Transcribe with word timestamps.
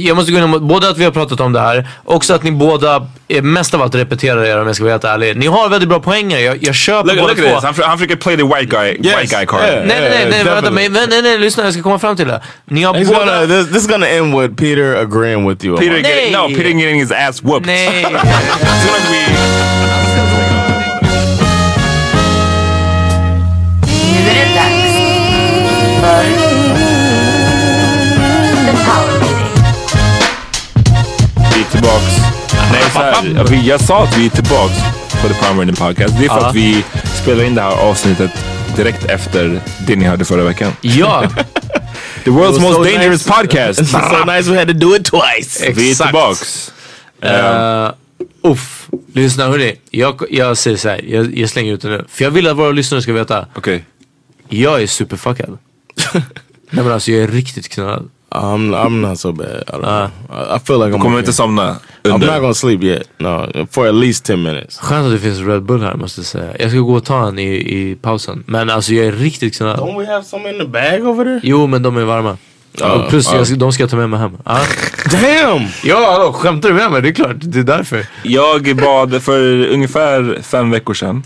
Jag 0.00 0.16
måste 0.16 0.32
gå 0.32 0.38
in 0.38 0.68
både 0.68 0.88
att 0.88 0.98
vi 0.98 1.04
har 1.04 1.10
pratat 1.10 1.40
om 1.40 1.52
det 1.52 1.60
här, 1.60 1.88
också 2.04 2.34
att 2.34 2.42
ni 2.42 2.50
båda 2.52 3.06
mest 3.42 3.74
av 3.74 3.82
allt 3.82 3.94
repeterar 3.94 4.44
er 4.44 4.60
om 4.60 4.66
jag 4.66 4.76
ska 4.76 4.84
vara 4.84 4.92
helt 4.92 5.04
ärlig. 5.04 5.36
Ni 5.36 5.46
har 5.46 5.68
väldigt 5.68 5.88
bra 5.88 6.00
poänger, 6.00 6.38
jag, 6.38 6.62
jag 6.62 6.74
köper 6.74 7.08
look, 7.08 7.18
båda 7.18 7.34
look 7.34 7.62
två. 7.62 7.66
Han, 7.66 7.74
han 7.88 7.98
försöker 7.98 8.16
play 8.16 8.36
the 8.36 8.42
white 8.42 8.64
guy, 8.64 8.88
yes. 8.88 9.22
white 9.22 9.36
guy 9.36 9.46
card. 9.46 9.60
Yeah, 9.60 9.86
nej, 9.86 10.00
nej, 10.00 10.10
nej, 10.10 10.26
nej, 10.30 10.44
vänta, 10.44 10.70
men, 10.70 10.92
nej, 10.92 11.06
nej, 11.08 11.22
nej, 11.22 11.38
lyssna 11.38 11.64
jag 11.64 11.72
ska 11.72 11.82
komma 11.82 11.98
fram 11.98 12.16
till 12.16 12.28
det. 12.28 12.42
Ni 12.64 12.82
har 12.82 12.92
båda... 12.94 13.24
Gonna, 13.24 13.46
this, 13.46 13.68
this 13.68 13.82
is 13.82 13.86
gonna 13.88 14.08
end 14.08 14.40
with 14.40 14.54
Peter 14.54 14.96
agreeing 14.96 15.48
with 15.48 15.64
you. 15.64 15.76
Peter 15.76 15.98
get, 15.98 16.32
no, 16.32 16.48
Peter 16.48 16.70
getting 16.70 17.00
his 17.00 17.12
ass 17.12 17.42
whooped. 17.42 17.66
Nej. 17.66 18.06
här, 33.46 33.68
jag 33.68 33.80
sa 33.80 34.02
att 34.02 34.18
vi 34.18 34.26
är 34.26 34.30
tillbaks 34.30 34.74
på 35.22 35.28
The 35.28 35.34
Power 35.34 35.60
Rating 35.60 35.76
Podcast. 35.76 36.14
Det 36.18 36.24
är 36.24 36.28
för 36.28 36.38
uh. 36.38 36.46
att 36.46 36.54
vi 36.54 36.84
spelar 37.22 37.44
in 37.44 37.54
det 37.54 37.62
här 37.62 37.90
avsnittet 37.90 38.30
direkt 38.76 39.04
efter 39.04 39.60
det 39.86 39.96
ni 39.96 40.04
hörde 40.04 40.24
förra 40.24 40.44
veckan. 40.44 40.72
Ja! 40.80 41.24
The 42.24 42.30
world's 42.30 42.60
most 42.60 42.76
so 42.76 42.84
dangerous 42.84 43.26
nice. 43.26 43.40
podcast. 43.40 43.80
It's 43.80 44.10
so 44.10 44.24
nice 44.24 44.50
we 44.50 44.58
had 44.58 44.68
to 44.68 44.74
do 44.74 44.96
it 44.96 45.04
twice. 45.04 45.60
Exakt. 45.60 45.78
Vi 45.78 45.90
är 45.90 45.94
tillbaks. 45.94 46.72
Uh, 47.24 48.50
uff, 48.52 48.88
lyssna 49.12 49.48
hörni. 49.48 49.76
Jag, 49.90 50.22
jag 50.30 50.56
säger 50.56 50.76
så 50.76 50.88
här, 50.88 51.04
jag, 51.08 51.38
jag, 51.38 51.50
slänger 51.50 51.72
ut 51.72 51.82
det 51.82 51.88
nu. 51.88 52.04
För 52.08 52.24
jag 52.24 52.30
vill 52.30 52.48
att 52.48 52.56
våra 52.56 52.70
lyssnare 52.70 53.02
ska 53.02 53.12
veta. 53.12 53.46
Okej. 53.54 53.84
Okay. 54.46 54.58
Jag 54.60 54.82
är 54.82 54.86
superfuckad. 54.86 55.58
Nej 56.70 56.84
men 56.84 56.92
alltså 56.92 57.12
jag 57.12 57.22
är 57.22 57.28
riktigt 57.28 57.68
knullad. 57.68 58.10
I'm 58.30 58.74
I'm 58.74 59.00
not 59.00 59.18
so 59.18 59.32
bad. 59.32 59.64
I, 59.66 59.72
don't 59.72 59.84
uh. 59.84 60.56
I 60.56 60.58
feel 60.58 60.78
like 60.78 60.92
I'm 60.94 61.00
kommer 61.00 61.16
okay. 61.16 61.18
inte 61.18 61.32
somna 61.32 61.76
under. 62.04 62.26
I'm 62.26 62.32
not 62.32 62.40
gonna 62.40 62.54
sleep 62.54 62.82
yet. 62.82 63.08
No, 63.18 63.66
for 63.70 63.88
at 63.88 63.94
least 63.94 64.24
10 64.24 64.36
minutes. 64.36 64.78
Skönt 64.78 65.06
att 65.06 65.12
det 65.12 65.18
finns 65.18 65.38
Red 65.38 65.62
Bull 65.62 65.82
här 65.82 65.94
måste 65.94 66.20
jag 66.20 66.26
säga. 66.26 66.56
Jag 66.58 66.70
ska 66.70 66.78
gå 66.78 66.94
och 66.94 67.04
ta 67.04 67.28
en 67.28 67.38
i, 67.38 67.52
i 67.54 67.96
pausen. 68.02 68.44
Men 68.46 68.70
alltså 68.70 68.92
jag 68.92 69.06
är 69.06 69.12
riktigt 69.12 69.56
knullad. 69.56 69.78
Don't 69.78 69.98
we 69.98 70.06
have 70.06 70.24
some 70.24 70.50
in 70.50 70.58
the 70.58 70.64
bag 70.64 71.06
over 71.06 71.24
there? 71.24 71.40
Jo 71.42 71.66
men 71.66 71.82
de 71.82 71.96
är 71.96 72.04
varma. 72.04 72.36
Uh, 72.82 73.08
plus 73.08 73.32
uh. 73.32 73.36
Jag, 73.36 73.58
de 73.58 73.72
ska 73.72 73.82
jag 73.82 73.90
ta 73.90 73.96
med 73.96 74.10
mig 74.10 74.20
hem. 74.20 74.32
Uh. 74.32 74.40
Damn! 75.12 75.66
Ja, 75.84 76.12
hallå, 76.12 76.32
skämtar 76.32 76.68
du 76.68 76.74
med 76.74 76.90
mig? 76.92 77.02
Det 77.02 77.08
är 77.08 77.12
klart, 77.12 77.36
det 77.38 77.58
är 77.58 77.62
därför. 77.62 78.06
Jag 78.22 78.76
bad 78.76 79.22
för 79.22 79.66
ungefär 79.66 80.42
fem 80.42 80.70
veckor 80.70 80.94
sedan. 80.94 81.22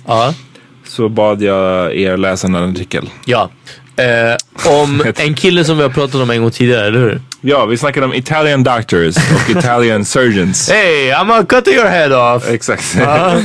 Så 0.86 1.08
bad 1.08 1.42
jag 1.42 1.96
er 1.96 2.16
läsa 2.16 2.46
en 2.46 2.54
artikel. 2.54 3.10
Ja. 3.24 3.50
Eh, 3.96 4.36
om 4.72 5.04
en 5.16 5.34
kille 5.34 5.64
som 5.64 5.76
vi 5.76 5.82
har 5.82 5.90
pratat 5.90 6.14
om 6.14 6.30
en 6.30 6.42
gång 6.42 6.50
tidigare, 6.50 6.86
eller 6.86 6.98
hur? 6.98 7.20
Ja, 7.40 7.66
vi 7.66 7.76
snackade 7.76 8.06
om 8.06 8.14
Italian 8.14 8.62
doctors 8.62 9.16
och 9.16 9.50
Italian 9.58 10.04
surgeons. 10.04 10.70
Hey, 10.70 11.10
I'm 11.10 11.26
gonna 11.26 11.44
cut 11.44 11.68
your 11.68 11.86
head 11.86 12.36
off. 12.36 12.48
Exakt. 12.50 12.96
Uh. 12.96 13.02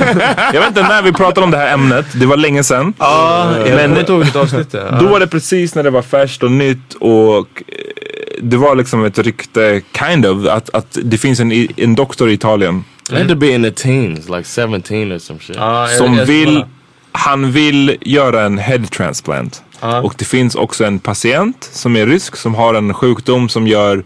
jag 0.53 0.59
vet 0.59 0.67
inte 0.67 0.81
när 0.81 1.01
vi 1.01 1.13
pratade 1.13 1.45
om 1.45 1.51
det 1.51 1.57
här 1.57 1.73
ämnet. 1.73 2.05
Det 2.13 2.25
var 2.25 2.38
länge 2.38 2.63
sedan. 2.63 2.94
Ja, 2.99 3.53
uh, 3.65 3.75
men 3.75 3.95
jag 3.95 4.07
tog 4.07 4.21
ett 4.21 4.35
avsnitt. 4.35 4.75
Uh. 4.75 4.99
Då 4.99 5.07
var 5.07 5.19
det 5.19 5.27
precis 5.27 5.75
när 5.75 5.83
det 5.83 5.89
var 5.89 6.01
färskt 6.01 6.44
och 6.44 6.51
nytt 6.51 6.94
och 6.94 7.63
eh, 7.67 7.73
det 8.41 8.57
var 8.57 8.75
liksom 8.75 9.05
ett 9.05 9.19
rykte, 9.19 9.81
kind 9.99 10.25
of, 10.25 10.47
att, 10.47 10.69
att 10.69 10.97
det 11.03 11.17
finns 11.17 11.39
en, 11.39 11.67
en 11.77 11.95
doktor 11.95 12.29
i 12.29 12.33
Italien. 12.33 12.83
Mm. 13.09 13.21
Had 13.21 13.29
to 13.29 13.35
be 13.35 13.51
in 13.51 13.63
the 13.63 13.71
teens, 13.71 14.29
like 14.29 14.44
17 14.44 15.11
or 15.11 15.19
some 15.19 15.39
shit. 15.39 15.57
som 15.97 16.25
vill, 16.25 16.65
han 17.11 17.51
vill 17.51 17.97
göra 18.01 18.41
en 18.41 18.57
head 18.57 18.83
transplant. 18.91 19.63
Och 19.79 20.13
det 20.18 20.25
finns 20.25 20.56
också 20.56 20.85
en 20.85 21.00
patient 21.00 21.69
som 21.71 21.95
är 21.95 22.06
rysk 22.06 22.35
som 22.35 22.56
har 22.56 22.74
en 22.74 22.94
sjukdom 22.94 23.50
som 23.50 23.68
gör 23.68 24.03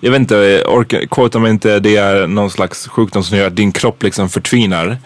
jag 0.00 0.10
vet 0.10 0.20
inte, 0.20 0.64
orka, 0.66 1.06
quota 1.06 1.38
mig 1.38 1.50
inte, 1.50 1.80
det 1.80 1.96
är 1.96 2.26
någon 2.26 2.50
slags 2.50 2.88
sjukdom 2.88 3.24
som 3.24 3.38
gör 3.38 3.46
att 3.46 3.56
din 3.56 3.72
kropp 3.72 4.02
liksom 4.02 4.28
förtvinar. 4.28 4.98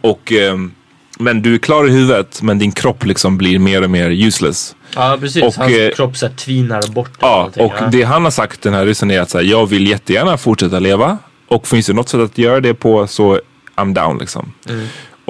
Och, 0.00 0.32
ehm, 0.32 0.72
men 1.18 1.42
du 1.42 1.54
är 1.54 1.58
klar 1.58 1.88
i 1.88 1.90
huvudet 1.90 2.42
men 2.42 2.58
din 2.58 2.72
kropp 2.72 3.04
liksom 3.04 3.38
blir 3.38 3.58
mer 3.58 3.82
och 3.82 3.90
mer 3.90 4.10
useless. 4.10 4.76
Ja 4.94 5.16
precis, 5.20 5.42
Och, 5.42 5.54
hans 5.54 5.72
eh, 5.72 5.90
kropp 5.94 6.16
så 6.16 6.26
här 6.26 6.34
tvinar 6.34 6.92
bort. 6.92 7.10
Ja, 7.20 7.50
och 7.56 7.72
det 7.92 8.02
han 8.02 8.24
har 8.24 8.30
sagt 8.30 8.62
den 8.62 8.74
här 8.74 8.86
ryssen 8.86 9.10
är 9.10 9.20
att 9.20 9.30
så 9.30 9.38
här, 9.38 9.44
jag 9.44 9.66
vill 9.66 9.86
jättegärna 9.86 10.36
fortsätta 10.36 10.78
leva. 10.78 11.18
Och 11.48 11.66
finns 11.66 11.86
det 11.86 11.92
något 11.92 12.08
sätt 12.08 12.20
att 12.20 12.38
göra 12.38 12.60
det 12.60 12.74
på 12.74 13.06
så 13.06 13.40
I'm 13.76 13.94
down 13.94 14.18
liksom. 14.18 14.52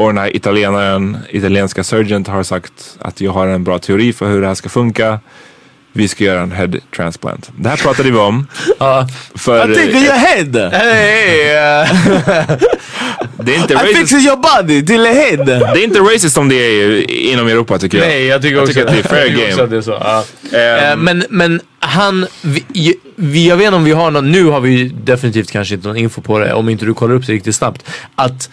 Och 0.00 0.06
den 0.06 0.18
här 0.18 0.36
italienaren, 0.36 1.18
italienska 1.30 1.84
surgeon 1.84 2.26
har 2.26 2.42
sagt 2.42 2.98
att 2.98 3.20
jag 3.20 3.32
har 3.32 3.46
en 3.46 3.64
bra 3.64 3.78
teori 3.78 4.12
för 4.12 4.28
hur 4.28 4.40
det 4.40 4.46
här 4.46 4.54
ska 4.54 4.68
funka. 4.68 5.20
Vi 5.92 6.08
ska 6.08 6.24
göra 6.24 6.40
en 6.40 6.52
head 6.52 6.70
transplant. 6.96 7.50
Det 7.56 7.68
här 7.68 7.76
pratade 7.76 8.10
vi 8.10 8.18
om. 8.18 8.46
För, 9.34 9.70
I 9.70 9.74
think 9.74 9.94
your 9.94 10.12
head! 10.12 10.70
Hey, 10.72 11.40
eh, 11.40 11.88
det, 13.44 13.54
är 13.54 13.58
inte 13.58 13.74
I 13.74 13.94
fixed 13.94 14.20
your 14.20 14.36
body 14.36 14.86
till 14.86 15.06
a 15.06 15.12
head! 15.12 15.44
det 15.44 15.80
är 15.80 15.84
inte 15.84 16.00
racist 16.00 16.34
som 16.34 16.48
det 16.48 16.54
är 16.54 17.10
inom 17.10 17.48
Europa 17.48 17.78
tycker 17.78 17.98
jag. 17.98 18.06
Nej, 18.06 18.26
jag 18.26 18.42
tycker 18.42 18.56
Jag 18.56 18.64
också 18.64 18.80
att 18.80 18.86
det 18.86 18.98
är 18.98 19.02
fair 19.02 19.28
game. 19.28 19.62
att 19.62 19.70
det 19.70 19.76
är 19.76 19.80
så. 19.80 19.94
Ehm, 19.94 20.90
Eh, 20.90 20.96
men, 20.96 21.24
men 21.30 21.60
han, 21.78 22.26
vi, 22.42 22.64
vi, 23.16 23.48
jag 23.48 23.56
vet 23.56 23.66
inte 23.66 23.76
om 23.76 23.84
vi 23.84 23.92
har 23.92 24.10
någon, 24.10 24.32
nu 24.32 24.44
har 24.44 24.60
vi 24.60 24.88
definitivt 25.04 25.50
kanske 25.50 25.74
inte 25.74 25.88
någon 25.88 25.96
info 25.96 26.20
på 26.20 26.38
det 26.38 26.52
om 26.52 26.68
inte 26.68 26.84
du 26.84 26.94
kollar 26.94 27.14
upp 27.14 27.26
det 27.26 27.32
riktigt 27.32 27.54
snabbt. 27.54 27.84
Att, 28.14 28.50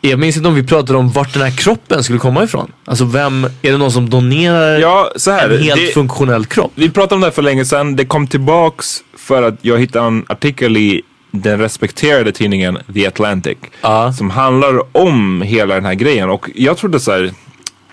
jag 0.00 0.18
minns 0.18 0.36
inte 0.36 0.48
om 0.48 0.54
vi 0.54 0.62
pratade 0.62 0.98
om 0.98 1.08
vart 1.10 1.32
den 1.32 1.42
här 1.42 1.50
kroppen 1.50 2.04
skulle 2.04 2.18
komma 2.18 2.44
ifrån. 2.44 2.72
Alltså 2.84 3.04
vem, 3.04 3.44
är 3.62 3.72
det 3.72 3.78
någon 3.78 3.92
som 3.92 4.10
donerar 4.10 4.78
Ja, 4.78 5.10
här. 5.26 5.50
en 5.50 5.62
helt 5.62 5.80
det- 5.80 5.94
funktionell 5.94 6.46
kropp? 6.46 6.72
Vi 6.74 6.90
pratade 6.90 7.14
om 7.14 7.20
det 7.20 7.26
här 7.26 7.32
för 7.32 7.42
länge 7.42 7.64
sedan. 7.64 7.96
Det 7.96 8.04
kom 8.04 8.26
tillbaks 8.26 8.86
för 9.18 9.42
att 9.42 9.54
jag 9.62 9.78
hittade 9.78 10.06
en 10.06 10.24
artikel 10.28 10.76
i 10.76 11.02
den 11.30 11.58
respekterade 11.58 12.32
tidningen 12.32 12.78
The 12.94 13.06
Atlantic. 13.06 13.58
Ja. 13.80 14.12
Som 14.12 14.30
handlar 14.30 14.96
om 14.96 15.42
hela 15.42 15.74
den 15.74 15.84
här 15.84 15.94
grejen. 15.94 16.30
Och 16.30 16.50
jag 16.54 16.76
trodde 16.76 17.00
så 17.00 17.12
här. 17.12 17.30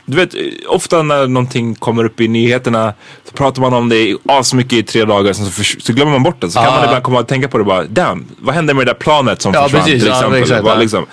Du 0.05 0.17
vet, 0.17 0.35
ofta 0.67 1.03
när 1.03 1.27
någonting 1.27 1.75
kommer 1.75 2.03
upp 2.05 2.21
i 2.21 2.27
nyheterna 2.27 2.93
så 3.29 3.33
pratar 3.33 3.61
man 3.61 3.73
om 3.73 3.89
det 3.89 4.15
asmycket 4.25 4.73
i 4.73 4.83
tre 4.83 5.05
dagar, 5.05 5.33
sen 5.33 5.45
så, 5.45 5.63
så 5.79 5.93
glömmer 5.93 6.11
man 6.11 6.23
bort 6.23 6.41
det. 6.41 6.49
Så 6.49 6.59
kan 6.59 6.65
Ja. 6.65 6.71
man 6.75 6.83
ibland 6.85 7.03
komma 7.03 7.19
att 7.19 7.27
tänka 7.27 7.47
på 7.47 7.57
det 7.57 7.63
bara, 7.63 7.83
damn, 7.83 8.25
vad 8.39 8.55
hände 8.55 8.73
med 8.73 8.85
det 8.85 8.89
där 8.93 8.99
planet 8.99 9.41
som 9.41 9.53
Ja, 9.53 9.63
försvann 9.63 9.81
precis. 9.83 10.01
till 10.01 10.09
Ja, 10.09 10.15
exempel? 10.17 10.41
exakt, 10.41 10.63
Vad 10.63 10.75
ja. 10.75 10.79
liksom. 10.79 11.05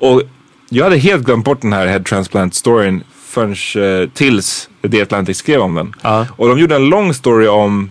Och 0.00 0.22
jag 0.68 0.84
hade 0.84 0.96
helt 0.96 1.22
glömt 1.24 1.44
bort 1.44 1.60
den 1.62 1.72
här 1.72 1.86
head 1.86 2.00
transplant 2.00 2.54
storyn 2.54 3.02
förrän 3.26 3.52
eh, 4.02 4.08
tills 4.08 4.68
The 4.90 5.02
Atlantic 5.02 5.36
skrev 5.38 5.60
om 5.60 5.74
den. 5.74 5.94
Ja. 6.02 6.26
Och 6.36 6.48
de 6.48 6.58
gjorde 6.58 6.76
en 6.76 6.84
lång 6.88 7.14
story 7.14 7.46
om 7.46 7.90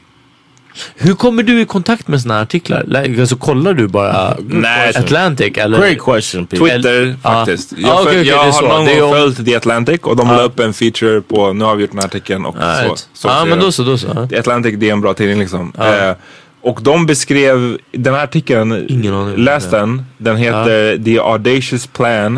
Hur 0.95 1.13
kommer 1.13 1.43
du 1.43 1.61
i 1.61 1.65
kontakt 1.65 2.07
med 2.07 2.21
sådana 2.21 2.35
här 2.35 2.43
artiklar? 2.43 3.05
Alltså 3.19 3.35
kollar 3.35 3.73
du 3.73 3.87
bara 3.87 4.37
Nej, 4.47 4.89
Atlantic 4.95 5.57
eller? 5.57 5.79
Great 5.79 5.99
question 5.99 6.47
Pete. 6.47 6.63
Twitter 6.63 7.15
Ja. 7.23 7.29
faktiskt. 7.31 7.73
Ja, 7.77 7.87
Jag, 7.87 7.97
föl- 7.97 8.07
okej, 8.07 8.27
jag 8.27 8.37
har 8.37 8.61
någon 8.61 8.85
gång 8.85 9.01
om- 9.03 9.11
följt 9.11 9.45
The 9.45 9.55
Atlantic 9.55 9.99
och 10.01 10.15
de 10.15 10.27
la 10.27 10.41
upp 10.43 10.59
en 10.59 10.73
feature 10.73 11.21
på, 11.21 11.53
nu 11.53 11.63
har 11.65 11.75
vi 11.75 11.81
gjort 11.81 11.91
den 11.91 11.99
här 11.99 12.05
artikeln 12.07 12.45
och 12.45 12.55
så. 12.55 12.59
Right. 12.61 13.07
så 13.13 13.27
Ja 13.27 13.33
ser 13.33 13.39
men 13.39 13.49
jag. 13.49 13.59
då 13.59 13.71
så, 13.71 13.83
då 13.83 13.97
så. 13.97 14.27
The 14.27 14.37
Atlantic 14.39 14.75
det 14.77 14.89
är 14.89 14.93
en 14.93 15.01
bra 15.01 15.13
tidning 15.13 15.39
liksom. 15.39 15.73
Eh, 15.79 16.11
och 16.61 16.79
de 16.83 17.05
beskrev, 17.05 17.77
den 17.91 18.13
här 18.13 18.23
artikeln, 18.23 18.85
Ingen 18.89 19.33
läs 19.33 19.69
den. 19.69 20.05
Den 20.17 20.37
heter 20.37 21.03
The 21.03 21.19
Audacious 21.19 21.87
Plan 21.87 22.37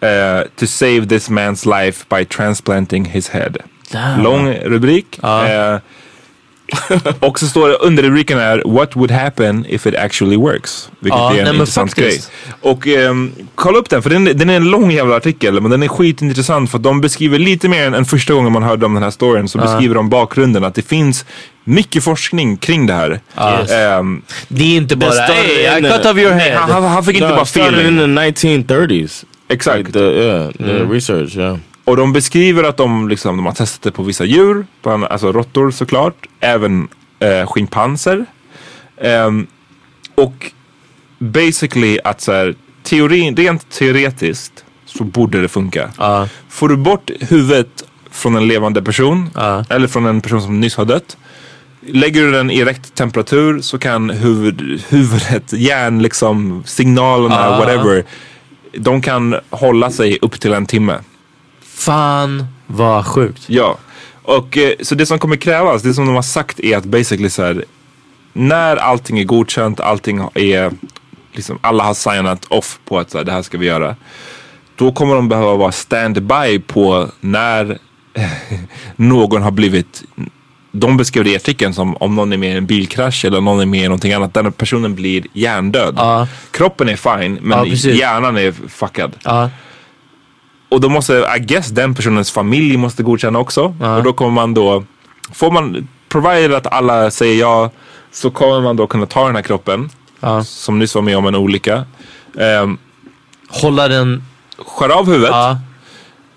eh, 0.00 0.42
to 0.56 0.66
save 0.66 1.06
this 1.06 1.30
man's 1.30 1.84
life 1.84 2.04
by 2.08 2.24
transplanting 2.24 3.04
his 3.04 3.28
head. 3.28 3.56
Damn. 3.92 4.22
Lång 4.22 4.54
rubrik. 4.54 5.18
Ja. 5.22 5.48
Eh, 5.48 5.80
och 7.20 7.38
så 7.38 7.46
står 7.46 7.68
det 7.68 7.74
under 7.74 8.02
rubriken 8.02 8.38
är 8.38 8.62
What 8.66 8.96
would 8.96 9.10
happen 9.10 9.66
if 9.68 9.86
it 9.86 9.94
actually 9.96 10.36
works? 10.36 10.88
Vilket 11.00 11.18
Ja, 11.18 11.34
är 11.34 11.38
en 11.38 11.44
nej, 11.44 11.52
intressant 11.54 11.94
grej. 11.94 12.20
Och 12.60 12.86
ehm, 12.86 13.32
kolla 13.54 13.78
upp 13.78 13.90
den 13.90 14.02
för 14.02 14.10
den, 14.10 14.24
den 14.24 14.50
är 14.50 14.56
en 14.56 14.70
lång 14.70 14.90
jävla 14.90 15.16
artikel 15.16 15.60
men 15.60 15.70
den 15.70 15.82
är 15.82 15.88
skitintressant 15.88 16.70
för 16.70 16.78
de 16.78 17.00
beskriver 17.00 17.38
lite 17.38 17.68
mer 17.68 17.86
än, 17.86 17.94
än 17.94 18.04
första 18.04 18.34
gången 18.34 18.52
man 18.52 18.62
hörde 18.62 18.86
om 18.86 18.94
den 18.94 19.02
här 19.02 19.10
storyn 19.10 19.48
så 19.48 19.58
beskriver 19.58 19.94
de 19.94 20.08
bakgrunden 20.08 20.64
att 20.64 20.74
det 20.74 20.82
finns 20.88 21.24
mycket 21.64 22.04
forskning 22.04 22.56
kring 22.56 22.86
det 22.86 22.94
här. 22.94 23.20
Ehm, 23.98 24.22
Det 24.48 24.62
är 24.64 24.76
inte 24.76 24.96
bara 24.96 25.10
hey, 25.10 25.78
I 25.78 25.82
cut 25.92 26.06
off 26.06 26.16
your 26.18 26.30
han, 26.30 26.40
head. 26.40 26.58
han, 26.58 26.82
han 26.84 27.04
fick 27.04 27.14
inte 27.16 27.28
No, 27.28 27.32
bara 27.34 27.42
it 27.42 27.48
started 27.48 27.74
fel. 27.78 27.86
in 27.86 27.96
the 27.98 28.04
1930s. 28.20 29.24
Exakt. 29.48 29.78
Like 29.78 29.92
the, 29.92 29.98
yeah, 30.04 30.50
the 30.52 30.84
research, 30.94 31.36
yeah. 31.36 31.56
Och 31.84 31.96
de 31.96 32.12
beskriver 32.12 32.62
att 32.64 32.76
de, 32.76 33.08
liksom, 33.08 33.36
de 33.36 33.46
har 33.46 33.52
testat 33.52 33.82
det 33.82 33.90
på 33.90 34.02
vissa 34.02 34.24
djur, 34.24 34.66
på, 34.82 34.90
alltså 34.90 35.32
råttor 35.32 35.70
såklart, 35.70 36.26
även 36.40 36.88
eh, 37.18 37.46
schimpanser. 37.46 38.26
Ehm, 39.00 39.46
och 40.14 40.52
basically 41.18 41.98
att 42.04 42.20
så 42.20 42.32
här, 42.32 42.54
teorin, 42.82 43.36
rent 43.36 43.70
teoretiskt 43.70 44.64
så 44.86 45.04
borde 45.04 45.40
det 45.42 45.48
funka. 45.48 45.90
Ja. 45.98 46.28
Får 46.48 46.68
du 46.68 46.76
bort 46.76 47.10
huvudet 47.20 47.84
från 48.10 48.36
en 48.36 48.48
levande 48.48 48.82
person, 48.82 49.30
Ja. 49.34 49.64
eller 49.70 49.88
från 49.88 50.06
en 50.06 50.20
person 50.20 50.42
som 50.42 50.60
nyss 50.60 50.76
har 50.76 50.84
dött. 50.84 51.16
Lägger 51.86 52.22
du 52.22 52.30
den 52.32 52.50
i 52.50 52.64
rätt 52.64 52.94
temperatur 52.94 53.60
så 53.60 53.78
kan 53.78 54.10
huvud, 54.10 54.82
huvudet, 54.88 55.52
hjärn, 55.52 56.02
liksom, 56.02 56.62
signalerna, 56.66 57.34
Ja. 57.34 57.58
whatever. 57.58 58.04
De 58.72 59.02
kan 59.02 59.36
hålla 59.50 59.90
sig 59.90 60.18
upp 60.22 60.40
till 60.40 60.52
en 60.52 60.66
timme. 60.66 60.98
Fan 61.74 62.46
vad 62.66 63.06
sjukt. 63.06 63.44
Ja, 63.46 63.78
och 64.22 64.58
eh, 64.58 64.72
så 64.82 64.94
det 64.94 65.06
som 65.06 65.18
kommer 65.18 65.36
krävas, 65.36 65.82
det 65.82 65.94
som 65.94 66.06
de 66.06 66.14
har 66.14 66.22
sagt 66.22 66.60
är 66.60 66.76
att 66.76 66.84
basically 66.84 67.30
så 67.30 67.42
här, 67.42 67.64
när 68.32 68.76
allting 68.76 69.18
är 69.18 69.24
godkänt, 69.24 69.80
allting 69.80 70.28
är, 70.34 70.72
liksom 71.32 71.58
alla 71.60 71.84
har 71.84 71.94
signat 71.94 72.44
off 72.44 72.78
på 72.84 72.98
att 72.98 73.10
så 73.10 73.18
här, 73.18 73.24
det 73.24 73.32
här 73.32 73.42
ska 73.42 73.58
vi 73.58 73.66
göra. 73.66 73.96
Då 74.76 74.92
kommer 74.92 75.14
de 75.14 75.28
behöva 75.28 75.54
vara 75.54 75.72
standby 75.72 76.58
på 76.66 77.08
när 77.20 77.78
någon 78.96 79.42
har 79.42 79.50
blivit 79.50 80.02
de 80.76 80.96
beskrev 80.96 81.24
det 81.24 81.30
i 81.30 81.36
artikeln 81.36 81.74
som 81.74 81.96
om 81.96 82.14
någon 82.14 82.32
är 82.32 82.36
med 82.36 82.54
i 82.54 82.56
en 82.56 82.66
bilkrasch 82.66 83.24
eller 83.24 83.40
någon 83.40 83.60
är 83.60 83.66
med 83.66 83.80
i 83.80 83.84
någonting 83.84 84.12
annat. 84.12 84.34
Den 84.34 84.52
personen 84.52 84.94
blir 84.94 85.26
hjärndöd. 85.32 85.94
Ja. 85.96 86.28
Kroppen 86.50 86.88
är 86.88 86.96
fine 86.96 87.38
men 87.42 87.64
precis. 87.64 87.98
hjärnan 87.98 88.36
är 88.36 88.52
fuckad. 88.68 89.16
Ja. 89.24 89.50
Och 90.74 90.80
då 90.80 90.88
måste, 90.88 91.12
I 91.36 91.40
guess 91.40 91.68
den 91.68 91.94
personens 91.94 92.30
familj 92.30 92.76
måste 92.76 93.02
godkänna 93.02 93.38
också. 93.38 93.74
Ja. 93.80 93.96
Och 93.96 94.02
då 94.02 94.12
kommer 94.12 94.30
man 94.30 94.54
då, 94.54 94.84
får 95.32 95.50
man, 95.50 95.88
provided 96.08 96.54
att 96.54 96.66
alla 96.66 97.10
säger 97.10 97.40
ja, 97.40 97.70
så 98.12 98.30
kommer 98.30 98.60
man 98.60 98.76
då 98.76 98.86
kunna 98.86 99.06
ta 99.06 99.26
den 99.26 99.34
här 99.36 99.42
kroppen, 99.42 99.90
Ja. 100.20 100.44
som 100.44 100.78
nyss 100.78 100.94
var 100.94 101.02
med 101.02 101.16
om 101.16 101.26
en 101.26 101.34
olycka, 101.34 101.84
um, 102.32 102.78
Hålla 103.48 103.88
den... 103.88 104.22
skär 104.66 104.88
av 104.88 105.06
huvudet. 105.06 105.30
Ja. 105.30 105.58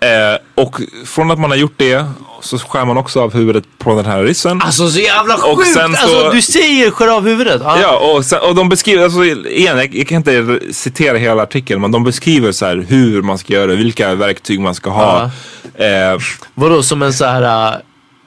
Eh, 0.00 0.38
och 0.54 0.80
från 1.06 1.30
att 1.30 1.38
man 1.38 1.50
har 1.50 1.58
gjort 1.58 1.74
det 1.76 2.04
så 2.42 2.58
skär 2.58 2.84
man 2.84 2.96
också 2.98 3.20
av 3.20 3.34
huvudet 3.34 3.64
på 3.78 3.94
den 3.94 4.04
här 4.06 4.22
ryssen. 4.22 4.62
Alltså 4.62 4.88
så 4.90 5.00
jävla 5.00 5.34
Och 5.34 5.58
sjukt! 5.58 5.72
sen 5.74 5.94
så- 5.94 6.02
Alltså 6.02 6.30
du 6.30 6.42
säger 6.42 6.90
skär 6.90 7.08
av 7.08 7.24
huvudet. 7.28 7.60
Ja. 7.64 7.80
Ja, 7.82 7.98
och, 7.98 8.24
sen, 8.24 8.38
och 8.40 8.54
de 8.54 8.68
beskriver, 8.68 9.04
alltså, 9.04 9.24
igen, 9.24 9.76
jag, 9.78 9.94
jag 9.94 10.06
kan 10.06 10.16
inte 10.16 10.60
citera 10.72 11.16
hela 11.18 11.42
artikeln, 11.42 11.80
men 11.80 11.90
de 11.90 12.04
beskriver 12.04 12.52
så 12.52 12.66
här 12.66 12.86
hur 12.88 13.22
man 13.22 13.38
ska 13.38 13.52
göra 13.52 13.66
det, 13.66 13.76
vilka 13.76 14.14
verktyg 14.14 14.60
man 14.60 14.74
ska 14.74 14.90
ha. 14.90 15.30
Eh, 15.74 16.18
Vadå 16.54 16.82
som 16.82 17.02
en 17.02 17.12
så 17.12 17.24
här 17.24 17.74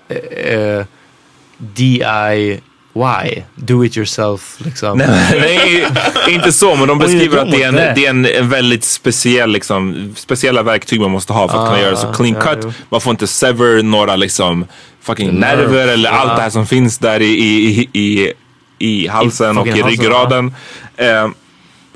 äh, 0.10 0.56
äh, 0.60 0.86
DIY? 2.94 3.44
Do 3.56 3.86
it 3.86 3.98
yourself 3.98 4.56
liksom. 4.58 4.98
Nej, 4.98 5.88
inte 6.30 6.52
så, 6.52 6.76
men 6.76 6.88
de 6.88 6.98
beskriver 7.00 7.38
att 7.38 7.52
det 7.52 7.64
är, 7.64 7.68
en, 7.68 7.76
det 7.76 8.06
är 8.06 8.10
en, 8.10 8.26
en 8.26 8.50
väldigt 8.50 8.84
speciell, 8.84 9.52
liksom, 9.52 10.14
speciella 10.18 10.64
verktyg 10.64 11.02
man 11.02 11.12
måste 11.12 11.34
ha 11.34 11.48
för 11.48 11.58
att 11.58 11.66
kunna 11.70 11.80
Ah, 11.80 11.82
göra 11.82 11.96
så 11.96 12.14
clean 12.14 12.36
ja, 12.36 12.42
cut. 12.42 12.60
jo. 12.64 12.74
Man 12.90 13.02
får 13.02 13.12
inte 13.12 13.28
sever 13.28 13.84
några 13.84 14.16
liksom 14.16 14.66
fucking 15.02 15.32
Nerve. 15.40 15.62
nerver 15.62 15.88
eller 15.88 16.10
allt 16.10 16.36
det 16.36 16.42
här 16.42 16.50
som 16.50 16.68
finns 16.68 16.98
där 16.98 17.20
i, 17.22 17.26
i, 17.26 17.90
i, 17.94 18.00
i, 18.02 18.34
i 18.80 19.08
halsen 19.08 19.58
och 19.58 19.68
fucking 19.68 19.88
i 19.88 19.90
ryggraden. 19.92 20.56
Eh, 20.98 21.30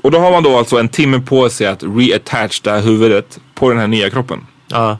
och 0.02 0.10
då 0.10 0.18
har 0.18 0.30
man 0.30 0.42
då 0.42 0.58
alltså 0.58 0.78
en 0.78 0.88
timme 0.88 1.20
på 1.20 1.50
sig 1.50 1.66
att 1.66 1.82
reattach 1.82 2.60
det 2.60 2.70
här 2.70 2.80
huvudet 2.80 3.38
på 3.54 3.68
den 3.70 3.78
här 3.78 3.86
nya 3.86 4.10
kroppen. 4.10 4.46
Ja. 4.68 4.98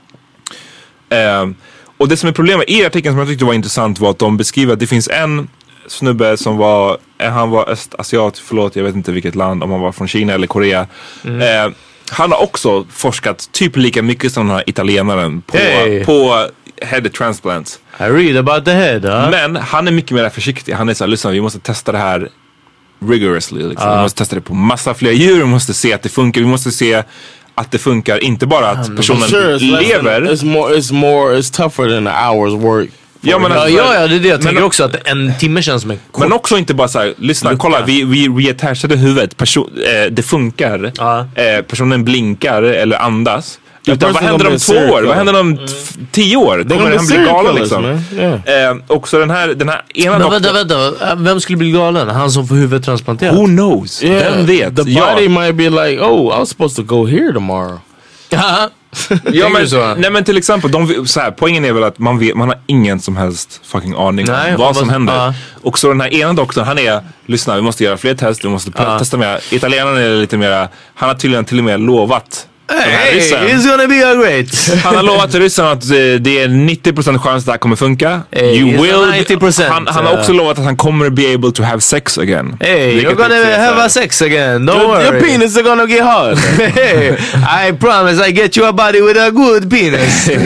Eh, 1.11 1.47
och 1.99 2.09
det 2.09 2.17
som 2.17 2.29
är 2.29 2.33
problemet 2.33 2.71
i 2.71 2.85
artikeln 2.87 3.13
som 3.13 3.19
jag 3.19 3.29
tyckte 3.29 3.45
var 3.45 3.55
intressant 3.55 3.99
var 4.01 4.11
att 4.11 4.19
de 4.19 4.37
beskriver 4.37 4.73
att 4.73 4.81
det 4.81 4.87
finns 4.87 5.09
en 5.09 5.49
snubbe 5.89 6.37
som 6.37 6.57
var, 6.57 6.99
eh, 7.19 7.31
han 7.31 7.51
var 7.51 7.69
östasiat, 7.69 8.39
förlåt 8.39 8.77
jag 8.77 8.85
vet 8.85 8.95
inte 8.95 9.13
vilket 9.13 9.35
land, 9.35 9.63
om 9.63 9.71
han 9.71 9.81
var 9.81 9.93
från 9.93 10.09
Kina 10.09 10.33
eller 10.33 10.47
Korea. 10.47 10.87
Eh, 11.25 11.73
han 12.11 12.33
har 12.33 12.43
också 12.43 12.85
forskat 12.91 13.49
typ 13.53 13.77
lika 13.77 14.03
mycket 14.03 14.33
som 14.33 14.47
den 14.47 14.57
här 14.57 14.65
italienaren 14.67 15.43
på, 15.43 15.57
Hey. 15.57 16.05
på 16.05 16.47
head 16.83 17.01
transplants. 17.19 17.79
I 18.01 18.03
read 18.03 18.37
about 18.37 18.65
the 18.65 18.71
head. 18.73 19.01
Ja. 19.05 19.31
Men 19.31 19.57
han 19.57 19.89
är 19.89 19.93
mycket 19.93 20.11
mer 20.11 20.29
försiktig. 20.29 20.73
Han 20.73 20.89
är 20.89 20.95
såhär, 20.95 21.09
lyssna 21.09 21.31
vi 21.31 21.41
måste 21.41 21.59
testa 21.59 21.93
det 21.93 21.99
här 21.99 22.29
rigorously. 23.09 23.63
Liksom. 23.69 23.91
Vi 23.97 24.03
måste 24.03 24.19
testa 24.19 24.35
det 24.37 24.41
på 24.43 24.55
massa 24.55 24.95
fler 24.95 25.13
djur, 25.13 25.39
vi 25.39 25.45
måste 25.45 25.75
se 25.75 25.93
att 25.93 26.03
det 26.03 26.09
funkar, 26.09 26.41
vi 26.41 26.47
måste 26.47 26.71
se 26.73 27.03
att 27.55 27.71
det 27.71 27.79
funkar. 27.79 28.25
Inte 28.25 28.47
bara 28.47 28.69
att 28.71 28.97
personen 28.97 29.23
Sure, 29.23 29.57
it's 29.57 29.71
less 29.71 29.93
than- 29.93 30.03
lever. 30.05 30.21
it's 30.21 30.45
more. 30.45 30.75
It's 30.75 30.93
more. 30.93 31.39
It's 31.39 31.57
tougher 31.57 31.89
than 31.95 32.07
an 32.07 32.15
hour's 32.15 32.57
work 32.61 32.89
Ja, 33.21 33.39
men 33.39 33.51
Ja, 33.53 33.59
alltså- 33.59 33.77
ja, 33.77 33.95
ja, 33.95 34.07
det 34.07 34.15
är 34.17 34.21
det 34.21 34.29
jag 34.29 34.41
tänker 34.41 34.55
men- 34.55 34.65
också. 34.65 34.85
Att 34.85 35.09
en 35.09 35.35
timme 35.39 35.63
känns 35.63 35.83
som 35.83 35.91
en 35.91 35.99
kort. 36.13 36.23
Men 36.23 36.33
också 36.33 36.59
inte 36.59 36.75
bara 36.75 36.89
såhär, 36.89 37.15
lyssna, 37.19 37.57
kolla 37.57 37.83
vi, 37.85 38.05
vi 38.05 38.29
reattachade 38.29 38.97
huvudet, 38.97 39.37
Person, 39.37 39.71
eh, 39.85 40.11
det 40.13 40.23
funkar, 40.23 40.93
Ja. 40.97 41.19
eh, 41.35 41.63
personen 41.63 42.05
blinkar 42.05 42.63
eller 42.63 42.97
andas. 43.03 43.59
Utan 43.89 44.13
vad 44.13 44.23
händer 44.23 44.47
om 44.49 44.59
två 44.59 44.75
år? 44.75 45.03
Vad 45.03 45.17
händer 45.17 45.41
om 45.41 45.59
tio 46.13 46.37
år? 46.37 46.57
gonna 46.59 46.75
Kommer 46.77 46.97
han 46.97 47.07
bli 47.07 47.17
galen 47.17 47.55
liksom? 47.55 47.85
Yeah. 48.17 48.71
Eh, 48.71 48.77
också 48.87 49.19
den 49.19 49.31
här, 49.31 49.49
den 49.49 49.69
här 49.69 49.83
ena 49.95 50.19
Men 50.19 50.31
vänta, 50.31 50.53
vänta. 50.53 51.15
Vem 51.17 51.41
skulle 51.41 51.59
bli 51.59 51.71
galen? 51.71 52.09
Han 52.09 52.31
som 52.31 52.49
får 52.49 52.55
huvudet 52.55 52.85
transplanterat? 52.85 53.35
who 53.37 53.47
knows? 53.47 54.03
Yeah, 54.05 54.37
Vem 54.37 54.47
vet? 54.47 54.77
The 54.77 54.83
ja. 54.91 55.15
body 55.15 55.29
might 55.29 55.55
be 55.55 55.71
like, 55.71 56.03
oh, 56.03 56.37
I 56.37 56.39
was 56.39 56.49
supposed 56.49 56.77
to 56.89 56.95
go 56.97 57.07
here 57.07 57.33
tomorrow. 57.33 57.79
Ja. 59.33 59.49
Men, 59.49 60.01
nej 60.01 60.11
men 60.11 60.25
till 60.25 60.37
exempel, 60.37 60.71
de, 60.71 61.07
så 61.07 61.21
här, 61.21 61.31
poängen 61.31 61.65
är 61.65 61.73
väl 61.73 61.85
att 61.85 61.99
man, 61.99 62.19
vet, 62.19 62.37
man 62.37 62.49
har 62.49 62.59
ingen 62.67 63.01
som 63.01 63.17
helst 63.17 63.61
fucking 63.65 63.95
aning 63.95 64.27
Nej, 64.29 64.55
om 64.55 64.61
vad 64.61 64.77
som 64.77 64.89
händer. 64.89 65.15
ja. 65.15 65.35
Och 65.63 65.79
så 65.79 65.89
den 65.89 66.01
här 66.01 66.15
ena 66.15 66.33
doktorn, 66.33 66.65
han 66.65 66.79
är, 66.79 67.01
lyssna 67.27 67.57
vi 67.57 67.63
måste 67.63 67.85
göra 67.85 67.97
fler 67.97 68.15
test, 68.15 68.45
vi 68.45 68.49
måste 68.49 68.71
testa 68.99 69.17
mer. 69.17 69.41
Italienaren 69.51 69.97
är 69.97 70.11
lite 70.21 70.37
mer, 70.37 70.69
han 70.95 71.09
har 71.09 71.15
tydligen 71.15 71.45
till 71.45 71.59
och 71.59 71.65
med 71.65 71.81
lovat 71.81 72.47
Hey, 72.69 73.19
it's 73.19 73.65
gonna 73.67 73.87
be 73.87 74.03
a 74.03 74.15
great. 74.17 74.49
Han 74.85 74.97
har 74.97 75.03
lovat 75.03 75.35
ryssen 75.35 75.65
att 75.65 75.85
eh, 75.85 75.97
det 76.21 76.39
är 76.43 76.49
90% 76.49 77.19
chans 77.19 77.43
att 77.43 77.47
det 77.47 77.53
här 77.53 77.59
kommer 77.59 77.77
funka. 77.77 78.23
Hey, 78.31 78.59
you 78.59 78.83
will, 78.83 78.95
90%, 78.95 79.69
han, 79.69 79.87
han 79.87 80.07
har 80.07 80.19
också 80.19 80.33
lovat 80.33 80.59
att 80.59 80.65
han 80.65 80.77
kommer 80.77 81.11
be 81.11 81.35
able 81.35 81.53
to 81.53 81.63
have 81.63 81.81
sex 81.81 82.19
again. 82.19 82.57
Hey, 82.61 83.01
you're 83.01 83.15
gonna 83.15 83.57
have 83.57 83.85
a 83.85 83.89
sex 83.89 84.23
again. 84.23 84.67
Don't 84.67 84.79
Your, 84.79 84.89
worry. 84.89 85.05
your 85.05 85.21
penis 85.21 85.57
is 85.57 85.63
gonna 85.63 85.87
get 85.87 86.01
hard. 86.03 86.39
Hey, 86.77 87.17
I 87.69 87.73
promise 87.73 88.29
I 88.29 88.33
get 88.33 88.57
you 88.57 88.67
a 88.69 88.73
body 88.73 89.01
with 89.01 89.17
a 89.17 89.31
good 89.31 89.71
penis. 89.71 90.29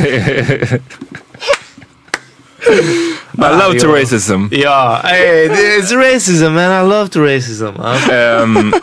I 3.39 3.51
love 3.51 3.79
to 3.79 3.87
racism. 3.87 4.49
ja, 4.53 5.01
hey, 5.05 5.47
it's 5.79 5.93
racism 5.93 6.53
man. 6.55 6.85
I 6.85 6.89
love 6.89 7.09
to 7.11 7.21
racism. 7.21 7.75
Ja. 7.79 8.15
Ehm, 8.15 8.75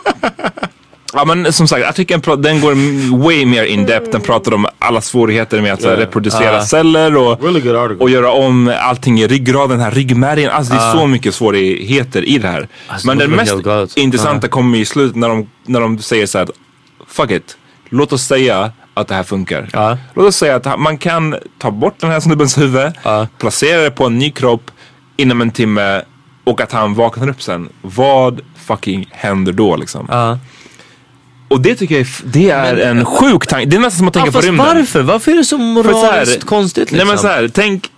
ja 1.12 1.24
men 1.24 1.52
som 1.52 1.68
sagt, 1.68 1.86
artikeln 1.86 2.42
den 2.42 2.60
går 2.60 2.74
way 3.18 3.46
mer 3.46 3.64
in 3.64 3.86
depth. 3.86 4.10
Den 4.10 4.20
pratar 4.20 4.54
om 4.54 4.66
alla 4.78 5.00
svårigheter 5.00 5.60
med 5.60 5.72
att 5.72 5.84
här, 5.84 5.96
reproducera 5.96 6.60
celler 6.62 7.16
och, 7.16 7.42
really 7.42 7.96
och 7.98 8.10
göra 8.10 8.32
om 8.32 8.74
allting 8.80 9.20
i 9.20 9.26
ryggraden, 9.26 9.70
den 9.70 9.80
här 9.80 9.90
ryggmärgen. 9.90 10.50
Alltså 10.50 10.74
det 10.74 10.80
är 10.80 10.92
så 10.92 11.06
mycket 11.06 11.34
svårigheter 11.34 12.28
i 12.28 12.38
det 12.38 12.48
här. 12.48 12.68
Alltså, 12.86 13.06
men 13.06 13.18
den 13.18 13.30
mest 13.30 13.96
intressanta 13.96 14.48
kommer 14.48 14.78
i 14.78 14.84
slutet 14.84 15.16
när 15.16 15.28
de, 15.28 15.50
när 15.66 15.80
de 15.80 15.98
säger 15.98 16.26
så 16.26 16.38
här, 16.38 16.48
fuck 17.06 17.30
it. 17.30 17.56
Låt 17.88 18.12
oss 18.12 18.22
säga 18.22 18.72
att 18.94 19.08
det 19.08 19.14
här 19.14 19.22
funkar. 19.22 19.68
Låt 20.14 20.26
oss 20.26 20.36
säga 20.36 20.56
att 20.56 20.80
man 20.80 20.98
kan 20.98 21.36
ta 21.58 21.70
bort 21.70 21.94
den 22.00 22.10
här 22.10 22.20
snubbens 22.20 22.58
huvud, 22.58 22.92
placera 23.38 23.82
det 23.82 23.90
på 23.90 24.06
en 24.06 24.18
ny 24.18 24.30
kropp 24.30 24.70
inom 25.16 25.40
en 25.40 25.50
timme 25.50 26.02
och 26.44 26.60
att 26.60 26.72
han 26.72 26.94
vaknar 26.94 27.28
upp 27.28 27.42
sen. 27.42 27.68
Vad 27.82 28.40
fucking 28.66 29.08
händer 29.10 29.52
då 29.52 29.76
liksom? 29.76 30.06
Och 31.48 31.60
det 31.60 31.74
tycker 31.74 31.94
jag 31.94 32.00
är, 32.06 32.08
det 32.24 32.50
är 32.50 32.76
en 32.90 33.04
sjuk 33.04 33.46
tanke. 33.46 33.66
Det 33.66 33.76
är 33.76 33.80
nästan 33.80 33.98
som 33.98 34.08
att 34.08 34.14
tänka 34.14 34.28
Ja, 34.28 34.32
på 34.32 34.40
rymden. 34.40 34.66
varför? 34.66 35.02
Varför 35.02 35.32
är 35.32 35.36
det 35.36 35.44
så 35.44 35.58
För 35.58 35.64
så 35.92 36.00
här- 36.00 36.12
moraliskt 36.12 36.44
konstigt 36.44 36.80
liksom? 36.92 36.96
Nej 36.96 37.06
men 37.06 37.18
så 37.18 37.26
här, 37.28 37.48
tänk 37.54 37.90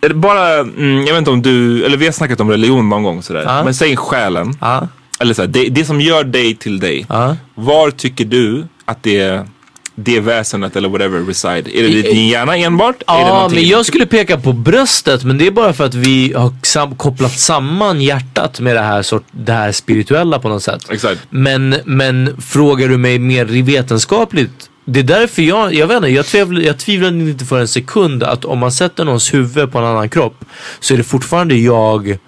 är 0.00 0.14
bara, 0.14 0.54
mm, 0.58 0.96
jag 1.06 1.12
vet 1.14 1.18
inte 1.18 1.30
om 1.30 1.42
du, 1.42 1.84
eller 1.84 1.96
vi 1.96 2.04
har 2.04 2.12
snackat 2.12 2.40
om 2.40 2.50
religion 2.50 2.88
någon 2.88 3.02
gång 3.02 3.22
sådär. 3.22 3.42
Ja. 3.46 3.64
Men 3.64 3.74
säg 3.74 3.96
själen. 3.96 4.56
Ja. 4.60 4.88
Eller 5.20 5.34
så 5.34 5.42
här, 5.42 5.48
det, 5.48 5.64
det 5.68 5.84
som 5.84 6.00
gör 6.00 6.24
dig 6.24 6.54
till 6.54 6.80
dig. 6.80 7.06
Ja. 7.08 7.36
Var 7.54 7.90
tycker 7.90 8.24
du 8.24 8.64
att 8.84 9.02
det, 9.02 9.46
det 9.94 10.20
väsenet 10.20 10.76
eller 10.76 10.88
whatever 10.88 11.20
reside? 11.20 11.68
Är 11.68 11.82
det 11.82 11.88
I- 11.88 12.02
din 12.02 12.28
hjärna 12.28 12.56
enbart? 12.56 13.02
är 13.06 13.14
det 13.14 13.20
Ja, 13.20 13.48
men 13.54 13.68
jag 13.68 13.86
skulle 13.86 14.06
peka 14.06 14.38
på 14.40 14.52
bröstet 14.52 15.24
men 15.24 15.38
det 15.38 15.46
är 15.46 15.50
bara 15.50 15.72
för 15.72 15.84
att 15.84 15.94
vi 15.94 16.32
har 16.36 16.52
sam- 16.62 16.94
kopplat 16.96 17.38
samman 17.38 18.00
hjärtat 18.02 18.60
med 18.60 18.76
det 18.76 18.80
här, 18.82 19.02
sort, 19.02 19.24
det 19.32 19.52
här 19.52 19.72
spirituella 19.72 20.38
på 20.38 20.48
något 20.48 20.62
sätt. 20.62 20.90
Exakt. 20.90 21.20
Men, 21.30 21.76
men 21.84 22.36
frågar 22.40 22.88
du 22.88 22.96
mig 22.96 23.18
mer 23.18 23.44
vetenskapligt 23.44 24.68
det 24.84 25.00
är 25.00 25.04
därför 25.04 25.42
jag, 25.42 25.74
jag 25.74 25.86
vet 25.86 25.96
inte, 25.96 26.08
jag 26.08 26.26
tvivlar, 26.26 26.60
jag 26.60 26.78
tvivlar 26.78 27.08
inte 27.08 27.44
för 27.44 27.60
en 27.60 27.68
sekund 27.68 28.22
att 28.22 28.44
om 28.44 28.58
man 28.58 28.72
sätter 28.72 29.04
någons 29.04 29.34
huvud 29.34 29.72
på 29.72 29.78
en 29.78 29.84
annan 29.84 30.08
kropp 30.08 30.44
så 30.80 30.94
är 30.94 30.98
det 30.98 31.04
fortfarande 31.04 31.54
jag 31.54 32.18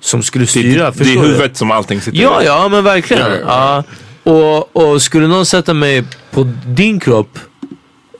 som 0.00 0.22
skulle 0.22 0.44
Det, 0.44 0.48
styra. 0.48 0.82
det 0.82 0.88
är 0.88 0.92
förstår 0.92 1.22
du? 1.22 1.28
huvudet 1.28 1.56
som 1.56 1.70
allting 1.70 2.00
sitter 2.00 2.18
Ja, 2.22 2.42
i. 2.42 2.46
ja 2.46 2.68
men 2.68 2.84
verkligen. 2.84 3.30
Ja. 3.46 3.84
Och, 4.32 4.76
och 4.76 5.02
skulle 5.02 5.26
någon 5.26 5.46
sätta 5.46 5.74
mig 5.74 6.04
på 6.30 6.52
din 6.66 7.00
kropp, 7.00 7.38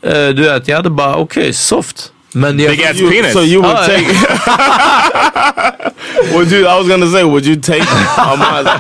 eh, 0.03 0.13
du 0.29 0.43
vet, 0.43 0.69
jag 0.69 0.77
hade 0.77 0.91
bara 0.91 1.17
okej, 1.17 1.53
soft. 1.53 2.13
Men 2.33 2.59
jag, 2.61 2.71
Big 2.71 2.85
ass 2.85 2.97
You- 2.97 3.11
penis. 3.11 3.33
So 3.33 3.43
you 3.43 3.63
would 3.63 3.77
Ah, 3.77 3.87
take. 3.87 4.07
would 6.35 6.53
you? 6.53 6.61
I 6.61 6.79
was 6.79 6.89
gonna 6.89 7.07
say, 7.07 7.25
would 7.25 7.47
you 7.47 7.57
take 7.61 7.83
Ahmad's 8.17 8.71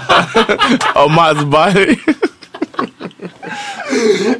Ahmad's 0.95 1.45
body? 1.51 1.99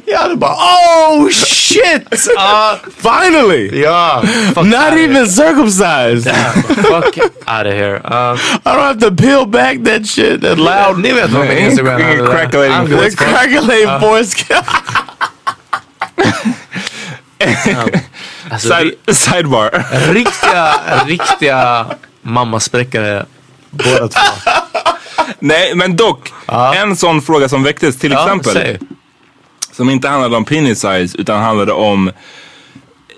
Jag 0.05 0.17
hade 0.19 0.35
bara 0.35 0.51
oh 0.53 1.29
shit! 1.29 2.07
Ah, 2.37 2.75
Finally, 2.97 3.81
ja, 3.81 4.23
fuck 4.55 4.65
not 4.65 4.93
even 4.93 5.27
circumcised. 5.27 6.27
here. 6.27 6.51
Fuck 6.83 7.17
out 7.47 7.65
of 7.67 7.73
here. 7.73 7.95
Uh, 8.05 8.37
I 8.65 8.69
don't 8.75 8.81
have 8.81 8.99
to 8.99 9.11
peel 9.15 9.45
back 9.45 9.77
that 9.85 10.07
shit. 10.07 10.41
That 10.41 10.57
loud. 10.57 10.99
ni 10.99 11.11
vet 11.11 11.29
vad 11.31 11.47
min 11.47 11.57
Instagram 11.57 12.01
handlar 12.01 12.25
om. 12.27 12.31
Crackling 12.31 13.11
crackling 13.15 13.99
foreskin. 13.99 14.57
Alltså, 18.51 18.67
Side, 18.69 19.15
sidebar. 19.15 19.69
ri- 19.69 20.13
riktiga, 20.13 20.73
riktiga 21.07 21.85
mammaspräckare 22.21 23.25
båda 23.69 24.07
två. 24.07 24.19
Nej, 25.39 25.75
men 25.75 25.95
dock. 25.95 26.31
En 26.75 26.95
sån 26.97 27.21
fråga 27.21 27.49
som 27.49 27.63
väcktes 27.63 27.97
till 27.99 28.11
exempel. 28.13 28.53
säg. 28.53 28.79
Som 29.79 29.89
inte 29.89 30.07
handlade 30.07 30.37
om 30.37 30.45
penis 30.45 30.79
size 30.79 31.17
utan 31.17 31.41
handlade 31.41 31.71
om, 31.71 32.11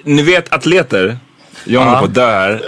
ni 0.03 0.21
vet 0.21 0.53
atleter. 0.53 1.17
Jag 1.63 1.79
håller 1.79 1.99
på 1.99 2.05
att 2.05 2.13
dö 2.13 2.31
här. 2.31 2.61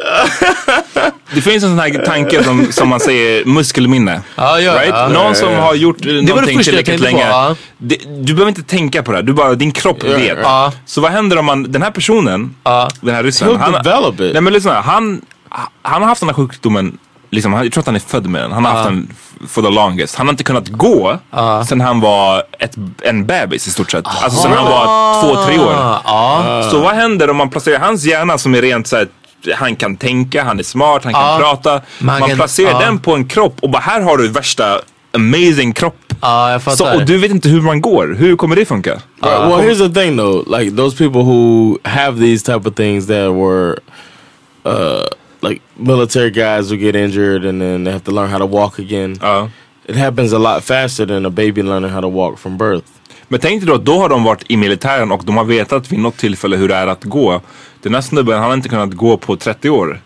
Det 1.33 1.41
finns 1.41 1.63
en 1.63 1.69
sån 1.69 1.79
här 1.79 2.05
tanke 2.05 2.43
som, 2.43 2.71
som 2.71 2.89
man 2.89 2.99
säger 2.99 3.45
muskelminne. 3.45 4.21
Ja, 4.35 4.59
ja, 4.59 4.73
right? 4.73 4.89
ja. 4.89 5.07
Någon 5.07 5.35
som 5.35 5.53
har 5.53 5.75
gjort 5.75 5.97
det 5.99 6.21
någonting 6.21 6.59
tillräckligt 6.59 6.85
tänkte 6.85 7.11
på, 7.11 7.17
länge. 7.17 7.29
ja. 7.29 7.55
Det, 7.77 7.97
du 8.21 8.33
behöver 8.33 8.49
inte 8.49 8.63
tänka 8.63 9.03
på 9.03 9.11
det. 9.11 9.21
Du 9.21 9.33
bara, 9.33 9.55
din 9.55 9.71
kropp 9.71 10.03
vet. 10.03 10.37
ja. 10.41 10.71
Så 10.85 11.01
vad 11.01 11.11
händer 11.11 11.37
om 11.37 11.45
man, 11.45 11.71
den 11.71 11.81
här 11.81 11.91
personen, 11.91 12.55
den 13.01 13.15
här 13.15 13.23
ryssen. 13.23 13.47
It. 14.19 14.33
Nej 14.33 14.41
men 14.41 14.53
lyssna, 14.53 14.81
han, 14.81 15.21
han 15.81 16.01
har 16.01 16.09
haft 16.09 16.21
den 16.21 16.29
här 16.29 16.35
sjukdomen, 16.35 16.97
liksom, 17.33 17.53
jag 17.53 17.71
tror 17.71 17.81
att 17.81 17.85
han 17.85 17.95
är 17.95 17.99
född 17.99 18.27
med 18.27 18.41
den. 18.41 18.51
Han 18.51 18.65
har 18.65 18.71
haft 18.71 18.89
den 18.89 19.07
f- 19.11 19.49
for 19.49 19.61
the 19.61 19.69
longest. 19.69 20.15
Han 20.15 20.27
har 20.27 20.33
inte 20.33 20.43
kunnat 20.43 20.67
gå 20.69 21.17
sen 21.69 21.81
han 21.81 21.99
var 21.99 22.43
ett, 22.59 22.75
en 23.01 23.25
bebis 23.25 23.67
i 23.67 23.71
stort 23.71 23.91
sett. 23.91 24.07
Alltså 24.07 24.41
sen 24.41 24.51
han 24.51 24.65
var 24.65 25.21
två, 25.21 25.43
tre 25.45 25.59
år. 25.59 25.73
Ja. 25.73 26.67
Så 26.71 26.81
vad 26.81 26.93
händer 26.95 27.29
om 27.29 27.37
man 27.37 27.49
placerar 27.49 27.79
hans 27.79 28.03
hjärna 28.05 28.37
som 28.37 28.55
är 28.55 28.61
rent 28.61 28.87
så 28.87 28.95
här, 28.95 29.07
han 29.55 29.75
kan 29.75 29.95
tänka, 29.97 30.43
han 30.43 30.59
är 30.59 30.63
smart, 30.63 31.03
han 31.03 31.13
kan 31.13 31.39
prata. 31.39 31.71
Man 31.99 32.19
Man, 32.19 32.29
kan- 32.29 32.37
placerar 32.37 32.71
ja. 32.71 32.79
den 32.79 32.99
på 32.99 33.13
en 33.15 33.25
kropp 33.27 33.55
och 33.61 33.69
bara 33.69 33.79
här 33.81 34.01
har 34.01 34.17
du 34.17 34.27
värsta 34.27 34.79
amazing 35.15 35.73
kropp. 35.73 35.95
Ja, 36.21 36.51
jag 36.51 36.63
fattar. 36.63 36.77
Så, 36.77 36.95
och 36.95 37.05
du 37.05 37.17
vet 37.17 37.31
inte 37.31 37.49
hur 37.49 37.61
man 37.61 37.81
går. 37.81 38.15
Hur 38.19 38.35
kommer 38.35 38.55
det 38.55 38.65
funka? 38.65 38.89
Right, 38.91 39.01
well, 39.23 39.51
here's 39.61 39.87
the 39.93 40.01
thing 40.01 40.17
though. 40.17 40.59
Like 40.59 40.75
those 40.77 40.97
people 40.97 41.21
who 41.21 41.77
have 41.83 42.19
these 42.19 42.45
type 42.53 42.69
of 42.69 42.75
things 42.75 43.07
that 43.07 43.31
were, 43.31 43.75
uh, 44.65 45.05
like 45.49 45.61
military 45.75 46.31
guys 46.31 46.71
who 46.71 46.77
get 46.77 46.95
injured 46.95 47.45
and 47.45 47.61
then 47.61 47.83
they 47.83 47.93
have 47.93 48.03
to 48.03 48.11
learn 48.11 48.29
how 48.29 48.39
to 48.39 48.45
walk 48.45 48.79
again. 48.79 49.17
Ja. 49.21 49.49
It 49.85 49.95
happens 49.95 50.33
a 50.33 50.37
lot 50.37 50.63
faster 50.63 51.05
than 51.05 51.25
a 51.25 51.29
baby 51.29 51.61
learning 51.63 51.91
how 51.91 52.01
to 52.01 52.09
walk 52.09 52.39
from 52.39 52.57
birth. 52.57 52.85
Men 53.27 53.39
tänk 53.39 53.61
dig 53.61 53.67
då, 53.67 53.77
då 53.77 53.99
har 53.99 54.09
de 54.09 54.23
varit 54.23 54.43
i 54.47 54.57
militären 54.57 55.11
och 55.11 55.23
de 55.25 55.37
har 55.37 55.43
vetat 55.43 55.91
vid 55.91 55.99
något 55.99 56.17
tillfälle 56.17 56.57
hur 56.57 56.67
det 56.67 56.75
är 56.75 56.87
att 56.87 57.03
gå. 57.03 57.41
Den 57.81 57.93
här 57.93 58.01
snubben, 58.01 58.33
han 58.39 58.43
har 58.43 58.53
inte 58.53 58.69
kunnat 58.69 58.93
gå 58.93 59.17
på 59.17 59.35
30 59.35 59.69
år. 59.69 60.01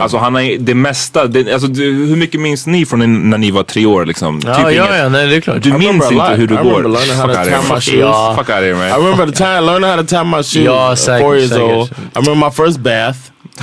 Alltså 0.00 0.16
han 0.18 0.34
har 0.34 0.58
det 0.58 0.74
mesta, 0.74 1.26
det, 1.26 1.52
alltså, 1.52 1.68
du, 1.68 1.92
hur 1.92 2.16
mycket 2.16 2.40
minns 2.40 2.66
ni 2.66 2.86
från 2.86 3.30
när 3.30 3.38
ni 3.38 3.50
var 3.50 3.62
tre 3.62 3.86
år 3.86 4.06
liksom? 4.06 4.40
Ja, 4.46 4.54
typ 4.54 4.64
ja, 4.64 4.70
inget. 4.70 4.98
ja, 4.98 5.08
nej 5.08 5.26
det 5.26 5.36
är 5.36 5.40
klart. 5.40 5.62
Du 5.62 5.68
I 5.70 5.72
minns 5.72 6.10
inte 6.12 6.34
hur 6.36 6.46
du 6.46 6.54
I 6.54 6.56
går. 6.56 6.82
Fuck 6.82 7.28
outta 7.28 7.44
tie 7.44 7.52
here. 7.52 7.74
my 7.74 7.80
shoes. 7.80 7.88
Ja. 7.88 8.34
Fuck 8.38 8.48
out 8.48 8.56
of 8.58 8.62
here 8.64 8.70
I 8.70 8.90
man. 8.90 9.00
remember 9.00 9.26
the 9.26 9.32
time 9.32 9.60
learning 9.60 9.90
how 9.90 9.96
to 9.96 10.06
tie 10.06 10.24
my 10.24 10.36
shoes. 10.36 10.56
Yeah, 10.56 10.90
at 10.92 10.98
säkert, 10.98 11.22
four 11.26 11.36
years 11.36 11.50
säkert. 11.50 11.76
old. 11.76 11.90
I 11.90 12.18
remember 12.18 12.46
my 12.46 12.50
first 12.50 12.80
bath. 12.80 13.18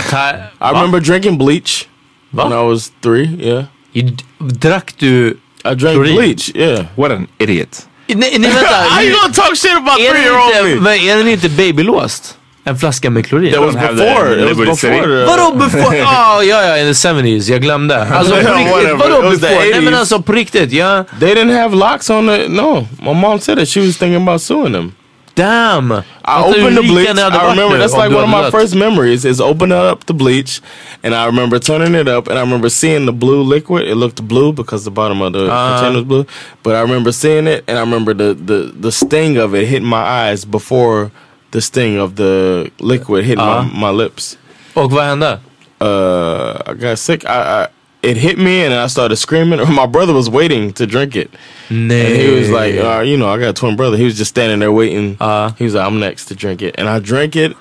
Ta- 0.09 0.35
I 0.61 0.71
remember 0.73 0.99
drinking 0.99 1.37
bleach 1.37 1.87
when 2.31 2.49
Va? 2.49 2.61
I 2.61 2.67
was 2.69 2.91
three. 3.01 3.29
Yeah, 3.39 3.63
Ju- 3.93 4.15
Drack 4.39 4.93
du... 4.99 5.37
I 5.65 5.75
drank 5.75 5.95
Klorin. 5.97 6.15
bleach. 6.15 6.51
Yeah. 6.55 6.85
What 6.95 7.11
an 7.11 7.27
idiot. 7.39 7.87
Nej, 8.07 8.39
nej 8.39 8.51
vänta. 8.51 8.75
How 8.89 9.01
you 9.01 9.13
gonna 9.21 9.33
talk 9.33 9.55
shit 9.55 9.71
about 9.77 9.97
three 9.97 10.21
year 10.21 10.37
old 10.37 10.65
me? 10.75 10.81
men 10.81 10.99
är 10.99 11.17
den 11.17 11.27
inte 11.27 11.49
babylåst? 11.49 12.37
En 12.67 12.77
flaska 12.77 13.09
med 13.09 13.25
klorin? 13.25 13.53
That 13.53 13.61
was 13.61 13.75
have 13.75 13.87
that 13.97 13.97
before. 13.97 14.45
was 14.53 14.57
before. 14.81 15.01
The, 15.01 15.25
Vadå 15.25 15.51
before? 15.55 16.01
Ah, 16.05 16.41
ja, 16.43 16.63
ja, 16.63 16.77
in 16.77 16.85
the 16.93 17.09
70s. 17.09 17.51
Jag 17.51 17.61
glömde. 17.61 17.95
Alltså 18.13 18.33
på 18.35 18.39
riktigt, 18.39 18.97
vadå 18.99 19.21
the 19.21 19.29
before? 19.29 19.55
Nej 19.71 19.81
men 19.81 19.93
80s. 19.93 19.97
alltså 19.99 20.21
på 20.21 20.31
riktigt, 20.33 20.71
ja. 20.71 21.05
They 21.19 21.35
didn't 21.35 21.61
have 21.61 21.75
locks 21.75 22.09
on 22.09 22.29
it. 22.29 22.51
No, 22.51 22.87
my 22.99 23.13
mom 23.13 23.39
said 23.39 23.57
that 23.57 23.67
she 23.69 23.79
was 23.81 23.97
thinking 23.97 24.27
about 24.27 24.41
suing 24.41 24.73
them. 24.73 24.91
Damn! 25.35 25.91
I 25.91 26.43
opened 26.43 26.77
the 26.77 26.81
bleach. 26.81 27.09
I 27.09 27.49
remember 27.49 27.77
that's 27.77 27.93
like 27.93 28.11
one 28.11 28.23
of 28.23 28.29
my 28.29 28.49
first 28.49 28.73
memories 28.75 29.25
is 29.25 29.41
opening 29.41 29.77
up 29.77 30.05
the 30.05 30.13
bleach, 30.13 30.61
and 31.03 31.13
I 31.13 31.25
remember 31.25 31.59
turning 31.59 31.93
it 31.93 32.07
up, 32.07 32.27
and 32.27 32.37
I 32.39 32.41
remember 32.41 32.69
seeing 32.69 33.05
the 33.05 33.11
blue 33.13 33.41
liquid. 33.43 33.85
It 33.87 33.95
looked 33.95 34.25
blue 34.25 34.53
because 34.53 34.85
the 34.85 34.91
bottom 34.91 35.21
of 35.21 35.33
the 35.33 35.47
container 35.47 35.95
was 35.97 36.05
blue, 36.05 36.25
but 36.63 36.75
I 36.75 36.81
remember 36.81 37.11
seeing 37.11 37.47
it, 37.47 37.65
and 37.67 37.77
I 37.77 37.81
remember 37.81 38.13
the 38.13 38.33
the 38.33 38.73
the 38.79 38.91
sting 38.91 39.37
of 39.37 39.53
it 39.53 39.67
hitting 39.67 39.87
my 39.87 40.01
eyes 40.01 40.45
before 40.45 41.11
the 41.51 41.61
sting 41.61 41.97
of 41.99 42.15
the 42.15 42.71
liquid 42.79 43.25
hitting 43.25 43.43
my, 43.45 43.63
my 43.73 43.89
lips. 43.89 44.37
Och 44.73 44.91
vad 44.91 45.03
hände? 45.03 45.39
Uh, 45.81 46.61
I 46.65 46.73
got 46.73 46.97
sick. 46.97 47.25
I, 47.25 47.63
I 47.63 47.67
it 48.05 48.17
hit 48.17 48.38
me, 48.38 48.65
and 48.65 48.74
I 48.74 48.88
started 48.88 49.15
screaming. 49.17 49.59
My 49.74 49.85
brother 49.88 50.13
was 50.13 50.29
waiting 50.29 50.74
to 50.74 50.85
drink 50.85 51.15
it. 51.15 51.29
Nej. 51.69 52.05
And 52.05 52.15
he 52.15 52.29
was 52.39 52.50
like, 52.50 52.75
uh, 52.75 53.01
you 53.01 53.17
know, 53.17 53.27
I 53.27 53.39
got 53.39 53.50
a 53.50 53.53
twin 53.53 53.75
brother. 53.75 53.97
He 53.97 54.05
was 54.05 54.17
just 54.17 54.29
standing 54.29 54.59
there 54.59 54.71
waiting. 54.71 55.17
Uh. 55.19 55.51
he 55.57 55.63
was 55.63 55.74
like, 55.74 55.85
I'm 55.85 56.00
next 56.00 56.25
to 56.25 56.35
drink 56.35 56.62
it. 56.62 56.75
And 56.77 56.88
I 56.88 57.00
drank 57.00 57.35
it. 57.35 57.55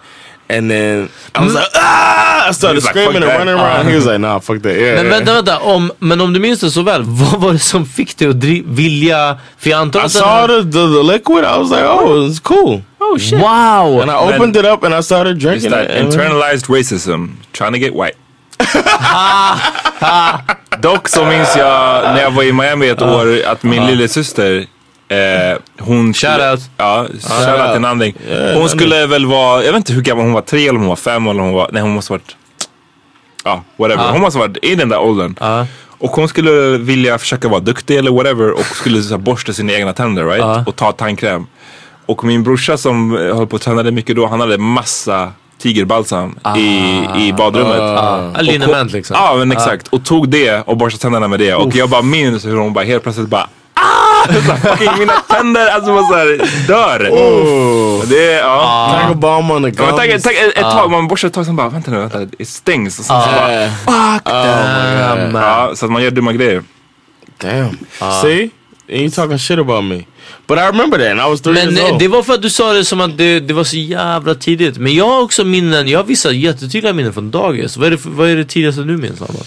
And 0.46 0.70
then 0.70 1.08
I 1.34 1.42
was 1.42 1.54
like, 1.54 1.68
ah! 1.74 2.48
I 2.48 2.52
started 2.52 2.74
He 2.74 2.76
was 2.76 2.84
like, 2.84 2.92
screaming 2.92 3.22
"Fuck 3.22 3.22
and 3.22 3.30
that." 3.30 3.38
running 3.38 3.54
around. 3.54 3.88
He 3.88 3.94
was 3.94 4.04
like, 4.04 4.20
nah, 4.20 4.38
fuck 4.40 4.60
that. 4.62 4.78
Yeah. 4.78 4.96
Men 4.96 5.06
yeah. 5.06 5.18
vänta, 5.18 5.32
vänta. 5.34 5.58
Om, 5.60 5.92
men 5.98 6.20
om 6.20 6.32
du 6.32 6.40
minns 6.40 6.60
det 6.60 6.70
så 6.70 6.82
väl, 6.82 7.02
vad 7.06 7.40
var 7.40 7.52
det 7.52 7.58
som 7.58 7.86
fick 7.86 8.16
dig 8.16 8.28
att 8.28 8.36
dri- 8.36 8.62
vilja... 8.66 9.38
För 9.58 9.70
jag 9.70 9.80
antar 9.80 10.00
I 10.00 10.02
att 10.02 10.12
den 10.12 10.22
saw 10.22 10.54
här- 10.54 10.62
the, 10.64 10.70
the, 10.70 10.96
the 10.96 11.12
liquid. 11.12 11.44
I 11.44 11.58
was 11.58 11.70
like, 11.70 11.84
oh, 11.84 12.28
it's 12.28 12.38
cool. 12.42 12.82
Oh 13.00 13.18
shit. 13.18 13.38
Wow! 13.38 14.00
And 14.00 14.10
I 14.10 14.14
opened 14.14 14.56
it 14.56 14.64
up 14.64 14.82
and 14.82 14.94
I 14.94 15.02
started 15.02 15.38
drinking 15.38 15.72
it. 15.72 15.90
And 15.90 16.12
internalized 16.12 16.68
racism, 16.68 17.36
trying 17.52 17.72
to 17.72 17.78
get 17.78 17.94
white. 17.94 18.16
Dock 20.78 21.08
så 21.08 21.24
minns 21.24 21.56
jag 21.56 22.02
när 22.04 22.22
jag 22.22 22.30
var 22.30 22.42
i 22.42 22.52
Miami 22.52 22.88
ett 22.88 23.02
år 23.02 23.42
att 23.46 23.62
min 23.62 23.86
lillasyster 23.86 24.66
Eh, 25.08 25.58
hon 25.78 26.14
skulle, 26.14 26.32
Shout 26.32 26.52
out. 26.52 26.60
Ja, 26.76 27.06
shout 27.20 27.60
out 27.60 27.72
till 27.72 27.80
Nanding. 27.80 28.14
Hon 28.54 28.68
skulle 28.68 29.06
väl 29.06 29.26
vara, 29.26 29.64
jag 29.64 29.72
vet 29.72 29.76
inte 29.78 29.92
hur 29.92 30.02
gammal 30.02 30.24
hon 30.24 30.32
var, 30.32 30.40
tre 30.40 30.68
eller 30.68 30.78
hon 30.78 30.88
var 30.88 30.96
fem 30.96 31.26
eller 31.26 31.42
hon 31.42 31.52
var, 31.52 31.68
nej 31.72 31.82
hon 31.82 31.90
måste 31.90 32.12
varit, 32.12 32.36
ja 33.44 33.62
whatever. 33.76 34.02
Hon 34.12 34.20
måste 34.20 34.38
varit 34.38 34.64
i 34.64 34.74
den 34.74 34.88
där 34.88 34.98
åldern. 35.00 35.34
Och 35.98 36.10
hon 36.10 36.28
skulle 36.28 36.78
vilja 36.78 37.18
försöka 37.18 37.48
vara 37.48 37.60
duktig 37.60 37.96
eller 37.96 38.10
whatever 38.10 38.50
och 38.52 38.66
skulle 38.66 39.02
så 39.02 39.10
här, 39.10 39.18
borsta 39.18 39.52
sina 39.52 39.72
egna 39.72 39.92
tänder 39.92 40.24
right? 40.24 40.68
Och 40.68 40.76
ta 40.76 40.92
tandkräm. 40.92 41.46
Och 42.06 42.24
min 42.24 42.42
brorsa 42.42 42.76
som 42.76 43.16
eh, 43.16 43.36
höll 43.36 43.46
på 43.46 43.56
att 43.56 43.62
tränade 43.62 43.90
mycket 43.90 44.16
då, 44.16 44.26
han 44.26 44.40
hade 44.40 44.58
massa 44.58 45.32
tigerbalsam 45.64 46.38
i, 46.56 46.68
i 47.16 47.32
badrummet. 47.32 47.80
Ah, 47.80 48.40
liniment 48.40 48.92
liksom. 48.92 49.16
Ja 49.20 49.34
men 49.36 49.52
exakt. 49.52 49.88
Och 49.88 50.04
tog 50.04 50.28
det 50.28 50.60
och 50.66 50.76
borstade 50.76 51.02
tänderna 51.02 51.28
med 51.28 51.38
det. 51.40 51.54
Och 51.54 51.74
jag 51.76 51.88
bara 51.90 52.02
minns 52.02 52.46
hur 52.46 52.56
hon 52.56 52.72
bara 52.72 52.84
helt 52.84 53.02
plötsligt 53.02 53.28
bara 53.28 53.48
Ah! 53.74 54.32
Fucking 54.62 54.98
mina 54.98 55.12
tänder 55.12 55.66
alltså 55.68 55.94
bara 55.94 56.02
såhär 56.06 56.66
dör. 56.68 56.98
Det 58.06 58.32
är, 58.32 58.38
ja. 58.40 58.90
Take 59.00 59.12
a 59.12 59.14
bomb 59.14 59.50
on 59.50 59.62
the 59.62 59.82
Ja, 59.82 59.96
men 59.96 60.08
gums. 60.08 60.22
tack, 60.22 60.34
tack, 60.34 60.48
ett, 60.48 60.56
ett 60.58 60.70
tag, 60.72 60.90
man 60.90 61.08
borstar 61.08 61.28
ett 61.28 61.34
tag 61.34 61.46
sen 61.46 61.56
bara 61.56 61.68
vänta 61.68 61.90
nu, 61.90 61.98
vänta, 61.98 62.22
it 62.38 62.48
stings. 62.48 62.98
Och 62.98 63.04
sen 63.04 63.22
så 63.22 63.28
bara, 63.28 63.52
Yeah. 63.52 63.72
fuck 63.84 64.24
Damn. 64.24 65.32
damn. 65.32 65.34
Ja, 65.42 65.70
så 65.74 65.84
att 65.86 65.92
man 65.92 66.02
gör 66.02 66.10
dumma 66.10 66.32
grejer. 66.32 66.62
Damn. 67.38 67.78
See? 68.22 68.50
And 68.88 69.00
you 69.00 69.10
talking 69.10 69.38
shit 69.38 69.58
about 69.58 69.84
me. 69.84 70.02
But 70.46 70.58
I 70.58 70.60
remember 70.66 70.98
that 70.98 71.06
and 71.10 71.20
I 71.20 71.30
was 71.30 71.40
three 71.40 71.54
Men 71.54 71.68
years 71.74 71.78
eh, 71.88 71.90
old. 71.92 71.98
det 72.02 72.08
var 72.08 72.22
för 72.22 72.34
att 72.34 72.42
du 72.42 72.50
sa 72.50 72.72
det 72.72 72.84
som 72.84 73.00
att 73.00 73.18
det, 73.18 73.40
det 73.40 73.54
var 73.54 73.64
så 73.64 73.76
jävla 73.76 74.34
tidigt. 74.34 74.78
Men 74.78 74.94
jag 74.94 75.08
har 75.08 75.20
också 75.22 75.44
minnen, 75.44 75.88
jag 75.88 75.98
har 75.98 76.04
vissa 76.04 76.32
jättetydliga 76.32 76.92
minnen 76.92 77.12
från 77.12 77.30
dagis. 77.30 77.76
Vad 77.76 77.86
är 77.86 77.90
det, 77.90 77.98
vad 78.04 78.28
är 78.28 78.36
det 78.36 78.44
tidigaste 78.44 78.82
du 78.82 78.96
minns 78.96 79.20
Anna? 79.22 79.38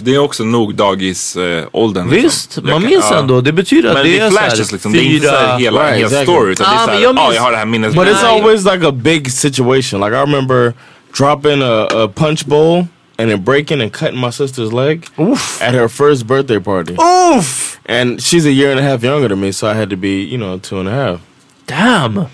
Det 0.00 0.14
är 0.14 0.18
också 0.18 0.44
nog 0.44 0.74
dagisåldern. 0.74 1.58
Eh, 1.58 1.64
åldern, 1.72 2.10
Visst, 2.10 2.46
liksom. 2.56 2.64
man 2.70 2.80
kan- 2.82 2.90
minns 2.90 3.06
ja. 3.10 3.18
ändå. 3.18 3.40
Det 3.40 3.52
betyder 3.52 3.88
att 3.88 3.94
Men 3.94 4.04
det, 4.06 4.18
är 4.18 4.30
flashes 4.30 4.72
liksom. 4.72 4.92
Det 4.92 4.98
är 4.98 5.02
inte 5.02 5.26
såhär 5.26 5.58
hela, 5.58 5.80
Right, 5.82 5.94
hela 5.96 6.06
exactly. 6.08 6.34
story. 6.34 6.52
Utan 6.52 6.66
Ah, 6.66 6.70
det 6.70 6.76
är 6.82 6.86
såhär, 6.86 7.00
jag 7.00 7.08
ja 7.16 7.22
minns- 7.24 7.34
jag 7.34 7.42
har 7.42 7.50
det 7.52 7.56
här 7.56 7.64
minnet. 7.66 7.94
But 7.94 8.06
it's 8.08 8.24
always 8.26 8.64
like 8.64 8.86
a 8.86 8.90
big 8.92 9.32
situation. 9.32 10.00
Like 10.00 10.16
I 10.16 10.20
remember 10.20 10.72
dropping 11.18 11.62
a, 11.62 11.88
a 12.04 12.08
punch 12.14 12.44
bowl 12.46 12.86
and 13.18 13.30
then 13.30 13.42
breaking 13.42 13.80
and 13.80 13.92
cutting 13.92 14.18
my 14.18 14.30
sister's 14.30 14.72
leg 14.72 15.06
at 15.60 15.74
her 15.74 15.88
first 15.88 16.26
birthday 16.26 16.58
party. 16.60 16.96
Oof! 17.00 17.80
And 17.86 18.22
she's 18.22 18.46
a 18.46 18.52
year 18.52 18.70
and 18.70 18.78
a 18.80 18.82
half 18.82 19.02
younger 19.02 19.28
than 19.28 19.40
me, 19.40 19.52
so 19.52 19.66
I 19.68 19.74
had 19.74 19.90
to 19.90 19.96
be, 19.96 20.22
you 20.22 20.38
know, 20.38 20.58
two 20.58 20.78
and 20.78 20.88
a 20.88 20.92
half. 20.92 21.20
Damn! 21.66 22.26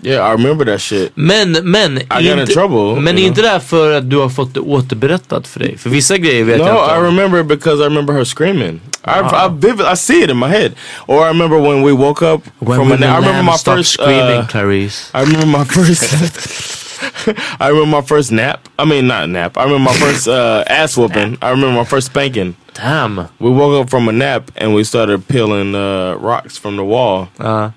Yeah, 0.00 0.20
I 0.20 0.32
remember 0.32 0.64
that 0.66 0.80
shit. 0.80 1.16
Men, 1.16 1.58
men, 1.68 1.98
I 2.10 2.22
got 2.22 2.38
in 2.38 2.46
trouble, 2.46 3.00
men 3.00 3.18
är 3.18 3.26
inte 3.26 3.42
det 3.42 3.60
för 3.60 3.92
att 3.92 4.10
du 4.10 4.16
har 4.16 4.28
fått 4.28 4.54
det 4.54 4.60
återberättat 4.60 5.46
för 5.46 5.60
dig? 5.60 5.78
För 5.78 5.90
vissa 5.90 6.16
grejer 6.16 6.44
vet 6.44 6.58
No, 6.58 6.66
jag 6.66 6.84
inte. 6.84 6.94
I 6.94 6.98
remember 7.10 7.42
because 7.42 7.80
I 7.82 7.84
remember 7.84 8.14
her 8.14 8.24
screaming. 8.24 8.80
I, 9.04 9.20
I 9.20 9.48
vivid, 9.60 9.86
I 9.92 9.96
see 9.96 10.22
it 10.22 10.30
in 10.30 10.36
my 10.38 10.46
head. 10.48 10.72
Or 11.06 11.24
I 11.24 11.28
remember 11.28 11.58
when 11.58 11.82
we 11.82 11.92
woke 11.92 12.22
up 12.22 12.42
When 12.58 12.76
from 12.78 12.92
a 12.92 12.96
nap. 12.96 13.16
I 13.16 13.26
remember 13.26 13.42
my 13.52 13.56
first. 13.58 13.92
screaming, 13.92 14.40
uh, 14.42 14.46
Clarice. 14.46 15.10
I 15.14 15.22
remember 15.22 15.46
my 15.46 15.64
first. 15.74 16.84
I 17.60 17.68
remember 17.68 17.90
my 17.90 18.02
first 18.02 18.32
nap. 18.32 18.68
I 18.78 18.84
mean, 18.84 19.06
not 19.06 19.28
nap. 19.28 19.56
I 19.56 19.64
remember 19.64 19.90
my 19.90 19.96
first 19.96 20.26
uh, 20.28 20.64
ass 20.68 20.96
whooping. 20.96 21.38
I 21.42 21.50
remember 21.50 21.76
my 21.76 21.84
first 21.84 22.06
spanking. 22.06 22.56
Damn. 22.74 23.28
We 23.38 23.50
woke 23.50 23.82
up 23.84 23.90
from 23.90 24.08
a 24.08 24.12
nap 24.12 24.50
and 24.56 24.74
we 24.74 24.84
started 24.84 25.26
peeling 25.28 25.74
uh, 25.74 26.14
rocks 26.14 26.56
from 26.56 26.76
the 26.76 26.84
wall. 26.84 27.28
Uh, 27.38 27.70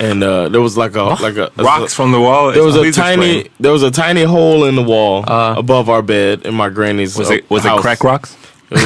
And 0.00 0.22
uh, 0.22 0.48
there 0.48 0.60
was 0.62 0.76
like 0.76 0.94
a 0.96 1.02
like 1.20 1.36
a 1.36 1.50
Rocks 1.56 1.92
from 1.94 2.12
the 2.12 2.20
wall. 2.20 2.52
There 2.52 2.62
was 2.64 2.76
a 2.76 2.90
tiny 2.92 3.40
explain. 3.40 3.54
there 3.60 3.72
was 3.72 3.82
a 3.82 3.90
tiny 3.90 4.22
hole 4.24 4.64
in 4.64 4.74
the 4.76 4.82
wall 4.82 5.24
above 5.26 5.88
our 5.90 6.00
bed 6.02 6.46
in 6.46 6.54
my 6.54 6.68
granny's. 6.70 7.16
Was 7.18 7.30
uh, 7.30 7.34
it, 7.34 7.50
was 7.50 7.64
house. 7.64 7.78
it 7.78 7.82
crack 7.82 8.02
rocks? 8.04 8.36
It 8.70 8.78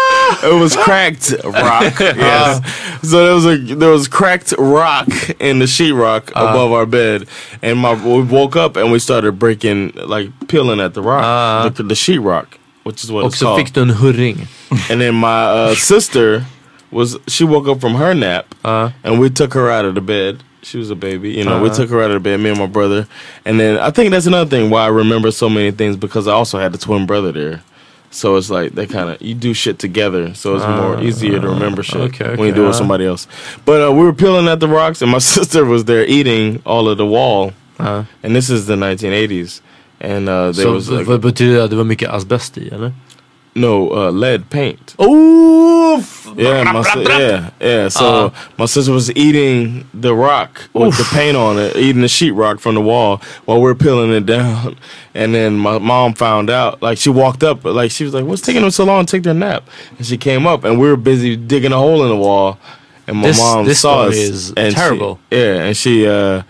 was 0.42 0.76
cracked 0.76 1.32
rock. 1.44 1.82
yes. 2.00 2.60
Uh, 2.64 2.98
so 3.02 3.24
there 3.24 3.34
was 3.34 3.46
a 3.46 3.74
there 3.74 3.90
was 3.90 4.08
cracked 4.08 4.52
rock 4.58 5.08
in 5.40 5.58
the 5.58 5.66
sheetrock 5.66 6.30
uh-huh. 6.34 6.48
above 6.48 6.72
our 6.72 6.86
bed, 6.86 7.28
and 7.62 7.78
my 7.78 7.94
we 7.94 8.22
woke 8.22 8.56
up 8.56 8.76
and 8.76 8.92
we 8.92 8.98
started 8.98 9.38
breaking 9.38 9.92
like 9.94 10.30
peeling 10.48 10.80
at 10.80 10.94
the 10.94 11.02
rock, 11.02 11.24
uh-huh. 11.24 11.68
the, 11.70 11.82
the 11.82 11.94
sheetrock, 11.94 12.46
which 12.84 13.04
is 13.04 13.10
what 13.10 13.24
och 13.24 13.32
it's 13.32 13.38
så 13.38 13.46
called. 13.46 13.60
fick 13.60 13.72
du 13.74 13.82
en 13.82 13.90
hurring. 13.90 14.46
And 14.90 15.00
then 15.00 15.14
my 15.14 15.44
uh, 15.44 15.74
sister 15.92 16.44
was 16.90 17.16
she 17.26 17.44
woke 17.44 17.68
up 17.68 17.80
from 17.80 17.94
her 17.94 18.14
nap, 18.14 18.54
uh-huh. 18.64 18.90
and 19.04 19.20
we 19.20 19.30
took 19.30 19.54
her 19.54 19.70
out 19.70 19.84
of 19.84 19.94
the 19.94 20.00
bed. 20.00 20.42
She 20.62 20.76
was 20.76 20.90
a 20.90 20.94
baby, 20.94 21.30
you 21.30 21.44
know. 21.44 21.62
We 21.62 21.70
took 21.70 21.88
her 21.88 22.02
out 22.02 22.10
of 22.10 22.22
the 22.22 22.30
bed, 22.30 22.38
me 22.40 22.50
and 22.50 22.58
my 22.58 22.66
brother, 22.66 23.06
and 23.46 23.58
then 23.58 23.78
I 23.78 23.90
think 23.90 24.10
that's 24.10 24.26
another 24.26 24.50
thing 24.50 24.68
why 24.68 24.84
I 24.84 24.88
remember 24.88 25.30
so 25.30 25.48
many 25.48 25.70
things 25.70 25.96
because 25.96 26.28
I 26.28 26.32
also 26.32 26.58
had 26.58 26.72
the 26.72 26.78
twin 26.78 27.06
brother 27.06 27.32
there. 27.32 27.62
So 28.12 28.36
it's 28.36 28.50
like 28.50 28.74
they 28.74 28.86
kind 28.86 29.08
of 29.10 29.22
you 29.22 29.34
do 29.34 29.54
shit 29.54 29.78
together, 29.78 30.34
so 30.34 30.56
it's 30.56 30.66
more 30.66 31.00
easier 31.00 31.38
to 31.40 31.48
remember 31.48 31.82
shit 31.84 32.00
okay, 32.00 32.34
when 32.36 32.48
you 32.48 32.54
do 32.54 32.64
it 32.64 32.68
with 32.68 32.76
somebody 32.76 33.06
else. 33.06 33.28
But 33.64 33.88
uh, 33.88 33.92
we 33.92 34.02
were 34.04 34.12
peeling 34.12 34.48
at 34.48 34.58
the 34.58 34.66
rocks, 34.66 35.00
and 35.02 35.10
my 35.12 35.18
sister 35.36 35.64
was 35.64 35.84
there 35.84 36.04
eating 36.06 36.60
all 36.66 36.88
of 36.88 36.98
the 36.98 37.06
wall. 37.06 37.52
Uh, 37.78 38.04
And 38.22 38.34
this 38.34 38.50
is 38.50 38.66
the 38.66 38.74
1980s, 38.76 39.62
and 40.00 40.28
uh, 40.28 40.52
there 40.52 40.64
så 40.66 40.72
was 40.72 40.88
like, 40.90 41.20
betyder 41.20 41.54
det 41.54 41.64
att 41.64 41.70
det 41.70 41.76
var 41.76 41.84
mycket 41.84 42.10
asbest 42.10 42.58
i 42.58 42.68
eller? 42.68 42.92
No 43.60 43.90
uh, 43.92 44.10
lead 44.10 44.50
paint. 44.50 44.94
Oof! 45.00 46.32
Yeah, 46.36 46.62
my 46.72 46.82
si- 46.82 47.02
yeah, 47.08 47.50
yeah. 47.60 47.88
So 47.88 48.26
Uh. 48.26 48.30
my 48.58 48.66
sister 48.66 48.92
was 48.92 49.10
eating 49.16 49.86
the 49.92 50.14
rock 50.14 50.62
with 50.72 50.96
the 50.96 51.04
paint 51.12 51.36
on 51.36 51.58
it, 51.58 51.76
eating 51.76 52.02
the 52.02 52.08
sheetrock 52.08 52.60
from 52.60 52.74
the 52.74 52.80
wall 52.80 53.20
while 53.44 53.60
we 53.60 53.70
are 53.70 53.74
peeling 53.74 54.12
it 54.12 54.26
down. 54.26 54.76
And 55.14 55.34
then 55.34 55.56
my 55.58 55.78
mom 55.78 56.14
found 56.14 56.50
out. 56.50 56.80
Like 56.82 56.98
she 56.98 57.10
walked 57.10 57.42
up, 57.42 57.64
like 57.64 57.90
she 57.90 58.04
was 58.04 58.14
like, 58.14 58.24
"What's 58.24 58.42
taking 58.42 58.62
them 58.62 58.70
so 58.70 58.84
long 58.84 59.04
to 59.06 59.10
take 59.10 59.22
their 59.24 59.34
nap?" 59.34 59.64
And 59.98 60.06
she 60.06 60.16
came 60.16 60.46
up, 60.46 60.64
and 60.64 60.80
we 60.80 60.88
were 60.88 60.96
busy 60.96 61.36
digging 61.36 61.72
a 61.72 61.78
hole 61.78 62.02
in 62.02 62.08
the 62.08 62.16
wall. 62.16 62.58
And 63.06 63.16
my 63.18 63.28
This- 63.28 63.38
mom 63.38 63.64
this 63.64 63.80
saw 63.80 64.02
us. 64.08 64.14
is 64.16 64.52
and 64.52 64.72
she- 64.72 64.78
terrible. 64.80 65.18
yeah, 65.30 65.64
and 65.64 65.76
she 65.76 66.06
uh, 66.06 66.42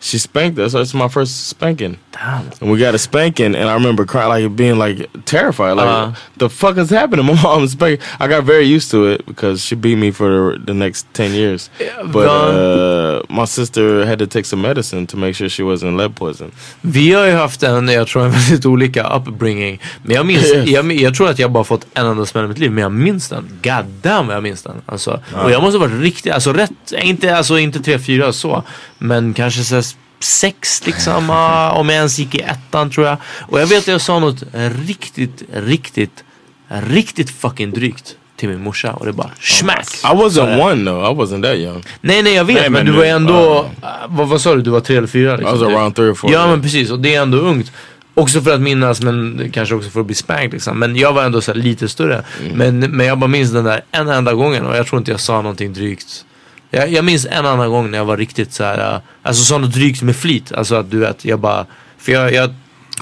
she 0.00 0.18
spanked 0.18 0.58
us. 0.58 0.74
It's 0.74 0.94
my 0.94 1.08
first 1.08 1.48
spanking. 1.48 1.96
Damn. 2.12 2.50
And 2.60 2.70
we 2.70 2.78
got 2.78 2.94
a 2.94 2.98
spanking, 2.98 3.54
and 3.54 3.68
I 3.68 3.74
remember 3.74 4.04
crying, 4.06 4.28
like 4.28 4.56
being 4.56 4.78
like 4.78 5.08
terrified, 5.24 5.76
like 5.76 5.86
Uh-huh. 5.86 6.12
the 6.38 6.48
fuck 6.48 6.76
is 6.78 6.90
happening? 6.90 7.26
My 7.34 7.42
mom's 7.42 7.72
spanking. 7.72 8.00
I 8.20 8.28
got 8.28 8.44
very 8.44 8.64
used 8.76 8.90
to 8.90 9.06
it 9.12 9.26
because 9.26 9.60
she 9.62 9.74
beat 9.76 9.98
me 9.98 10.10
for 10.12 10.28
the, 10.58 10.64
the 10.66 10.74
next 10.74 11.06
ten 11.12 11.32
years. 11.34 11.70
but 12.12 12.26
uh, 12.28 13.22
my 13.28 13.44
sister 13.46 14.06
had 14.06 14.18
to 14.18 14.26
take 14.26 14.44
some 14.46 14.62
medicine 14.62 15.06
to 15.06 15.16
make 15.16 15.34
sure 15.34 15.48
she 15.48 15.62
wasn't 15.62 15.96
lead 15.96 16.14
poison. 16.16 16.52
Vi 16.80 17.12
har 17.12 17.24
ju 17.26 17.32
haft 17.32 17.62
en, 17.62 17.88
jag 17.88 18.06
tror 18.08 18.24
en 18.24 18.30
väldigt 18.30 18.66
olika 18.66 19.02
upbringing. 19.16 19.80
Men 20.02 20.16
jag 20.16 20.26
minns, 20.26 20.44
Yes. 20.44 20.68
jag, 20.68 20.92
jag 20.92 21.14
tror 21.14 21.28
att 21.30 21.38
jag 21.38 21.50
bara 21.52 21.64
fått 21.64 21.86
en 21.94 22.06
enda 22.06 22.26
smäll 22.26 22.44
i 22.44 22.48
mitt 22.48 22.58
liv. 22.58 22.70
Men 22.72 22.82
jag 22.82 22.92
minns 22.92 23.28
den. 23.28 23.48
God 23.62 23.84
damn 24.02 24.28
jag 24.30 24.42
minns 24.42 24.62
den. 24.62 24.76
Alltså, 24.86 25.20
Och 25.44 25.50
jag 25.50 25.62
måste 25.62 25.78
ha 25.78 25.86
varit 25.86 26.00
riktigt, 26.00 26.32
alltså 26.32 26.52
rätt, 26.52 26.72
inte, 27.02 27.36
alltså 27.36 27.58
inte 27.58 27.80
tre, 27.80 27.98
fyra 27.98 28.32
så. 28.32 28.62
Men 28.98 29.34
kanske 29.34 29.64
så 29.64 29.82
sex 30.20 30.86
liksom. 30.86 31.30
om 31.72 31.88
jag 31.88 31.96
ens 31.96 32.18
gick 32.18 32.34
i 32.34 32.40
ettan 32.40 32.90
tror 32.90 33.06
jag. 33.06 33.16
Och 33.40 33.60
jag 33.60 33.66
vet 33.66 33.78
att 33.78 33.86
jag 33.88 34.00
sa 34.00 34.18
något 34.18 34.42
riktigt, 34.86 35.42
riktigt, 35.52 36.24
riktigt 36.68 37.30
fucking 37.30 37.70
drygt 37.70 38.16
till 38.36 38.48
min 38.48 38.60
morsa. 38.62 38.92
Och 38.92 39.06
det 39.06 39.12
bara 39.12 39.30
smack. 39.40 39.86
I 40.04 40.06
wasn't 40.06 40.60
one 40.60 40.84
though. 40.90 41.10
I 41.10 41.14
wasn't 41.14 41.42
that 41.42 41.56
young. 41.56 41.82
Nej 42.00 42.22
nej 42.22 42.34
jag 42.34 42.44
vet 42.44 42.60
Nej, 42.60 42.70
men, 42.70 42.86
du 42.86 42.92
var 42.92 43.04
ändå, 43.04 43.66
äh, 43.82 43.88
vad, 44.08 44.28
vad 44.28 44.40
sa 44.40 44.54
du, 44.54 44.62
du 44.62 44.70
var 44.70 44.80
tre 44.80 44.96
eller 44.96 45.06
fyra? 45.08 45.34
I 45.34 45.36
Liksom, 45.36 45.58
was 45.58 45.68
typ. 45.68 45.76
around 45.76 45.94
three 45.96 46.10
or 46.10 46.14
four. 46.14 46.32
Ja 46.32 46.46
men 46.46 46.62
precis 46.62 46.90
och 46.90 47.00
det 47.00 47.14
är 47.14 47.22
ändå 47.22 47.38
ungt. 47.38 47.72
Också 48.14 48.40
för 48.40 48.54
att 48.54 48.60
minnas 48.60 49.02
men 49.02 49.50
kanske 49.52 49.74
också 49.74 49.90
för 49.90 50.00
att 50.00 50.06
bli 50.06 50.14
spanked 50.14 50.52
liksom. 50.52 50.78
Men 50.78 50.96
jag 50.96 51.12
var 51.12 51.24
ändå 51.24 51.40
så 51.40 51.54
lite 51.54 51.88
större. 51.88 52.24
Men, 52.54 52.78
men 52.78 53.06
jag 53.06 53.18
bara 53.18 53.28
minns 53.28 53.52
den 53.52 53.64
där 53.64 53.80
en 53.90 54.08
enda 54.08 54.34
gången 54.34 54.66
och 54.66 54.76
jag 54.76 54.86
tror 54.86 54.98
inte 54.98 55.10
jag 55.10 55.20
sa 55.20 55.36
någonting 55.36 55.72
drygt. 55.72 56.24
Jag, 56.70 56.92
jag 56.92 57.04
minns 57.04 57.26
en 57.30 57.46
annan 57.46 57.70
gång 57.70 57.90
när 57.90 57.98
jag 57.98 58.04
var 58.04 58.16
riktigt 58.16 58.52
så 58.52 58.64
här, 58.64 58.94
äh, 58.94 59.00
alltså 59.22 59.44
sa 59.44 59.58
något 59.58 59.72
drygt 59.72 60.02
med 60.02 60.16
flit. 60.16 60.52
Alltså 60.52 60.74
att 60.74 60.90
du 60.90 60.98
vet, 60.98 61.24
jag 61.24 61.38
bara, 61.38 61.66
för 61.98 62.12
jag, 62.12 62.32
jag 62.32 62.54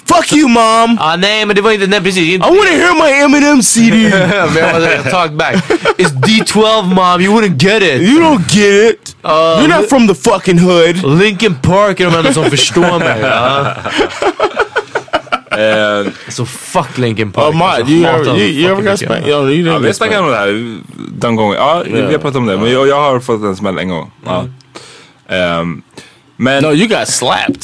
Fuck 0.07 0.33
you 0.33 0.49
mom! 0.49 0.99
Ah, 1.01 1.17
nej 1.17 1.47
men 1.47 1.57
det 1.57 1.63
var 1.63 1.73
inte, 1.73 1.87
nej 1.87 2.01
precis. 2.01 2.35
Inte, 2.35 2.49
I 2.49 2.51
wanna 2.51 2.71
hear 2.71 2.95
my 2.95 3.25
Eminem 3.25 3.63
CD! 3.63 3.97
men 4.11 4.57
jag 4.57 4.71
såhär, 4.71 5.11
talk 5.11 5.33
back. 5.33 5.55
It's 5.99 6.13
D12 6.13 6.83
mom, 6.95 7.21
you 7.21 7.33
wouldn't 7.35 7.57
get 7.63 7.83
it. 7.83 8.03
you 8.03 8.21
don't 8.21 8.45
get 8.49 8.93
it! 8.93 9.17
Uh, 9.25 9.31
You're 9.31 9.81
not 9.81 9.89
from 9.89 10.09
the 10.09 10.15
fucking 10.15 10.59
hood! 10.59 11.19
Linkin 11.19 11.55
Park 11.55 12.01
är 12.01 12.05
de 12.05 12.15
enda 12.15 12.33
som 12.33 12.51
förstår 12.51 12.99
mig. 12.99 13.21
Ja. 13.21 13.75
Eh, 15.59 16.07
Så 16.29 16.47
fuck 16.47 16.99
Linkin 16.99 17.33
Park. 17.33 17.47
Oh 17.55 17.57
my, 17.57 17.65
Alltså, 17.65 17.93
you 17.93 18.25
dem 18.25 18.37
you, 18.37 18.85
you 18.87 18.97
spanked? 18.97 19.29
Yo, 19.29 19.49
you 19.49 19.67
ja, 19.73 19.79
vi 19.79 19.87
har 19.87 19.93
snackat 19.95 20.21
om 20.21 20.27
det 20.31 20.37
här 20.37 20.79
den 21.19 21.37
gången. 21.37 21.57
Ja, 21.59 21.83
vi 21.87 22.01
har 22.03 22.11
pratat 22.19 22.37
om 22.37 22.47
det. 22.47 22.57
Men 22.59 22.71
jag, 22.73 22.89
jag 22.89 23.01
har 23.01 23.21
fått 23.21 23.43
en 23.43 23.57
smäll 23.57 23.79
en 23.79 23.89
gång. 23.89 24.11
Ja. 24.25 24.47
Ehm, 25.29 25.83
men... 26.37 26.63
No, 26.63 26.73
you 26.73 26.87
got 26.89 27.09
slapped. 27.09 27.63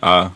ja. 0.00 0.30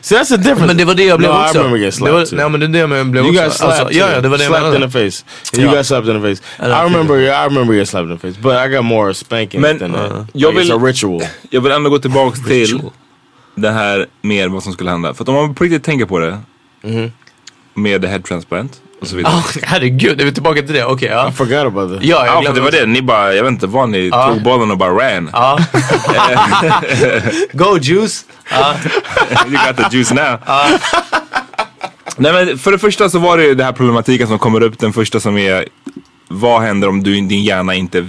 See, 0.00 0.16
that's 0.16 0.28
the 0.28 0.36
difference. 0.36 0.66
Men 0.66 0.76
det 0.76 0.84
var 0.84 0.94
det 0.94 1.04
jag 1.04 1.18
blev 1.18 1.30
no, 1.30 1.36
också. 1.44 1.54
I 1.54 1.58
remember 1.58 1.78
getting 1.78 2.04
det 2.06 2.12
var, 2.12 2.24
slapped 2.24 2.30
too. 2.30 2.36
nej 2.50 2.58
men 2.58 2.60
det 2.60 2.66
är 2.78 2.86
det 2.88 2.96
jag 2.98 3.06
blev 3.10 3.24
You 3.24 3.30
också. 3.30 3.44
got 3.44 3.52
slapped. 3.54 3.80
Alltså, 3.80 3.98
ja, 3.98 4.10
ja, 4.14 4.20
det 4.20 4.28
var 4.28 4.38
det 4.38 4.44
jag 4.44 4.50
slapped 4.50 4.66
in 4.66 4.72
menade. 4.80 4.92
the 4.92 5.10
face. 5.10 5.24
You 5.56 5.66
Ja. 5.70 5.76
got 5.76 5.86
slapped 5.86 6.16
in 6.16 6.22
the 6.22 6.28
face. 6.28 6.42
I 6.58 6.66
I 6.70 6.84
remember. 6.84 7.14
I 7.20 7.28
remember 7.44 7.74
getting 7.74 7.86
slapped 7.86 8.10
in 8.10 8.18
the 8.18 8.28
face, 8.28 8.40
but 8.42 8.52
I 8.66 8.68
got 8.76 8.84
more 8.84 9.14
spankings 9.14 9.62
Men, 9.62 9.78
than 9.78 9.92
that. 9.92 10.12
uh, 10.12 10.24
jag 10.32 10.54
Like, 10.54 10.64
it's 10.64 10.74
vill- 10.74 10.84
a 10.84 10.86
ritual. 10.86 11.22
Jag 11.50 11.60
vill 11.60 11.72
ändå 11.72 11.90
gå 11.90 11.98
tillbaks 11.98 12.40
till. 12.48 12.80
Det 13.54 13.70
här 13.70 14.06
med 14.22 14.50
vad 14.50 14.62
som 14.62 14.72
skulle 14.72 14.90
hända. 14.90 15.14
För 15.14 15.24
att 15.24 15.28
om 15.28 15.34
man 15.34 15.54
på 15.54 15.64
riktigt 15.64 15.84
tänker 15.84 16.06
på 16.06 16.18
det. 16.18 16.38
Med 17.74 18.04
head 18.04 18.18
transplant 18.20 18.80
och 19.00 19.06
så 19.06 19.16
vidare. 19.16 19.32
Ah, 19.34 19.42
herregud, 19.62 20.20
är 20.20 20.24
vi 20.24 20.32
tillbaka 20.32 20.62
till 20.62 20.74
det? 20.74 20.84
Okej, 20.84 21.08
ja. 21.08 21.28
I 21.28 21.32
forgot 21.32 21.66
about 21.66 21.90
that. 21.92 22.04
Ja, 22.04 22.26
jag 22.26 22.44
Ja, 22.44 22.48
för 22.48 22.54
det 22.54 22.60
var 22.60 22.70
det. 22.70 22.86
Ni 22.86 23.02
bara, 23.02 23.34
jag 23.34 23.44
vet 23.44 23.50
inte 23.52 23.66
vad 23.66 23.88
ni 23.88 24.08
Ja. 24.08 24.28
tog 24.28 24.42
bollen 24.42 24.70
och 24.70 24.78
bara 24.78 24.90
ran. 24.90 25.30
Ja. 25.32 25.58
Go 27.52 27.78
juice! 27.78 28.24
Ja. 28.50 28.74
you 29.46 29.58
got 29.66 29.76
the 29.76 29.96
juice 29.96 30.12
now. 30.12 30.38
Nej 32.16 32.32
men 32.32 32.58
för 32.58 32.72
det 32.72 32.78
första 32.78 33.10
så 33.10 33.18
var 33.18 33.36
det 33.36 33.44
ju 33.44 33.54
den 33.54 33.66
här 33.66 33.72
problematiken 33.72 34.28
som 34.28 34.38
kommer 34.38 34.60
upp. 34.62 34.78
Den 34.78 34.92
första 34.92 35.20
som 35.20 35.38
är 35.38 35.68
vad 36.28 36.62
händer 36.62 36.88
om 36.88 37.02
du, 37.02 37.14
din 37.14 37.42
hjärna 37.42 37.74
inte 37.74 38.06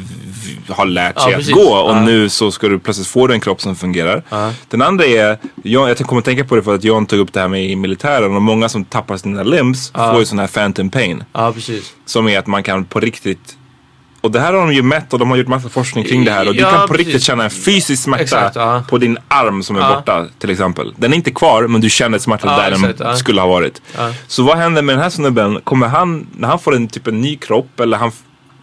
har 0.70 0.86
lärt 0.86 1.14
Ja, 1.16 1.22
sig 1.24 1.34
att 1.34 1.38
precis. 1.40 1.54
gå 1.56 1.74
och 1.76 1.96
Ja. 1.96 2.02
nu 2.02 2.30
så 2.30 2.52
ska 2.52 2.68
du 2.68 2.80
plötsligt 2.80 3.08
få 3.08 3.32
en 3.32 3.40
kropp 3.40 3.62
som 3.62 3.76
fungerar. 3.76 4.24
Den 4.70 4.82
andra 4.82 5.06
är, 5.06 5.38
jag, 5.64 5.90
jag 5.90 5.98
kommer 5.98 6.20
att 6.20 6.26
tänka 6.26 6.44
på 6.46 6.56
det 6.56 6.64
för 6.64 6.76
att 6.76 6.84
John 6.84 7.06
tog 7.06 7.20
upp 7.20 7.34
det 7.34 7.40
här 7.40 7.48
med 7.48 7.66
i 7.66 7.76
militären 7.76 8.36
och 8.36 8.42
många 8.42 8.70
som 8.70 8.86
tappar 8.86 9.18
sina 9.18 9.44
limbs 9.44 9.92
får 9.92 10.20
ju 10.20 10.26
sån 10.26 10.40
här 10.40 10.48
phantom 10.48 10.90
pain. 10.90 11.24
ja, 11.34 11.52
precis. 11.54 11.94
Som 12.06 12.28
är 12.28 12.40
att 12.40 12.48
man 12.48 12.64
kan 12.64 12.86
på 12.86 13.00
riktigt 13.00 13.58
och 14.22 14.32
det 14.32 14.40
här 14.40 14.54
har 14.54 14.60
de 14.68 14.74
ju 14.74 14.82
mätt 14.82 15.14
och 15.14 15.20
de 15.20 15.30
har 15.30 15.38
gjort 15.38 15.48
massa 15.48 15.70
forskning 15.70 16.04
kring 16.06 16.26
det 16.26 16.32
här. 16.32 16.48
Och 16.48 16.54
du 16.54 16.60
Ja, 16.62 16.72
kan 16.72 16.82
på 16.82 16.88
precis. 16.88 17.06
riktigt 17.08 17.24
känna 17.24 17.44
en 17.44 17.50
fysisk 17.50 18.04
smärta 18.04 18.24
Exakt, 18.24 18.56
ja. 18.56 18.84
på 18.90 18.98
din 18.98 19.18
arm 19.28 19.64
som 19.64 19.76
är 19.76 19.80
Ja. 19.80 19.96
borta 19.96 20.26
till 20.40 20.50
exempel. 20.50 20.94
Den 20.98 21.12
är 21.14 21.16
inte 21.18 21.32
kvar 21.32 21.68
men 21.68 21.82
du 21.82 21.90
känner 21.90 22.20
smärta 22.20 22.48
Ja, 22.48 22.58
där 22.58 22.72
exakt, 22.72 22.98
den 22.98 23.08
ja. 23.08 23.16
skulle 23.16 23.42
ha 23.42 23.48
varit. 23.48 23.82
Ja. 23.98 24.14
Så 24.28 24.44
vad 24.44 24.58
händer 24.58 24.82
med 24.82 24.96
den 24.96 25.04
här 25.04 25.10
snubben? 25.10 25.62
Kommer 25.64 25.88
han, 25.88 26.28
när 26.38 26.48
han 26.48 26.60
får 26.60 26.76
en 26.76 26.88
typ 26.88 27.08
en 27.08 27.22
ny 27.22 27.36
kropp 27.36 27.80
eller 27.80 27.98
han, 27.98 28.12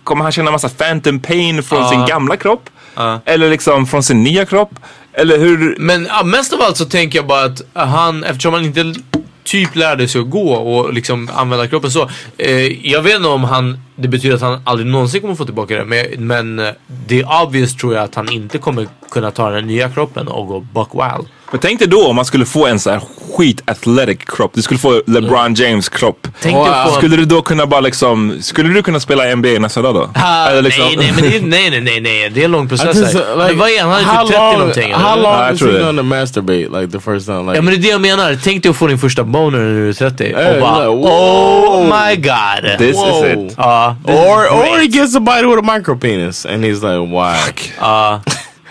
kommer 0.04 0.22
han 0.22 0.32
känna 0.32 0.50
massa 0.50 0.68
phantom 0.68 1.20
pain 1.20 1.62
från 1.62 1.78
Ja. 1.78 1.88
sin 1.90 2.06
gamla 2.06 2.36
kropp? 2.36 2.70
Ja. 2.94 3.20
Eller 3.24 3.50
liksom 3.50 3.86
från 3.86 4.02
sin 4.02 4.22
nya 4.22 4.44
kropp? 4.44 4.70
Eller 5.12 5.38
hur? 5.38 5.76
Men 5.78 6.04
ja, 6.10 6.22
mest 6.24 6.52
av 6.52 6.62
allt 6.62 6.76
så 6.76 6.84
tänker 6.84 7.18
jag 7.18 7.26
bara 7.26 7.44
att 7.44 7.62
han, 7.74 8.24
eftersom 8.24 8.54
han 8.54 8.64
inte 8.64 8.94
typ 9.44 9.76
lärde 9.76 10.08
sig 10.08 10.20
att 10.20 10.30
gå 10.30 10.52
och 10.54 10.92
liksom 10.94 11.30
använda 11.34 11.66
kroppen 11.68 11.90
så. 11.90 12.10
Eh, 12.38 12.86
jag 12.90 13.02
vet 13.02 13.16
inte 13.16 13.28
om 13.28 13.44
han, 13.44 13.78
det 13.96 14.08
betyder 14.08 14.34
att 14.34 14.40
han 14.42 14.62
aldrig 14.64 14.86
någonsin 14.90 15.20
kommer 15.20 15.34
få 15.34 15.44
tillbaka 15.44 15.76
det. 15.76 15.84
Men, 15.84 16.26
men 16.26 16.58
eh, 16.58 16.72
det 16.86 17.20
är 17.20 17.42
obvious 17.42 17.76
tror 17.76 17.94
jag 17.94 18.04
att 18.04 18.14
han 18.14 18.28
inte 18.32 18.58
kommer 18.58 18.86
kunna 19.10 19.30
ta 19.30 19.50
den 19.50 19.66
nya 19.66 19.90
kroppen 19.90 20.28
och 20.28 20.46
gå 20.46 20.60
buck 20.60 20.88
wild. 20.94 21.28
Men 21.52 21.60
tänk 21.60 21.78
dig 21.78 21.88
då 21.88 22.06
om 22.08 22.16
man 22.16 22.24
skulle 22.24 22.44
få 22.46 22.66
en 22.66 22.78
så 22.80 22.90
här 22.90 23.00
skit 23.36 23.62
athletic 23.64 24.18
kropp. 24.26 24.50
Du 24.54 24.62
skulle 24.62 24.78
få 24.80 25.02
LeBron 25.06 25.54
James 25.54 25.88
kropp. 25.88 26.28
Tänk 26.42 26.56
få- 26.56 26.92
Skulle 26.98 27.16
du 27.16 27.24
då 27.24 27.42
kunna 27.42 27.66
bara 27.66 27.80
liksom, 27.80 28.38
skulle 28.40 28.68
du 28.68 28.82
kunna 28.82 29.00
spela 29.00 29.36
NBA 29.36 29.48
nästa 29.58 29.82
dag 29.82 29.94
då? 29.94 30.10
Ah, 30.14 30.48
Eller 30.48 30.62
liksom- 30.62 30.84
nej, 30.84 30.96
nej, 30.96 31.12
men 31.14 31.22
det, 31.30 31.36
är- 31.36 31.40
nej, 31.40 31.70
nej, 31.70 31.80
nej, 31.80 32.00
nej, 32.00 32.30
det 32.34 32.40
är 32.40 32.44
en 32.44 32.50
lång 32.50 32.68
process 32.68 32.96
just, 32.96 33.14
uh, 33.14 33.20
Men 33.36 33.58
vad 33.58 33.70
är 33.70 33.82
han? 33.82 33.90
Han 33.90 34.00
är 34.00 34.04
how 34.04 34.26
typ 34.26 34.36
30 34.36 34.38
long, 34.42 34.58
någonting. 34.58 34.92
How 34.94 35.16
long 35.22 35.54
is 35.54 35.62
he 35.62 35.78
gonna 35.78 36.02
masturbate 36.02 36.80
like 36.80 36.92
the 36.92 37.00
first 37.00 37.26
time? 37.26 37.40
Like, 37.42 37.54
Ja 37.56 37.62
men 37.62 37.66
det 37.66 37.74
är 37.74 37.82
det 37.82 37.88
jag 37.88 38.00
menar. 38.00 38.38
Tänk 38.44 38.62
dig 38.62 38.70
att 38.70 38.76
få 38.76 38.86
din 38.86 38.98
första 38.98 39.24
boner 39.24 39.58
när 39.58 39.74
du 39.80 39.88
är 39.88 39.92
30 39.92 40.24
Hey, 40.36 40.54
och 40.54 40.60
bara 40.60 40.78
like, 40.78 40.88
oh 40.88 41.82
my 41.84 42.16
god. 42.16 42.78
This 42.78 42.96
Whoa. 42.96 43.26
is 43.26 43.32
it. 43.50 43.54
Ja, 43.56 43.96
this 44.06 44.14
or 44.16 44.44
is 44.44 44.50
or 44.52 44.78
he 44.78 44.86
gets 44.86 45.16
a 45.16 45.20
bite 45.20 45.46
with 45.46 45.58
a 45.68 45.74
micro 45.76 45.96
penis, 45.98 46.46
and 46.46 46.64
he's 46.64 46.74
like, 46.74 47.14
"Why? 47.16 47.52
Ja, 47.80 48.20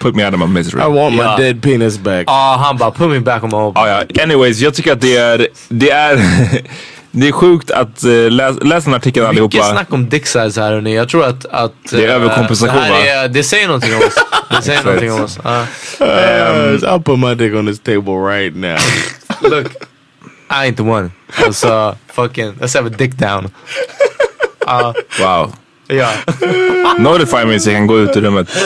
Put 0.01 0.15
me 0.15 0.25
out 0.25 0.33
of 0.33 0.39
my 0.39 0.47
misery. 0.47 0.81
I 0.81 0.87
want 0.87 1.15
my 1.15 1.43
dead 1.43 1.61
penis 1.61 1.97
back." 1.97 2.23
ja, 2.27 2.57
han 2.65 2.77
bara 2.77 2.91
put 2.91 3.09
me 3.09 3.19
back 3.19 3.43
on 3.43 3.49
my 3.49 3.57
old... 3.57 3.77
Ah, 3.77 3.87
ja. 3.87 4.23
Anyways, 4.23 4.59
jag 4.59 4.73
tycker 4.73 4.93
att 4.93 5.01
det 5.01 5.17
är, 5.17 5.47
det 5.69 5.89
är, 5.91 6.15
det 7.11 7.27
är 7.27 7.31
sjukt 7.31 7.71
att 7.71 8.03
uh, 8.05 8.29
läs, 8.31 8.55
läs 8.63 8.83
den 8.85 8.93
artikeln 8.93 9.25
Mycket 9.29 9.43
allihopa. 9.43 9.71
snack 9.71 9.93
om 9.93 10.09
dick 10.09 10.25
size 10.25 10.61
här 10.61 10.71
hörni. 10.71 10.95
Jag 10.95 11.09
tror 11.09 11.25
att... 11.25 11.45
att 11.45 11.73
Det 11.91 12.05
är 12.05 12.09
eh, 12.09 12.15
överkompensation, 12.15 12.75
det, 12.75 12.81
här 12.81 12.91
va? 12.91 13.05
är, 13.23 13.27
det 13.27 13.43
säger 13.43 13.67
någonting 13.67 13.93
om 13.95 13.99
oss. 13.99 14.15
Det 14.49 14.61
säger 14.61 14.83
någonting 14.83 15.11
om 15.11 15.21
oss. 15.23 15.39
Ja. 15.43 15.61
Uh, 16.01 16.05
I'll 16.79 17.03
put 17.03 17.19
my 17.19 17.35
dick 17.35 17.55
on 17.55 17.67
this 17.67 17.79
table 17.79 18.13
right 18.13 18.55
now. 18.55 18.77
Look, 19.49 19.67
I 20.49 20.69
ain't 20.71 20.75
the 20.77 20.83
one. 20.83 21.11
Alltså, 21.45 21.95
fucking, 22.07 22.53
let's 22.53 22.77
have 22.77 22.87
a 22.87 22.93
dick 22.97 23.13
down. 23.13 23.49
Ja, 24.65 24.93
Wow. 25.19 25.53
Ja. 25.91 26.09
Notify 26.99 27.45
me 27.45 27.59
så 27.59 27.69
jag 27.69 27.77
kan 27.77 27.87
gå 27.87 27.99
ut 27.99 28.17
ur 28.17 28.21
rummet. 28.21 28.49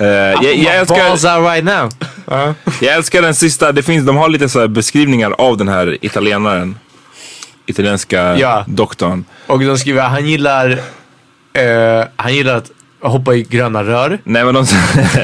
Eh, 0.00 0.06
jag, 0.06 0.56
jag, 0.56 0.76
älskar, 0.76 1.08
Balls 1.08 1.24
out 1.24 1.50
right 1.52 1.64
now. 1.64 1.90
jag 2.80 2.94
älskar 2.94 3.22
den 3.22 3.34
sista, 3.34 3.72
det 3.72 3.82
finns, 3.82 4.06
de 4.06 4.16
har 4.16 4.28
lite 4.28 4.48
så 4.48 4.60
här 4.60 4.68
beskrivningar 4.68 5.34
av 5.38 5.56
den 5.56 5.68
här 5.68 5.98
italienaren. 6.00 6.78
Italienska 7.66 8.36
Ja. 8.38 8.64
doktorn. 8.68 9.24
Och 9.46 9.58
de 9.60 9.78
skriver 9.78 10.02
han 10.02 10.26
gillar, 10.26 10.70
eh, 11.52 12.04
han 12.16 12.34
gillar 12.34 12.54
att 12.56 12.70
hoppa 13.00 13.34
i 13.34 13.42
gröna 13.42 13.84
rör. 13.84 14.18
Nej 14.24 14.44
men 14.44 14.54
de 14.54 14.66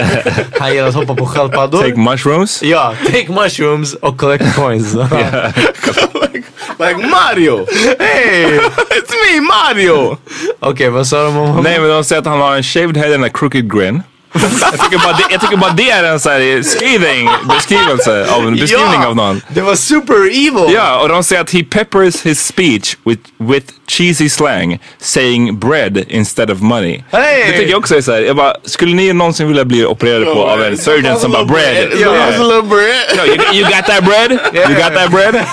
Han 0.60 0.74
gillar 0.74 0.88
att 0.88 0.94
hoppa 0.94 1.14
på 1.14 1.26
sköldpaddor. 1.26 1.82
take 1.82 1.96
mushrooms. 1.96 2.62
Ja, 2.62 2.94
take 3.06 3.32
mushrooms 3.32 3.94
och 3.94 4.16
collect 4.18 4.54
coins. 4.56 4.94
like 6.78 7.06
Mario. 7.10 7.66
Hey! 7.98 8.58
it's 8.58 9.12
me, 9.32 9.40
Mario. 9.40 10.16
Okej, 10.60 10.88
vad 10.90 11.06
sa 11.06 11.24
de 11.24 11.26
om 11.26 11.34
honom? 11.46 11.64
Nej 11.64 11.80
men 11.80 11.88
de 11.88 12.04
säger 12.04 12.20
att 12.20 12.26
han 12.26 12.40
har 12.40 12.56
en 12.56 12.62
shaved 12.62 12.96
head 12.96 13.14
and 13.14 13.24
a 13.24 13.28
crooked 13.34 13.72
grin. 13.72 14.02
Jag, 14.42 14.81
tycker 14.81 14.99
bara 14.99 15.12
det, 15.12 15.25
jag 15.31 15.40
tycker 15.40 15.57
bara 15.57 15.70
det 15.73 15.90
är 15.90 16.05
en 16.05 16.20
så 16.20 16.31
här 16.31 16.62
scathing 16.62 17.29
beskrivelse 17.49 18.27
av 18.31 18.47
en 18.47 18.57
beskrivning 18.57 19.01
Ja, 19.03 19.07
av 19.07 19.16
någon. 19.16 19.40
Det 19.49 19.61
var 19.61 19.75
super 19.75 20.14
evil! 20.27 20.75
Ja, 20.75 21.01
och 21.01 21.09
de 21.09 21.25
säger 21.25 21.42
att 21.42 21.51
he 21.53 21.62
peppers 21.70 22.23
his 22.27 22.47
speech 22.47 22.97
with, 23.05 23.20
with 23.38 23.66
cheesy 23.88 24.29
slang, 24.29 24.79
saying 24.99 25.59
bread 25.59 26.05
instead 26.09 26.51
of 26.51 26.61
money. 26.61 27.03
Hey! 27.12 27.44
Det 27.47 27.53
tycker 27.59 27.70
jag 27.70 27.79
också 27.79 27.97
är 27.97 28.01
såhär, 28.01 28.20
jag 28.23 28.37
bara, 28.37 28.55
skulle 28.64 28.94
ni 28.94 29.12
någonsin 29.12 29.49
vilja 29.49 29.64
bli 29.64 29.85
opererade 29.85 30.25
på 30.27 30.42
av 30.47 30.62
en 30.62 30.79
surgeon 30.79 31.20
som 31.20 31.33
bara 31.33 31.44
bread? 31.44 31.92
Yeah, 31.94 32.12
that's 32.12 32.40
a 32.40 32.44
little 32.44 32.62
bread. 32.62 33.05
No, 33.16 33.25
you, 33.25 33.55
you 33.55 33.64
got 33.64 33.87
that 33.87 34.05
bread? 34.05 34.31
You 34.55 34.75
got 34.75 34.94
that 34.94 35.11
bread? 35.11 35.44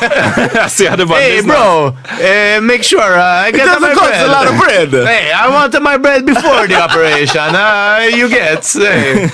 alltså 0.64 0.84
jag 0.84 0.92
hade 0.92 1.06
bara 1.06 1.20
Hey 1.20 1.32
lyssnat. 1.36 1.58
bro, 1.58 1.98
eh, 2.26 2.62
make 2.62 2.84
sure 2.84 3.02
uh, 3.18 3.46
I 3.46 3.50
It 3.50 3.56
get 3.56 3.68
doesn't 3.68 3.82
my 3.82 3.94
cost 3.96 4.10
bread. 4.10 4.30
a 4.30 4.42
lot 4.42 4.50
of 4.52 4.60
bread. 4.60 5.08
Hey, 5.08 5.32
I 5.32 5.50
wanted 5.52 5.82
my 5.82 5.98
bread 5.98 6.26
before 6.26 6.68
the 6.68 6.84
operation. 6.84 7.56
Uh, 7.56 8.18
you 8.18 8.30
get. 8.30 8.71
Hey. 8.76 9.30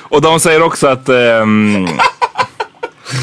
Och 0.00 0.20
de 0.22 0.40
säger 0.40 0.62
också 0.62 0.86
att 0.86 1.08
ehm, 1.08 1.88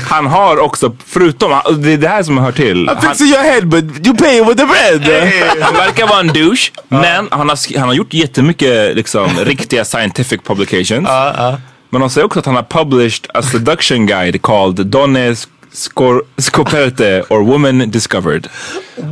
han 0.10 0.26
har 0.28 0.58
också, 0.58 0.96
förutom, 1.08 1.62
det 1.78 1.94
är 1.94 1.98
det 1.98 2.08
här 2.08 2.24
som 2.24 2.38
hör 2.38 2.52
till. 2.52 2.90
I'm 2.90 2.96
Han, 2.96 3.02
fixing 3.02 3.28
your 3.28 3.44
head, 3.44 3.62
but 3.68 3.84
you 4.08 4.18
pay 4.18 4.40
with 4.44 4.58
the 4.58 4.66
bread. 4.66 5.24
han 5.62 5.74
verkar 5.74 6.08
vara 6.08 6.20
en 6.20 6.28
douche, 6.28 6.72
men 6.88 7.28
han 7.32 7.50
har, 7.50 7.78
han 7.80 7.88
har 7.88 7.96
gjort 7.96 8.14
jättemycket 8.14 8.96
liksom, 8.96 9.30
riktiga 9.46 9.86
scientific 9.86 10.42
publications. 10.44 11.08
Men 11.90 12.02
de 12.02 12.10
säger 12.10 12.26
också 12.26 12.40
att 12.40 12.46
han 12.46 12.56
har 12.56 12.64
published 12.64 13.28
a 13.34 13.42
seduction 13.42 14.06
guide 14.06 14.42
called 14.42 14.86
Donne 14.88 15.36
Scor- 15.74 16.22
Scoperte 16.38 17.24
or 17.30 17.40
Woman 17.44 17.92
Discovered. 17.92 18.48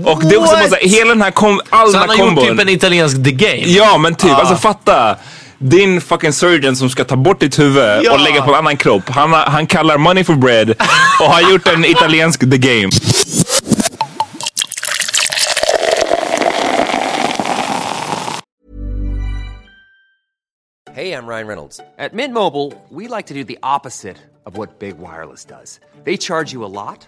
Och 0.06 0.24
det 0.26 0.36
är 0.36 0.40
också 0.40 0.52
bara 0.56 0.68
så 0.70 0.76
hela 0.82 1.10
den 1.10 1.22
här, 1.22 1.32
kom, 1.32 1.62
all 1.70 1.88
Så 1.88 1.92
den 1.92 2.00
han 2.02 2.10
här 2.10 2.18
har 2.18 2.26
gjort 2.26 2.36
kombon. 2.36 2.58
typ 2.58 2.60
en 2.68 2.70
italiensk 2.70 3.24
The 3.24 3.32
Game. 3.32 3.62
Ja 3.66 3.98
men 3.98 4.16
typ, 4.16 4.32
alltså 4.32 4.56
fatta. 4.56 5.16
Din 5.64 6.02
fucking 6.02 6.34
surgeon 6.34 6.76
som 6.76 6.90
ska 6.90 7.04
ta 7.04 7.16
bort 7.16 7.40
ditt 7.40 7.60
huvud 7.60 7.84
Ja. 8.04 8.14
och 8.14 8.20
lägga 8.20 8.42
på 8.42 8.50
en 8.52 8.58
annan 8.58 8.78
kropp. 8.78 9.10
Han, 9.10 9.34
han 9.34 9.68
kallar 9.68 9.98
money 9.98 10.24
for 10.24 10.36
bread 10.36 10.70
och 11.20 11.26
har 11.26 11.52
gjort 11.52 11.68
en 11.68 11.86
italiensk 11.86 12.40
the 12.40 12.58
game. 12.58 12.90
Hey, 20.94 21.14
I'm 21.14 21.26
Ryan 21.26 21.48
Reynolds. 21.48 21.80
At 21.98 22.14
Mint 22.14 22.34
Mobile, 22.34 22.74
we 22.90 23.08
like 23.08 23.28
to 23.28 23.34
do 23.34 23.44
the 23.44 23.58
opposite 23.64 24.18
of 24.46 24.58
what 24.58 24.80
Big 24.80 24.98
Wireless 24.98 25.46
does. 25.46 25.80
They 26.04 26.18
charge 26.18 26.52
you 26.52 26.66
a 26.66 26.74
lot, 26.74 27.08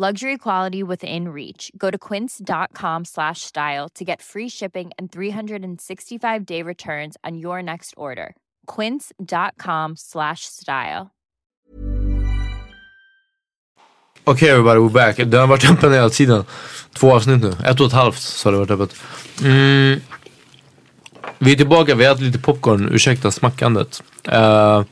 Luxury 0.00 0.38
quality 0.38 0.82
within 0.82 1.28
reach. 1.28 1.70
Go 1.76 1.90
to 1.90 1.98
quince.com 1.98 3.04
slash 3.04 3.42
style 3.42 3.88
to 3.96 4.02
get 4.02 4.22
free 4.22 4.48
shipping 4.48 4.92
and 4.98 5.12
365 5.12 6.46
day 6.46 6.62
returns 6.62 7.18
on 7.22 7.36
your 7.36 7.62
next 7.62 7.92
order. 7.98 8.34
Quince.com 8.64 9.96
slash 9.96 10.46
style. 10.46 11.10
Okej 14.24 14.48
everybody, 14.48 14.80
we're 14.80 14.88
back. 14.88 15.16
Den 15.16 15.40
har 15.40 15.46
varit 15.46 15.70
öppen 15.70 15.92
hela 15.92 16.10
tiden. 16.10 16.44
Två 16.98 17.12
avsnitt 17.12 17.42
nu. 17.42 17.52
Ett 17.64 17.80
och 17.80 17.86
ett 17.86 17.92
halvt 17.92 18.22
så 18.22 18.48
har 18.48 18.52
det 18.52 18.58
varit 18.58 18.70
öppet. 18.70 18.96
Mm. 19.42 20.00
Vi 21.38 21.52
är 21.52 21.56
tillbaka, 21.56 21.94
vi 21.94 22.04
har 22.04 22.14
ätit 22.14 22.24
lite 22.24 22.38
popcorn. 22.38 22.88
Ursäkta 22.92 23.30
smackandet. 23.30 24.02
Uh, 24.28 24.82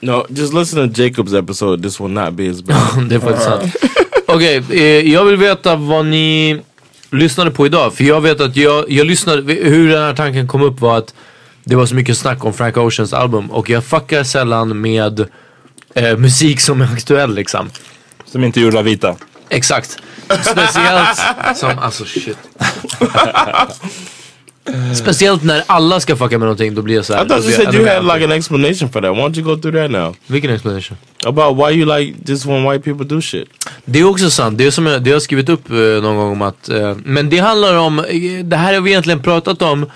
no, 0.00 0.26
just 0.28 0.54
listen 0.54 0.94
to 0.94 1.02
Jacob's 1.02 1.38
episode. 1.38 1.82
This 1.82 2.00
will 2.00 2.12
not 2.12 2.34
be 2.34 2.50
as 2.50 2.62
bad. 2.62 3.08
det 3.08 3.14
är 3.14 3.20
faktiskt 3.20 3.44
sant. 3.44 3.76
Okej, 4.26 4.62
eh, 4.70 5.12
jag 5.12 5.24
vill 5.24 5.36
veta 5.36 5.76
vad 5.76 6.06
ni 6.06 6.60
lyssnade 7.10 7.50
på 7.50 7.66
idag. 7.66 7.94
För 7.94 8.04
jag 8.04 8.20
vet 8.20 8.40
att 8.40 8.56
jag, 8.56 8.90
jag 8.90 9.06
lyssnade, 9.06 9.52
hur 9.52 9.88
den 9.88 10.02
här 10.02 10.14
tanken 10.14 10.48
kom 10.48 10.62
upp 10.62 10.80
var 10.80 10.98
att 10.98 11.14
det 11.64 11.76
var 11.76 11.86
så 11.86 11.94
mycket 11.94 12.18
snack 12.18 12.44
om 12.44 12.52
Frank 12.52 12.76
Oceans 12.76 13.12
album. 13.12 13.50
Och 13.50 13.70
jag 13.70 13.84
fuckar 13.84 14.24
sällan 14.24 14.80
med 14.80 15.20
eh, 15.94 16.16
musik 16.16 16.60
som 16.60 16.80
är 16.80 16.92
aktuell 16.92 17.34
liksom. 17.34 17.70
Som 18.24 18.44
inte 18.44 18.60
gjorde 18.60 18.82
vita. 18.82 19.16
Exakt. 19.48 19.98
Speciellt 20.40 21.18
som, 21.54 21.78
alltså 21.78 22.04
shit. 22.04 22.38
Speciellt 24.94 25.42
när 25.42 25.62
alla 25.66 26.00
ska 26.00 26.16
fucka 26.16 26.38
med 26.38 26.46
någonting 26.46 26.74
då 26.74 26.82
blir 26.82 26.94
jag 26.94 27.04
såhär. 27.04 27.24
I 27.24 27.28
thought 27.28 27.44
you 27.44 27.52
said 27.52 27.74
you 27.74 27.88
had 27.88 28.04
like 28.04 28.24
an 28.24 28.32
explanation 28.32 28.88
for 28.88 29.00
that. 29.00 29.16
Why 29.16 29.20
don't 29.20 29.38
you 29.38 29.56
go 29.56 29.62
through 29.62 29.82
that 29.82 29.90
now? 29.90 30.16
Vilken 30.26 30.50
explanation? 30.50 30.98
About 31.24 31.56
why 31.56 31.78
you 31.78 31.98
like 31.98 32.14
just 32.24 32.46
when 32.46 32.70
white 32.70 32.84
people 32.84 33.06
do 33.06 33.20
shit. 33.20 33.48
Det 33.84 33.98
är 33.98 34.04
också 34.04 34.30
sant. 34.30 34.58
Det 34.58 34.66
är 34.66 34.70
som 34.70 34.86
jag, 34.86 35.02
det 35.02 35.12
har 35.12 35.20
skrivit 35.20 35.48
upp 35.48 35.70
eh, 35.70 35.76
någon 35.76 36.16
gång 36.16 36.32
om 36.32 36.42
att. 36.42 36.68
Eh, 36.68 36.94
men 37.04 37.30
det 37.30 37.38
handlar 37.38 37.74
om, 37.74 37.98
eh, 37.98 38.04
det 38.44 38.56
här 38.56 38.74
har 38.74 38.80
vi 38.80 38.90
egentligen 38.90 39.22
pratat 39.22 39.62
om. 39.62 39.90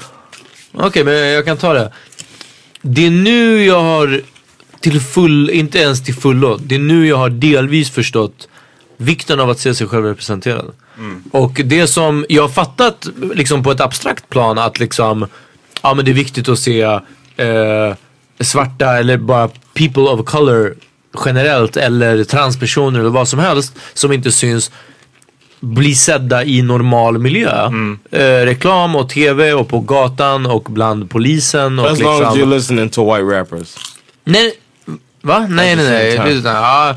Okej 0.73 0.87
okay, 0.87 1.05
men 1.05 1.15
jag 1.15 1.45
kan 1.45 1.57
ta 1.57 1.73
det. 1.73 1.93
Det 2.83 3.07
är 3.07 3.11
nu 3.11 3.65
jag 3.65 3.81
har 3.81 4.21
till 4.81 5.01
full, 5.01 5.51
inte 5.51 5.79
ens 5.79 6.05
till 6.05 6.15
fullo. 6.15 6.57
Det 6.57 6.75
är 6.75 6.79
nu 6.79 7.07
jag 7.07 7.17
har 7.17 7.31
delvis 7.31 7.91
förstått 7.91 8.49
vikten 8.97 9.41
av 9.41 9.51
att 9.51 9.59
se 9.59 9.75
sig 9.75 9.87
själv 9.87 10.05
representerad. 10.05 10.73
Mm. 11.01 11.23
Och 11.31 11.61
det 11.65 11.87
som 11.87 12.27
jag 12.29 12.43
har 12.43 12.49
fattat 12.49 13.09
liksom 13.35 13.63
på 13.63 13.71
ett 13.71 13.81
abstrakt 13.81 14.29
plan 14.29 14.59
att 14.59 14.79
liksom, 14.79 15.27
ja 15.83 15.95
men 15.95 16.05
det 16.05 16.11
är 16.11 16.15
viktigt 16.15 16.49
att 16.49 16.59
se 16.59 16.83
eh, 17.37 17.95
svarta 18.41 18.99
eller 18.99 19.17
bara 19.17 19.49
people 19.75 20.03
of 20.03 20.27
color 20.27 20.75
generellt 21.25 21.77
eller 21.77 22.25
transpersoner 22.25 23.01
eller 23.01 23.11
vad 23.11 23.29
som 23.29 23.39
helst 23.39 23.77
som 23.95 24.13
inte 24.13 24.33
syns 24.33 24.71
bli 25.61 25.95
sedda 25.95 26.45
i 26.45 26.63
normal 26.63 27.19
miljö. 27.19 27.67
Mm. 27.67 27.99
Eh, 28.11 28.21
reklam 28.21 28.97
och 28.97 29.09
tv 29.09 29.53
och 29.53 29.69
på 29.69 29.81
gatan 29.81 30.47
och 30.47 30.63
bland 30.63 31.11
polisen. 31.11 31.79
Och 31.79 31.87
as 31.87 31.99
liksom. 31.99 32.21
long 32.21 32.25
as 32.25 32.35
you're 32.35 32.55
listening 32.55 32.89
to 32.89 33.15
white 33.15 33.37
rappers. 33.39 33.77
Nej, 34.25 34.53
va? 35.23 35.47
Nej, 35.49 35.77
nej, 35.77 35.85
nej. 35.91 36.19
nej. 36.19 36.41
Ja, 36.45 36.97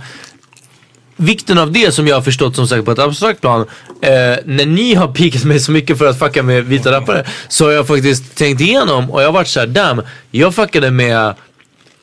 vikten 1.23 1.57
av 1.57 1.71
det 1.71 1.91
som 1.91 2.07
jag 2.07 2.15
har 2.15 2.21
förstått 2.21 2.55
som 2.55 2.67
sagt 2.67 2.85
på 2.85 2.91
ett 2.91 2.99
abstrakt 2.99 3.41
plan. 3.41 3.61
Eh, 4.01 4.09
när 4.45 4.65
ni 4.65 4.95
har 4.95 5.07
pikat 5.07 5.43
mig 5.43 5.59
så 5.59 5.71
mycket 5.71 5.97
för 5.97 6.05
att 6.05 6.19
fucka 6.19 6.43
med 6.43 6.65
vita 6.65 6.91
rappare 6.91 7.25
så 7.47 7.65
har 7.65 7.71
jag 7.71 7.87
faktiskt 7.87 8.35
tänkt 8.35 8.61
igenom 8.61 9.11
och 9.11 9.21
jag 9.21 9.27
har 9.27 9.33
varit 9.33 9.47
såhär, 9.47 9.67
damn, 9.67 10.01
jag 10.31 10.55
fuckade 10.55 10.91
med 10.91 11.33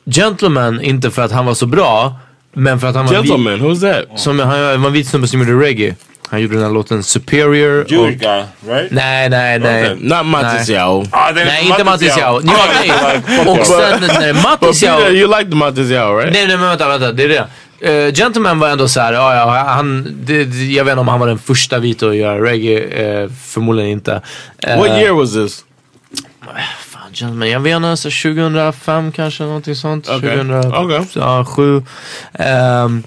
Gentleman 0.05 0.81
inte 0.81 1.11
för 1.11 1.21
att 1.21 1.31
han 1.31 1.45
var 1.45 1.53
så 1.53 1.65
bra. 1.65 2.15
Men 2.53 2.79
för 2.79 2.87
att 2.87 2.95
han 2.95 3.05
var 3.05 3.13
Gentleman, 3.13 3.61
who's 3.61 3.81
that? 3.81 4.19
Som, 4.19 4.39
han 4.39 4.81
var 4.81 4.87
en 4.87 4.93
vit 4.93 5.07
snubbe 5.07 5.27
som 5.27 5.39
gjorde 5.39 5.65
reggae. 5.65 5.95
Han 6.31 6.41
gjorde 6.41 6.55
den 6.55 6.63
här 6.63 6.71
låten 6.71 7.03
Superior. 7.03 7.85
Jewish 7.89 8.19
guy, 8.19 8.43
right? 8.67 8.91
Nej, 8.91 9.29
nej, 9.29 9.59
nej. 9.59 9.83
Okay. 9.83 9.95
Not 9.95 10.25
Mattis 10.25 10.69
Yao. 10.69 11.05
Ah, 11.11 11.31
nej, 11.35 11.67
inte 11.67 11.83
Mattis 11.83 12.17
Yao. 12.17 12.41
Ja, 12.43 12.57
nej. 12.73 12.91
Och 13.59 13.67
sen 13.67 14.01
när 14.01 14.43
Mattis 14.43 14.83
Yao... 14.83 15.01
You 15.01 15.37
like 15.37 15.49
the 15.49 15.55
Mattis 15.55 15.89
Yao, 15.89 16.17
right? 16.17 16.33
Nej, 16.33 16.47
nej 16.47 16.57
men 16.57 16.67
vänta, 16.67 16.87
vänta. 16.87 17.11
Det 17.11 17.23
är 17.23 17.29
det. 17.29 17.47
Uh, 17.83 18.13
Gentleman 18.13 18.59
var 18.59 18.69
ändå 18.69 18.87
såhär, 18.87 19.13
ja, 19.13 19.35
ja, 19.35 19.63
han, 19.67 20.17
det, 20.25 20.43
jag 20.53 20.85
vet 20.85 20.91
inte 20.91 20.99
om 20.99 21.07
han 21.07 21.19
var 21.19 21.27
den 21.27 21.39
första 21.39 21.79
vita 21.79 22.07
att 22.07 22.15
göra 22.15 22.43
reggae, 22.43 23.23
uh, 23.23 23.31
förmodligen 23.47 23.91
inte. 23.91 24.21
Uh, 24.67 24.77
What 24.77 24.87
year 24.87 25.13
was 25.13 25.33
this? 25.33 25.65
Fan, 26.79 27.13
Gentleman, 27.13 27.49
jag 27.49 27.59
vet 27.59 27.75
inte, 27.75 27.97
så 27.97 28.09
2005 28.09 29.11
kanske, 29.11 29.43
någonting 29.43 29.75
sånt. 29.75 30.09
Okay. 30.09 30.37
2007. 30.37 31.77
Okay. 31.77 32.51
Um, 32.83 33.03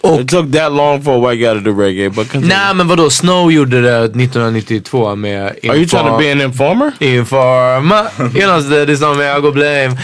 och, 0.00 0.20
It 0.20 0.28
took 0.28 0.52
that 0.52 0.72
long 0.72 1.02
for 1.02 1.16
a 1.16 1.30
white 1.30 1.36
guy 1.36 1.54
to 1.54 1.60
do 1.60 1.80
reggae. 1.80 2.10
But 2.10 2.34
Nej 2.34 2.74
men 2.74 2.88
vadå, 2.88 3.10
Snow 3.10 3.52
gjorde 3.52 3.82
det 3.82 3.98
1992 3.98 5.14
med 5.16 5.54
Infor 5.62 5.70
Are 5.70 5.78
you 5.78 5.86
trying 5.86 6.06
to 6.06 6.18
be 6.18 6.32
an 6.32 6.40
informer? 6.40 6.92
Informa, 7.00 8.06
you 8.18 8.46
know, 8.46 8.86
det 8.86 8.92
är 8.92 8.96
som 8.96 9.20
jag 9.20 9.42
går 9.42 9.52
blame. 9.52 9.96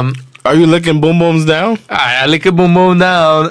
Um, 0.00 0.14
Are 0.48 0.56
you 0.56 0.66
licking 0.66 1.00
boom 1.00 1.18
booms 1.18 1.44
down? 1.44 1.76
I, 1.90 2.24
I 2.24 2.26
lick 2.26 2.46
a 2.46 2.52
boom 2.52 2.74
boom 2.74 2.98
down. 2.98 3.50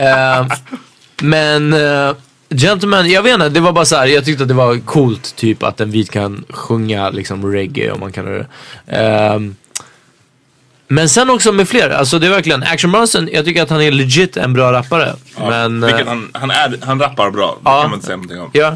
uh, 0.00 0.48
men 1.22 1.72
uh, 1.72 2.14
Gentleman, 2.50 3.10
jag 3.10 3.22
vet 3.22 3.34
inte, 3.34 3.48
det 3.48 3.60
var 3.60 3.72
bara 3.72 3.84
så 3.84 3.96
här, 3.96 4.06
jag 4.06 4.24
tyckte 4.24 4.42
att 4.42 4.48
det 4.48 4.54
var 4.54 4.78
coolt 4.78 5.36
typ 5.36 5.62
att 5.62 5.80
en 5.80 5.90
vit 5.90 6.10
kan 6.10 6.44
sjunga 6.48 7.10
liksom 7.10 7.52
reggae 7.52 7.90
om 7.90 8.00
man 8.00 8.12
kallar 8.12 8.46
det. 8.86 9.34
Um, 9.34 9.56
men 10.88 11.08
sen 11.08 11.30
också 11.30 11.52
med 11.52 11.68
fler, 11.68 11.90
alltså 11.90 12.18
det 12.18 12.26
är 12.26 12.30
verkligen 12.30 12.62
Action 12.62 12.92
Bronson, 12.92 13.28
jag 13.32 13.44
tycker 13.44 13.62
att 13.62 13.70
han 13.70 13.82
är 13.82 13.90
legit 13.90 14.36
en 14.36 14.52
bra 14.52 14.72
rappare. 14.72 15.14
Ja, 15.36 15.50
men, 15.50 15.86
vilket 15.86 16.06
han, 16.06 16.30
han, 16.32 16.50
är, 16.50 16.78
han 16.82 17.00
rappar 17.00 17.30
bra, 17.30 17.58
det 17.64 17.70
ja, 17.70 17.80
kan 17.80 17.90
man 17.90 17.94
inte 17.94 18.06
säga 18.06 18.16
någonting 18.16 18.40
om. 18.40 18.50
Ja. 18.52 18.68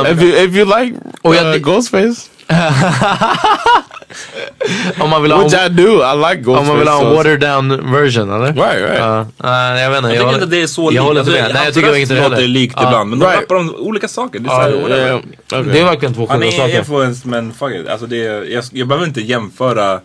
Um, 0.00 0.06
if, 0.06 0.22
you, 0.22 0.44
if 0.44 0.56
you 0.56 0.80
like 0.80 0.96
uh, 1.24 1.56
Ghostface? 1.56 2.30
om 4.98 5.10
man 5.10 5.22
vill 5.22 5.32
ha 5.32 5.44
Which 5.44 5.54
I 5.54 5.68
do, 5.68 6.02
I 6.02 6.16
like 6.16 6.42
Ghostface. 6.42 6.60
Om 6.60 6.66
man 6.66 6.78
vill 6.78 6.88
ha 6.88 7.08
en 7.08 7.14
watered 7.16 7.40
down 7.40 7.92
version 7.92 8.32
eller? 8.32 8.52
Right, 8.52 8.80
right. 8.80 9.00
Uh, 9.00 9.26
uh, 9.44 9.80
jag 9.80 9.90
vet 9.90 9.98
inte. 9.98 10.14
Jag, 10.14 10.24
tycker 10.24 10.34
inte 10.34 10.46
det 10.46 10.62
är 10.62 10.66
så 10.66 10.90
likt. 10.90 10.96
Jag 10.96 11.02
håller 11.02 11.20
inte 11.20 11.32
med. 11.32 11.50
Nej 11.54 11.64
jag 11.64 11.74
tycker 11.74 11.96
inte 11.96 12.14
det 12.14 12.20
heller. 12.20 12.48
likt 12.48 12.80
uh, 12.80 12.86
ibland. 12.86 13.10
Men 13.10 13.18
de 13.18 13.26
right. 13.26 13.40
rappar 13.40 13.54
om 13.54 13.74
olika 13.74 14.08
saker. 14.08 14.38
Det 14.38 14.50
är, 14.50 14.72
uh, 14.72 14.90
yeah, 14.90 15.16
okay. 15.16 15.62
det 15.62 15.80
är 15.80 15.84
verkligen 15.84 16.14
två 16.14 16.26
skilda 16.26 16.46
saker. 16.46 16.62
Han 16.62 16.70
är 16.70 16.78
influenced 16.78 17.30
men 17.30 17.52
fuck 17.52 17.74
it. 17.74 17.88
Alltså 17.88 18.06
det 18.06 18.26
är, 18.26 18.44
jag, 18.44 18.64
jag 18.72 18.88
behöver 18.88 19.06
inte 19.06 19.20
jämföra 19.20 20.00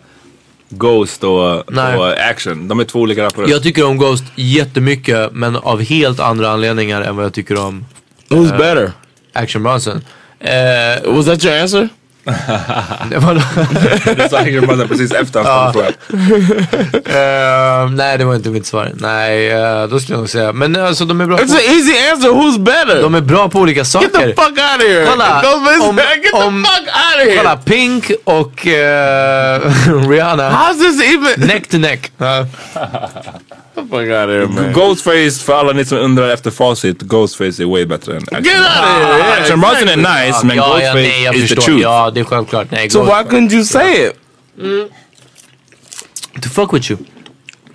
Ghost 0.68 1.24
och, 1.24 1.68
och, 1.68 2.18
Action. 2.30 2.68
De 2.68 2.80
är 2.80 2.84
två 2.84 3.00
olika 3.00 3.24
rappare. 3.24 3.50
Jag 3.50 3.62
tycker 3.62 3.86
om 3.86 3.98
Ghost 3.98 4.24
jättemycket 4.34 5.32
men 5.32 5.56
av 5.56 5.82
helt 5.82 6.20
andra 6.20 6.50
anledningar 6.50 7.02
än 7.02 7.16
vad 7.16 7.24
jag 7.24 7.34
tycker 7.34 7.58
om 7.58 7.84
Who's 8.28 8.58
better? 8.58 8.92
Action 9.32 9.62
Bronson. 9.62 10.00
Eh, 10.40 11.12
Was 11.12 11.26
that 11.26 11.44
your 11.44 11.60
answer? 11.60 11.88
Vadå? 13.16 13.40
Du 14.16 14.28
sa 14.30 14.38
Action 14.38 14.66
Bronson 14.66 14.88
precis 14.88 15.12
efter 15.12 15.40
Ja. 15.44 15.62
han 15.62 15.72
ställde 15.72 15.92
frågan. 16.08 17.84
Eh, 17.84 17.90
nej, 17.90 18.18
det 18.18 18.24
var 18.24 18.34
inte 18.34 18.48
mitt 18.48 18.66
svar. 18.66 18.92
Nej, 18.94 19.50
eh, 19.50 19.86
då 19.86 20.00
skulle 20.00 20.14
jag 20.14 20.18
nog 20.20 20.28
säga. 20.28 20.52
Men 20.52 20.76
alltså 20.76 21.04
de 21.04 21.20
är 21.20 21.26
bra 21.26 21.36
It's 21.36 21.46
på, 21.46 21.52
an 21.54 21.58
easy 21.76 21.92
answer. 22.12 22.28
Who's 22.28 22.58
better? 22.58 23.02
de 23.02 23.14
är 23.14 23.20
bra 23.20 23.48
på 23.48 23.58
olika 23.58 23.80
Get 23.80 23.86
the 23.86 23.90
saker. 23.90 24.26
fuck 24.28 24.38
out 24.38 24.58
of 24.76 24.82
here. 24.82 25.06
Kolla, 25.10 25.42
om- 25.88 25.96
get 25.96 26.32
the 26.32 26.42
om- 26.42 26.64
fuck 26.64 26.80
out 26.86 27.16
of 27.16 27.28
here. 27.28 27.36
Kolla, 27.36 27.56
Pink 27.56 28.10
och 28.24 28.66
eh, 28.66 29.60
Rihanna. 30.08 30.50
How's 30.50 30.78
this 30.78 31.02
even? 31.14 31.46
Neck 31.48 31.68
to 31.68 31.78
neck. 31.78 32.12
Ja. 33.80 33.86
Get 33.86 33.90
the 33.90 33.96
fuck 33.96 34.10
out 34.10 34.28
of 34.28 34.30
here, 34.30 34.46
man. 34.46 34.72
Ghostface, 34.72 35.44
för 35.44 35.52
alla 35.52 35.72
ni 35.72 35.84
som 35.84 35.98
undrar 35.98 36.28
efter 36.28 36.50
facit, 36.50 37.02
Ghostface 37.02 37.62
är 37.62 37.66
way 37.66 37.86
bättre 37.86 38.16
än 38.16 38.22
Action 38.22 38.44
Get 38.44 38.56
out 38.56 38.66
of 38.66 39.22
here. 39.22 39.40
Action 39.40 39.60
Bronson 39.60 39.88
är 39.88 39.96
nice, 39.96 40.46
men 40.46 40.56
ja, 40.56 40.66
Ghostface 40.68 40.94
nej, 40.94 41.42
is 41.42 41.48
the 41.48 41.56
truth. 41.56 41.82
Ja, 41.82 42.10
det 42.14 42.20
är 42.20 42.24
självklart. 42.24 42.70
Nej, 42.70 42.90
So 42.90 43.02
why 43.02 43.22
couldn't 43.22 43.52
you 43.52 43.64
say 43.64 44.06
it? 44.06 44.16
To 46.42 46.48
fuck 46.48 46.72
with 46.72 46.90
you. 46.90 46.98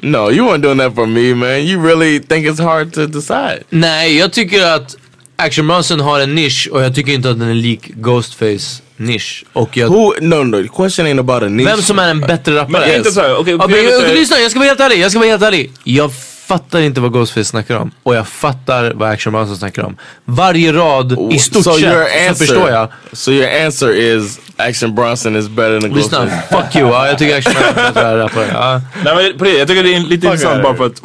No, 0.02 0.30
you 0.32 0.46
weren't 0.46 0.62
doing 0.62 0.78
that 0.78 0.96
for 0.96 1.06
me, 1.06 1.34
man. 1.34 1.62
You 1.62 1.82
really 1.82 2.20
think 2.20 2.48
it's 2.48 2.64
hard 2.64 2.94
to 2.94 3.08
decide. 3.08 3.64
Nej, 3.70 4.18
jag 4.18 4.34
tycker 4.34 4.66
att 4.66 4.96
Action 5.38 5.68
Bronson 5.68 6.00
har 6.00 6.20
en 6.20 6.36
nisch 6.36 6.70
och 6.72 6.84
jag 6.84 6.96
tycker 6.96 7.14
inte 7.14 7.30
att 7.30 7.40
den 7.40 7.50
är 7.50 7.54
lik 7.54 7.88
Ghostface 7.88 8.82
nisch. 8.98 9.46
Och 9.54 9.78
jag... 9.78 9.88
Who? 9.90 10.14
No, 10.22 10.36
no. 10.44 10.62
The 10.64 10.68
question 10.68 11.06
ain't 11.08 11.20
about 11.20 11.44
a 11.44 11.50
niche. 11.50 11.70
Vem 11.70 11.82
som 11.82 12.00
är 12.00 12.10
en 12.10 12.22
bättre 12.22 12.56
rappare? 12.56 12.72
Men 12.72 12.82
är 12.90 12.98
inte 12.98 13.12
så 13.12 13.22
här, 13.22 13.38
okej, 13.38 13.56
Ja, 13.60 13.66
vi 13.68 13.74
men, 13.74 13.80
är 13.82 13.86
lite- 13.86 13.98
okej, 13.98 14.16
lyssna, 14.16 14.38
jag 14.40 14.52
ska 14.52 14.60
vara 14.60 14.68
helt 14.68 14.80
ärlig. 14.80 15.00
Jag 15.00 15.12
ska 15.12 15.20
vara 15.20 15.30
helt 15.30 15.44
ärlig. 15.44 15.72
Jag 15.84 16.12
fattar 16.48 16.80
inte 16.82 17.02
vad 17.02 17.12
Ghostface 17.12 17.46
snackar 17.46 17.76
om. 17.78 17.92
Och 18.04 18.16
jag 18.16 18.28
fattar 18.28 18.92
vad 18.96 19.10
Action 19.10 19.34
Bronson 19.34 19.58
snackar 19.58 19.84
om. 19.84 19.98
Varje 20.26 20.74
rad, 20.74 21.34
i 21.34 21.40
stort 21.40 21.64
so 21.64 21.74
sett, 21.74 22.38
så 22.38 22.46
förstår 22.46 22.70
jag. 22.70 22.88
So 23.12 23.32
your 23.32 23.66
answer 23.66 23.92
is 23.96 24.40
Action 24.58 24.96
Bronson 24.96 25.36
is 25.36 25.48
better 25.50 25.80
than 25.82 25.90
Lyssna, 25.94 26.20
Ghostface. 26.26 26.62
fuck 26.64 26.76
you. 26.76 26.90
Ja, 26.90 27.08
jag 27.08 27.18
tycker 27.18 27.38
Action 27.38 27.54
Bronson 27.54 27.78
är 27.84 27.88
en 27.88 27.94
bättre 27.94 28.20
rappare. 28.24 28.48
Ja. 28.54 28.82
Nej, 29.16 29.34
men 29.40 29.56
jag 29.58 29.68
tycker 29.68 29.84
det 29.84 29.96
är 29.96 30.00
lite 30.00 30.28
Fuck 30.28 30.34
intressant 30.34 30.64
bara 30.64 30.76
för 30.76 30.86
att 30.86 31.02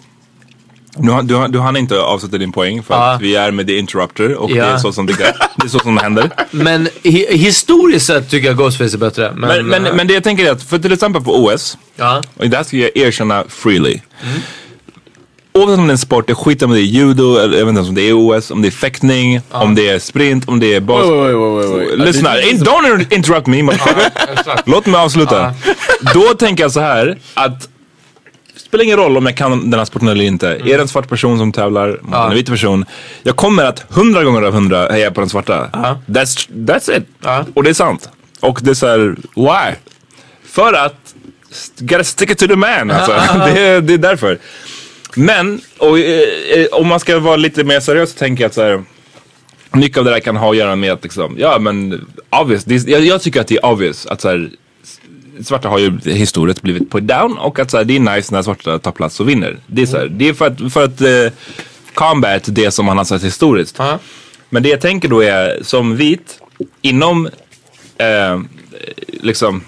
du, 0.97 1.11
hann- 1.13 1.27
du, 1.27 1.49
du 1.53 1.59
hann 1.59 1.77
inte 1.77 2.01
avsluta 2.01 2.39
din 2.39 2.53
poäng 2.53 2.83
för 2.83 2.95
Ja. 2.95 3.13
att 3.13 3.21
vi 3.23 3.37
är 3.37 3.51
med 3.51 3.67
The 3.67 3.77
Interrupter 3.79 4.35
och 4.35 4.51
Ja. 4.51 4.65
det 4.65 4.71
är 4.71 4.79
så 4.79 4.93
som 4.93 5.07
det, 5.07 5.13
det, 5.57 5.65
är 5.65 5.69
så 5.69 5.79
som 5.79 5.95
det 5.95 6.01
händer. 6.03 6.31
Men 6.51 6.89
hi 7.03 7.27
historiskt 7.37 8.07
sett 8.07 8.31
tycker 8.31 8.49
jag 8.49 8.57
Ghostface 8.57 8.97
är 8.97 8.99
bättre. 8.99 9.33
Men, 9.37 9.49
Men, 9.49 9.67
men, 9.67 9.87
eh, 9.87 9.95
men 9.95 10.07
det 10.07 10.15
jag 10.15 10.25
tänker 10.25 10.45
är 10.47 10.53
att, 10.53 10.63
för 10.63 10.79
till 10.79 10.93
exempel 10.93 11.23
på 11.23 11.45
OS, 11.45 11.79
ja. 11.97 12.23
och 12.37 12.49
det 12.49 12.57
här 12.57 12.65
ska 12.65 12.77
jag 12.77 12.97
erkänna 12.97 13.45
freely. 13.49 14.01
Mm. 14.23 14.41
Oavsett 15.53 15.79
om 15.79 15.87
det 15.87 15.91
är 15.91 15.93
en 15.93 15.99
sport, 15.99 16.25
jag 16.29 16.39
skiter 16.39 16.67
om 16.67 16.73
det 16.73 16.81
är 16.81 16.83
judo, 16.83 17.37
eller 17.37 17.59
jag 17.59 17.65
vet 17.67 17.77
inte 17.77 17.89
om 17.89 17.95
det 17.95 18.03
är 18.09 18.13
OS, 18.13 18.51
om 18.51 18.63
det 18.63 18.69
är 18.69 18.73
fäktning, 18.73 19.41
om 19.51 19.75
det 19.75 19.89
är 19.89 19.99
sprint, 19.99 20.49
om 20.49 20.61
det 20.61 20.75
är 20.75 20.81
bas... 20.81 21.07
Wait, 21.07 21.11
wait, 21.13 21.35
wait, 21.35 21.71
wait, 21.81 21.89
wait. 21.99 22.07
Lyssna, 22.09 22.41
in- 22.43 22.59
don't 22.59 23.15
interrupt 23.15 23.47
me 23.47 23.61
exakt. 24.33 24.69
Låt 24.69 24.87
mig 24.87 25.01
avsluta. 25.01 25.55
Då 26.15 26.21
tänker 26.35 26.65
jag 26.65 26.73
så 26.73 26.81
här 26.81 27.19
att 27.35 27.69
spelar 28.71 28.85
ingen 28.85 28.97
roll 28.97 29.17
om 29.17 29.27
jag 29.27 29.37
kan 29.37 29.71
den 29.71 29.79
här 29.79 29.85
sporten 29.85 30.09
eller 30.09 30.25
inte. 30.25 30.49
Är 30.49 30.65
det 30.65 30.81
en 30.81 30.89
svart 30.89 31.09
person 31.09 31.39
som 31.39 31.53
tävlar 31.53 31.99
mot 32.03 32.15
en 32.15 32.35
vit 32.35 32.47
person. 32.47 32.85
Jag 33.23 33.37
kommer 33.37 33.65
att 33.65 33.85
hundra 33.89 34.25
gånger 34.25 34.43
av 34.43 34.53
hundra 34.53 34.89
heja 34.89 35.11
på 35.11 35.21
den 35.21 35.31
svarta. 35.31 35.71
That's, 36.07 36.49
that's 36.51 36.97
it. 36.97 37.05
Ja. 37.23 37.45
Och 37.55 37.65
det 37.65 37.71
är 37.71 37.75
sant. 37.75 38.11
Och 38.41 38.61
det 38.63 38.71
är 38.71 38.75
så 38.75 38.87
här, 38.87 39.17
why? 39.35 39.75
För 40.45 40.73
att, 40.73 41.15
gotta 41.79 42.05
stick 42.05 42.31
it 42.31 42.39
to 42.39 42.47
the 42.47 42.57
man 42.57 42.91
alltså. 42.91 43.13
det, 43.45 43.61
är, 43.61 43.81
det 43.81 43.95
är 43.95 43.99
därför. 43.99 44.39
Men, 45.15 45.61
och, 45.79 45.99
eh, 45.99 46.21
eh, 46.55 46.67
om 46.73 46.87
man 46.87 47.01
ska 47.01 47.19
vara 47.19 47.37
lite 47.37 47.65
mer 47.65 47.81
seriös 47.81 48.13
så 48.13 48.19
tänker 48.19 48.45
jag 48.45 48.49
att 48.49 48.55
så 48.55 48.63
här, 48.63 48.85
mycket 49.73 49.99
av 49.99 50.05
det 50.05 50.11
där 50.11 50.21
kan 50.21 50.37
ha 50.37 50.51
att 50.51 50.57
göra 50.57 50.77
med 50.77 50.93
att 50.93 51.03
liksom, 51.03 51.37
ja 51.39 51.59
men 51.59 52.07
obvious. 52.31 52.67
Är, 52.67 52.91
jag, 52.91 53.01
jag 53.01 53.23
tycker 53.23 53.41
att 53.41 53.49
det 53.49 53.57
är 53.57 53.67
obvious 53.67 54.07
att 54.07 54.21
så 54.21 54.29
här, 54.29 54.51
svarta 55.45 55.69
har 55.69 55.79
ju 55.79 55.99
historiskt 56.05 56.63
blivit 56.63 56.91
put 56.91 57.05
down 57.05 57.39
och 57.39 57.59
att 57.59 57.71
så 57.71 57.77
här, 57.77 57.85
det 57.85 57.97
är 57.97 58.01
nice 58.01 58.35
när 58.35 58.43
svarta 58.43 58.79
tar 58.79 58.93
plats 58.93 59.21
och 59.21 59.29
vinner. 59.29 59.57
Det 59.67 59.83
är, 59.83 59.87
så 59.87 59.97
här, 59.99 60.07
det 60.07 60.29
är 60.29 60.35
för 60.35 60.47
att, 60.47 60.73
för 60.73 60.85
att 60.85 61.01
eh, 61.01 61.33
combat 61.95 62.43
det 62.47 62.71
som 62.71 62.87
man 62.87 62.99
har 62.99 63.05
sett 63.05 63.25
historiskt. 63.25 63.77
Ja. 63.79 63.99
Men 64.51 64.63
det 64.63 64.69
jag 64.69 64.81
tänker 64.81 65.09
då 65.09 65.21
är 65.21 65.59
som 65.63 65.97
vit 65.97 66.39
inom 66.83 67.27
eh, 67.99 68.41
liksom 69.09 69.63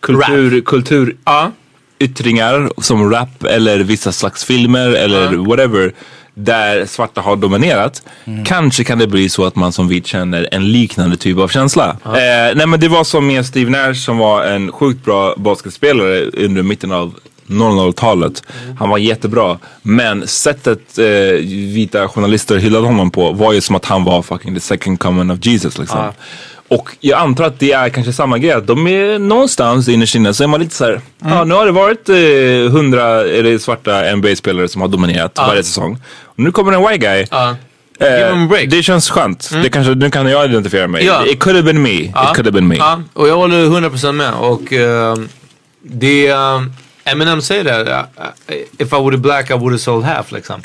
kultur, 0.00 0.60
kultur 0.60 1.16
Ja. 1.24 1.52
yttringar 1.98 2.70
som 2.78 3.10
rap 3.10 3.44
eller 3.44 3.78
vissa 3.78 4.12
slags 4.12 4.44
filmer 4.44 4.88
eller 4.88 5.36
whatever 5.36 5.92
där 6.34 6.86
svarta 6.86 7.20
har 7.20 7.36
dominerat. 7.36 8.02
Kanske 8.46 8.84
kan 8.84 8.98
det 8.98 9.06
bli 9.06 9.28
så 9.28 9.44
att 9.44 9.56
man 9.56 9.72
som 9.72 9.88
vit 9.88 10.06
känner 10.06 10.48
en 10.52 10.72
liknande 10.72 11.16
typ 11.16 11.38
av 11.38 11.48
känsla. 11.48 11.96
Eh, 12.04 12.56
nej 12.56 12.66
men 12.66 12.80
det 12.80 12.88
var 12.88 13.04
som 13.04 13.26
med 13.26 13.46
Steve 13.46 13.70
Nash 13.70 13.94
som 13.94 14.18
var 14.18 14.44
en 14.44 14.72
sjukt 14.72 15.04
bra 15.04 15.34
basketspelare 15.36 16.20
under 16.22 16.62
mitten 16.62 16.92
av 16.92 17.14
00-talet. 17.46 18.42
Han 18.78 18.88
var 18.88 18.98
jättebra. 18.98 19.58
Men 19.82 20.26
sättet 20.26 20.98
eh, 20.98 21.04
vita 21.74 22.08
journalister 22.08 22.56
hyllade 22.56 22.86
honom 22.86 23.10
på 23.10 23.32
var 23.32 23.52
ju 23.52 23.60
som 23.60 23.76
att 23.76 23.84
han 23.84 24.04
var 24.04 24.22
fucking 24.22 24.54
the 24.54 24.60
second 24.60 25.00
coming 25.00 25.30
of 25.30 25.46
Jesus 25.46 25.78
liksom. 25.78 26.12
Och 26.74 26.96
jag 27.00 27.20
antar 27.20 27.44
att 27.44 27.58
det 27.58 27.72
är 27.72 27.88
kanske 27.88 28.12
samma 28.12 28.38
grej. 28.38 28.62
De 28.64 28.86
är 28.86 29.18
någonstans 29.18 29.88
innerst 29.88 30.14
inne 30.14 30.34
så 30.34 30.44
är 30.44 30.48
man 30.48 30.60
lite 30.60 30.74
så 30.74 30.84
här. 30.84 31.00
Ja, 31.24 31.44
nu 31.44 31.54
har 31.54 31.66
det 31.66 31.72
varit 31.72 32.08
eh, 32.08 32.72
hundra 32.72 33.04
eller 33.20 33.58
svarta 33.58 34.16
NBA-spelare 34.16 34.68
som 34.68 34.80
har 34.80 34.88
dominerat 34.88 35.38
varje 35.38 35.62
säsong. 35.62 35.98
Och 36.24 36.38
nu 36.38 36.52
kommer 36.52 36.72
en 36.72 36.82
white 36.82 36.98
guy. 36.98 37.26
Ja. 37.30 37.56
Eh, 38.00 38.68
det 38.68 38.82
känns 38.82 39.10
skönt. 39.10 39.50
Det 39.62 39.68
kanske, 39.68 39.94
nu 39.94 40.10
kan 40.10 40.26
jag 40.26 40.44
identifiera 40.44 40.88
mig. 40.88 41.04
Ja. 41.04 41.26
It 41.26 41.38
could 41.40 41.56
have 41.56 41.72
been 41.72 41.82
me. 41.82 41.90
It 41.90 42.14
could 42.14 42.46
have 42.46 42.50
been 42.52 42.68
me. 42.68 42.76
Ja, 42.76 43.02
och 43.12 43.28
jag 43.28 43.36
håller 43.36 43.66
100% 43.66 44.12
med. 44.12 44.34
Och 44.34 44.72
eh, 44.72 45.16
det... 45.82 46.28
eh, 46.28 46.62
Eminem 47.04 47.42
säger 47.42 47.64
det. 47.64 48.06
eh, 48.46 48.54
if 48.78 48.92
I 48.92 48.96
would 48.96 49.20
black 49.20 49.50
I 49.50 49.52
would 49.52 49.72
have 49.72 49.78
sold 49.78 50.04
half 50.04 50.32
liksom. 50.32 50.62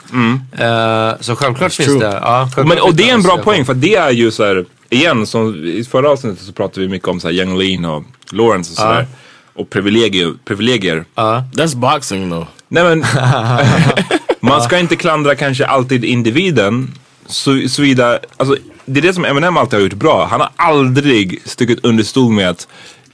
Eh, 0.60 1.12
så 1.20 1.36
självklart 1.36 1.74
finns 1.74 1.90
true. 1.90 2.00
det. 2.00 2.20
Ja, 2.22 2.50
självklart 2.56 2.68
Men, 2.68 2.80
och 2.80 2.96
det 2.96 3.10
är 3.10 3.14
en 3.14 3.22
bra 3.24 3.38
poäng 3.38 3.66
för 3.66 3.74
det 3.74 3.96
är 3.96 4.12
ju 4.12 4.32
så 4.32 4.46
här, 4.46 4.66
igen 4.90 5.28
som 5.28 5.66
i 5.66 5.84
förra 5.84 6.10
avsnittet 6.10 6.46
så 6.46 6.52
pratade 6.54 6.82
vi 6.82 6.88
mycket 6.88 7.08
om 7.08 7.20
så 7.20 7.28
här 7.28 7.36
Young 7.36 7.58
Lean 7.58 7.86
och 7.86 8.04
Lawrence 8.32 8.72
och 8.72 8.78
sådär. 8.78 9.08
Och 9.54 9.70
privilegier. 9.70 10.34
privilegier. 10.46 11.06
That's 11.54 11.76
boxing 11.76 12.30
though. 12.32 12.48
Nej 12.68 12.84
men, 12.84 13.06
man 14.40 14.62
ska 14.62 14.80
inte 14.80 14.96
klandra 14.96 15.36
kanske 15.36 15.66
alltid 15.66 16.06
individen. 16.06 16.94
Så, 17.26 17.70
såvida, 17.70 18.20
alltså, 18.38 18.58
det 18.86 19.00
är 19.00 19.02
det 19.02 19.14
som 19.14 19.26
Eminem 19.26 19.58
alltid 19.58 19.80
har 19.80 19.84
gjort 19.84 19.94
bra. 19.94 20.26
Han 20.26 20.40
har 20.40 20.50
aldrig 20.56 21.42
stuckit 21.46 21.80
under 21.86 22.04
stol 22.04 22.32
med 22.34 22.50
att 22.50 22.68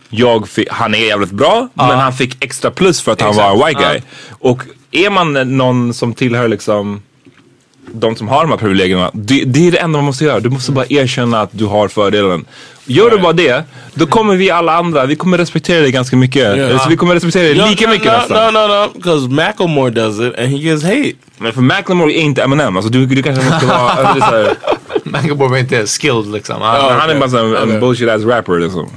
jag 0.09 0.49
fick, 0.49 0.67
han 0.71 0.93
är 0.95 1.05
jävligt 1.05 1.31
bra 1.31 1.67
men 1.73 1.99
han 1.99 2.13
fick 2.13 2.43
extra 2.43 2.71
plus 2.71 3.01
för 3.01 3.11
att 3.11 3.21
han 3.21 3.35
var 3.35 3.51
en 3.51 3.67
white 3.67 3.79
guy. 3.81 4.01
Och 4.29 4.63
är 4.91 5.09
man 5.09 5.57
någon 5.57 5.93
som 5.93 6.13
tillhör 6.13 6.47
liksom 6.47 7.01
de 7.91 8.15
som 8.15 8.27
har 8.27 8.41
de 8.41 8.49
här 8.49 8.57
privilegierna. 8.57 9.11
Det, 9.13 9.43
det 9.43 9.67
är 9.67 9.71
det 9.71 9.77
enda 9.77 9.97
man 9.97 10.05
måste 10.05 10.23
göra. 10.23 10.39
Du 10.39 10.49
måste 10.49 10.71
bara 10.71 10.85
erkänna 10.89 11.41
att 11.41 11.49
du 11.51 11.65
har 11.65 11.87
fördelen. 11.87 12.45
Gör 12.85 13.09
du 13.09 13.17
bara 13.17 13.33
det, 13.33 13.63
då 13.93 14.05
kommer 14.05 14.35
vi 14.35 14.51
alla 14.51 14.75
andra, 14.75 15.05
vi 15.05 15.15
kommer 15.15 15.37
respektera 15.37 15.81
dig 15.81 15.91
ganska 15.91 16.15
mycket. 16.15 16.81
Så 16.81 16.89
vi 16.89 16.97
kommer 16.97 17.13
respektera 17.13 17.43
dig 17.43 17.69
lika 17.69 17.89
mycket 17.89 18.11
no, 18.11 18.17
nästan. 18.17 18.53
no, 18.53 18.59
no, 18.59 18.67
no, 18.67 18.89
because 18.95 19.29
Macklemore 19.29 19.89
does 19.89 20.19
it 20.19 20.39
and 20.39 20.47
he 20.47 20.57
gets 20.57 20.83
hate. 20.83 21.13
Men 21.37 21.53
för 21.53 21.61
Macklemore 21.61 22.13
är 22.13 22.21
inte 22.21 22.43
Eminem. 22.43 22.77
Alltså 22.77 22.91
du, 22.91 23.05
du 23.05 23.23
kanske 23.23 23.49
måste 23.49 23.65
vara... 23.65 24.55
Alltså, 25.13 25.27
det 25.27 25.33
är 25.33 25.37
så 25.37 25.47
här, 25.47 25.47
Macklemore 25.47 25.49
var 25.49 25.57
inte 25.57 25.87
skilled 25.87 26.31
liksom. 26.33 26.55
Ja. 26.61 26.87
men 26.89 26.99
han 26.99 27.09
är 27.09 27.19
bara 27.19 27.29
så 27.29 27.37
här 27.37 27.73
en 27.73 27.79
bullshit 27.79 28.09
ass 28.09 28.23
rapper 28.23 28.59
liksom. 28.59 28.89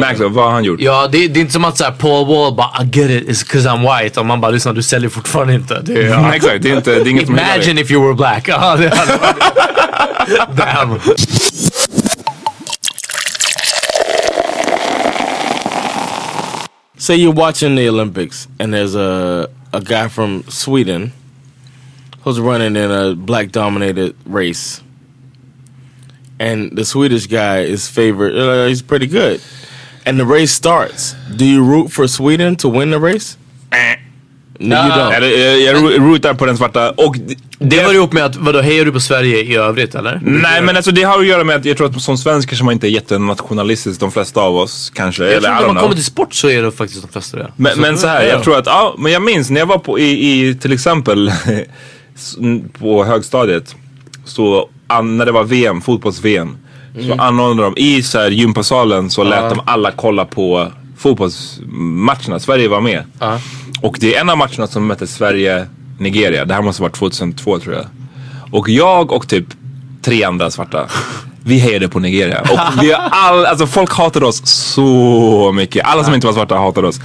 Max, 0.00 0.20
vad 0.20 0.44
har 0.44 0.50
han 0.50 0.64
gjort? 0.64 0.80
Ja, 0.80 1.08
det, 1.12 1.28
det 1.28 1.38
är 1.38 1.40
inte 1.40 1.52
som 1.52 1.64
att 1.64 1.78
säga 1.78 1.90
Paul 1.90 2.26
Wall 2.26 2.54
bara 2.54 2.82
I 2.82 2.84
get 2.98 3.10
it, 3.10 3.28
it's 3.28 3.44
cause 3.52 3.68
I'm 3.68 4.02
white. 4.02 4.20
Och 4.20 4.26
man 4.26 4.40
bara 4.40 4.50
lyssna, 4.50 4.72
du 4.72 4.82
säljer 4.82 5.10
fortfarande 5.10 5.54
inte. 5.54 5.80
Det 5.82 5.92
är, 6.02 6.14
Mm, 6.18 6.30
exakt, 6.32 6.62
det 6.62 6.70
är 6.70 6.76
inte- 6.76 6.90
det 6.94 7.00
är 7.00 7.08
inget 7.08 7.28
Imagine 7.28 7.78
if 7.78 7.90
you 7.90 8.02
were 8.04 8.14
black. 8.14 8.48
Ja, 8.48 8.76
det 8.76 8.88
hade 8.96 9.12
varit- 9.16 10.56
Damn. 10.56 11.00
Say 16.96 17.16
you're 17.16 17.32
watching 17.32 17.76
the 17.76 17.88
Olympics 17.88 18.48
and 18.58 18.72
there's 18.72 18.94
a 18.94 19.48
a 19.72 19.80
guy 19.80 20.08
from 20.08 20.44
Sweden 20.48 21.12
who's 22.22 22.38
running 22.38 22.76
in 22.76 22.90
a 22.90 23.14
black 23.14 23.50
dominated 23.52 24.14
race. 24.24 24.80
And 26.40 26.76
the 26.76 26.84
Swedish 26.84 27.26
guy 27.26 27.64
is 27.72 27.88
favored. 27.88 28.32
Uh, 28.36 28.68
he's 28.68 28.82
pretty 28.82 29.06
good. 29.06 29.40
And 30.06 30.18
the 30.18 30.24
race 30.24 30.52
starts. 30.52 31.14
Do 31.36 31.44
you 31.44 31.64
root 31.64 31.92
for 31.92 32.08
Sweden 32.08 32.56
to 32.56 32.68
win 32.78 32.90
the 32.90 32.98
race? 32.98 33.36
No, 34.58 34.76
you 34.76 34.88
don't. 34.88 35.12
Eller, 35.12 35.28
jag, 35.28 35.60
jag 35.60 35.82
ro- 35.82 36.06
rootar 36.08 36.34
på 36.34 36.46
den 36.46 36.56
svarta. 36.56 36.90
Och 36.90 37.16
det, 37.18 37.36
Det 37.58 37.84
var 37.84 37.92
ihop 37.94 38.12
med 38.12 38.24
att, 38.24 38.36
vadå, 38.36 38.60
hejar 38.60 38.84
du 38.84 38.92
på 38.92 39.00
Sverige 39.00 39.38
i 39.42 39.56
övrigt 39.56 39.94
eller? 39.94 40.20
Nej 40.22 40.62
men 40.62 40.76
alltså 40.76 40.90
det 40.90 41.02
har 41.02 41.18
att 41.20 41.26
göra 41.26 41.44
med 41.44 41.56
att 41.56 41.64
jag 41.64 41.76
tror 41.76 41.86
att 41.90 42.02
som 42.02 42.18
svensk 42.18 42.48
kanske 42.48 42.64
man 42.64 42.72
inte 42.72 42.86
är 42.88 42.90
jättenationalistisk 42.90 44.00
de 44.00 44.12
flesta 44.12 44.40
av 44.40 44.56
oss 44.56 44.92
kanske. 44.94 45.24
Jag 45.24 45.32
eller 45.32 45.48
tror 45.48 45.54
när 45.54 45.62
man 45.66 45.70
know. 45.70 45.82
kommer 45.82 45.94
till 45.94 46.04
sport 46.04 46.34
så 46.34 46.48
är 46.48 46.62
det 46.62 46.72
faktiskt 46.72 47.02
de 47.02 47.08
flesta 47.12 47.36
det. 47.36 47.52
Men, 47.56 47.80
men 47.80 47.98
så 47.98 48.06
här, 48.06 48.22
jag 48.22 48.42
tror 48.44 48.58
att, 48.58 48.66
ja, 48.66 48.94
men 48.98 49.12
jag 49.12 49.22
minns 49.22 49.50
när 49.50 49.60
jag 49.60 49.66
var 49.66 49.78
på, 49.78 49.98
i, 49.98 50.48
i 50.48 50.54
till 50.54 50.72
exempel 50.72 51.32
på 52.78 53.04
högstadiet. 53.04 53.76
Så 54.24 54.68
när 55.02 55.26
det 55.26 55.32
var 55.32 55.44
VM, 55.44 55.80
fotbolls-VM. 55.80 56.56
så 57.06 57.14
anordnade 57.22 57.70
de 57.74 57.80
i 57.80 58.02
så 58.02 58.18
här 58.18 58.30
gympasalen 58.30 59.10
så 59.10 59.24
lät 59.24 59.50
de 59.50 59.60
alla 59.64 59.90
kolla 59.90 60.24
på 60.24 60.72
fotbollsmatcherna. 60.98 62.38
Sverige 62.38 62.68
var 62.68 62.80
med. 62.80 63.04
Och 63.82 63.96
det 64.00 64.14
är 64.16 64.20
en 64.20 64.30
av 64.30 64.38
matcherna 64.38 64.66
som 64.66 64.86
mötte 64.86 65.06
Sverige-Nigeria. 65.06 66.44
Det 66.44 66.54
här 66.54 66.62
måste 66.62 66.82
ha 66.82 66.88
varit 66.88 66.96
2002 66.96 67.58
tror 67.58 67.74
jag. 67.74 67.84
Och 68.50 68.68
jag 68.68 69.12
och 69.12 69.28
typ 69.28 69.46
tre 70.02 70.24
andra 70.24 70.50
svarta. 70.50 70.86
Vi 71.46 71.58
hejade 71.58 71.88
på 71.88 71.98
Nigeria. 71.98 72.40
Och 72.40 72.82
vi 72.82 72.92
all, 72.94 73.46
alltså 73.46 73.66
folk 73.66 73.92
hatade 73.92 74.26
oss 74.26 74.46
så 74.46 75.52
mycket. 75.54 75.84
Alla 75.84 76.04
som 76.04 76.14
inte 76.14 76.26
var 76.26 76.34
svarta 76.34 76.56
hatade 76.56 76.88
oss. 76.88 77.00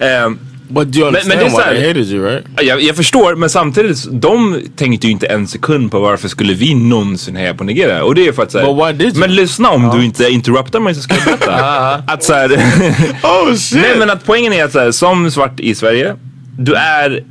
Ehm, 0.00 0.38
But 0.68 0.96
you 0.96 1.04
men, 1.04 1.08
understand 1.08 1.28
men 1.28 1.38
det 1.38 1.44
är 1.44 1.70
why 1.70 1.80
they 1.80 1.88
hated 1.88 2.06
you, 2.06 2.24
right? 2.24 2.44
jag, 2.62 2.82
jag 2.82 2.96
förstår, 2.96 3.34
men 3.34 3.50
samtidigt, 3.50 4.06
de 4.10 4.60
tänkte 4.76 5.06
ju 5.06 5.12
inte 5.12 5.26
en 5.26 5.48
sekund 5.48 5.90
på 5.90 6.00
varför 6.00 6.28
skulle 6.28 6.54
vi 6.54 6.74
någonsin 6.74 7.36
heja 7.36 7.54
på 7.54 7.64
Nigeria. 7.64 8.04
Och 8.04 8.14
det 8.14 8.28
är 8.28 8.32
för 8.32 8.42
att 8.42 8.52
säga, 8.52 8.94
men 9.14 9.34
lyssna 9.34 9.70
om 9.70 9.90
du 9.98 10.04
inte 10.04 10.28
interruptar 10.28 10.80
mig 10.80 10.94
så 10.94 11.00
ska 11.00 11.14
jag 11.14 11.24
berätta. 11.24 11.94
att 12.06 12.22
så 12.22 12.32
här, 12.32 12.48
oh 13.22 13.54
shit! 13.54 13.80
Nej 13.82 13.98
men 13.98 14.10
att 14.10 14.24
poängen 14.24 14.52
är 14.52 14.64
att 14.64 14.72
så 14.72 14.78
här, 14.78 14.90
som 14.90 15.30
svart 15.30 15.60
i 15.60 15.74
Sverige, 15.74 16.16
du 16.58 16.74
är 16.74 17.24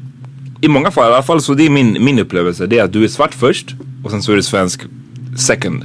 i 0.62 0.68
många 0.68 0.92
fall, 0.92 1.12
i 1.12 1.14
alla 1.14 1.24
fall 1.24 1.42
så 1.42 1.54
det 1.54 1.66
är 1.66 1.70
min, 1.70 1.98
min 2.04 2.20
upplevelse, 2.20 2.66
det 2.66 2.80
är 2.80 2.84
att 2.84 2.94
du 2.94 3.04
är 3.04 3.08
svart 3.08 3.34
först 3.34 3.68
och 4.04 4.12
sen 4.12 4.24
så 4.24 4.32
är 4.32 4.36
du 4.36 4.44
svensk 4.44 4.82
second. 5.40 5.84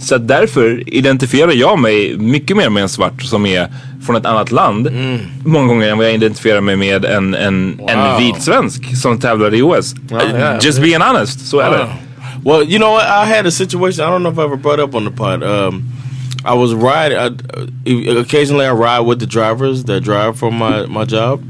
Så 0.00 0.14
att 0.14 0.28
därför 0.28 0.94
identifierar 0.94 1.52
jag 1.52 1.78
mig 1.78 2.16
mycket 2.18 2.56
mer 2.56 2.70
med 2.70 2.82
en 2.82 2.88
svart 2.88 3.22
som 3.22 3.46
är 3.46 3.68
från 4.06 4.16
ett 4.16 4.26
annat 4.26 4.52
land. 4.52 4.88
Många 5.44 5.66
gånger 5.66 5.88
än 5.88 5.98
vad 5.98 6.06
jag 6.06 6.14
identifierar 6.14 6.60
mig 6.60 6.76
med 6.76 7.04
en, 7.04 7.34
en, 7.34 7.76
Wow. 7.78 7.90
en 7.90 8.18
vit 8.18 8.42
svensk 8.42 8.96
som 8.96 9.18
tävlar 9.20 9.54
i 9.54 9.62
OS. 9.62 9.94
Ja, 10.10 10.20
ja. 10.38 10.58
Just 10.62 10.80
being 10.82 11.00
honest, 11.02 11.46
så 11.48 11.58
är 11.60 11.70
det. 11.70 11.86
Well, 12.44 12.62
you 12.62 12.78
know? 12.78 12.98
I 12.98 13.36
had 13.36 13.46
a 13.46 13.50
situation. 13.50 14.00
I 14.08 14.10
don't 14.10 14.20
know 14.20 14.32
if 14.32 14.38
I 14.38 14.42
ever 14.42 14.56
brought 14.56 14.80
up 14.80 14.94
on 14.94 15.04
the 15.04 15.10
pod. 15.10 15.42
Um, 15.42 15.82
I 16.44 16.54
was 16.54 16.72
riding. 16.72 17.18
I, 17.18 17.26
uh, 18.08 18.20
occasionally, 18.20 18.64
I 18.66 18.70
ride 18.72 19.06
with 19.06 19.20
the 19.20 19.26
drivers 19.26 19.84
that 19.84 20.00
drive 20.04 20.38
from 20.38 20.54
my 20.54 20.86
my 20.86 21.04
job, 21.04 21.40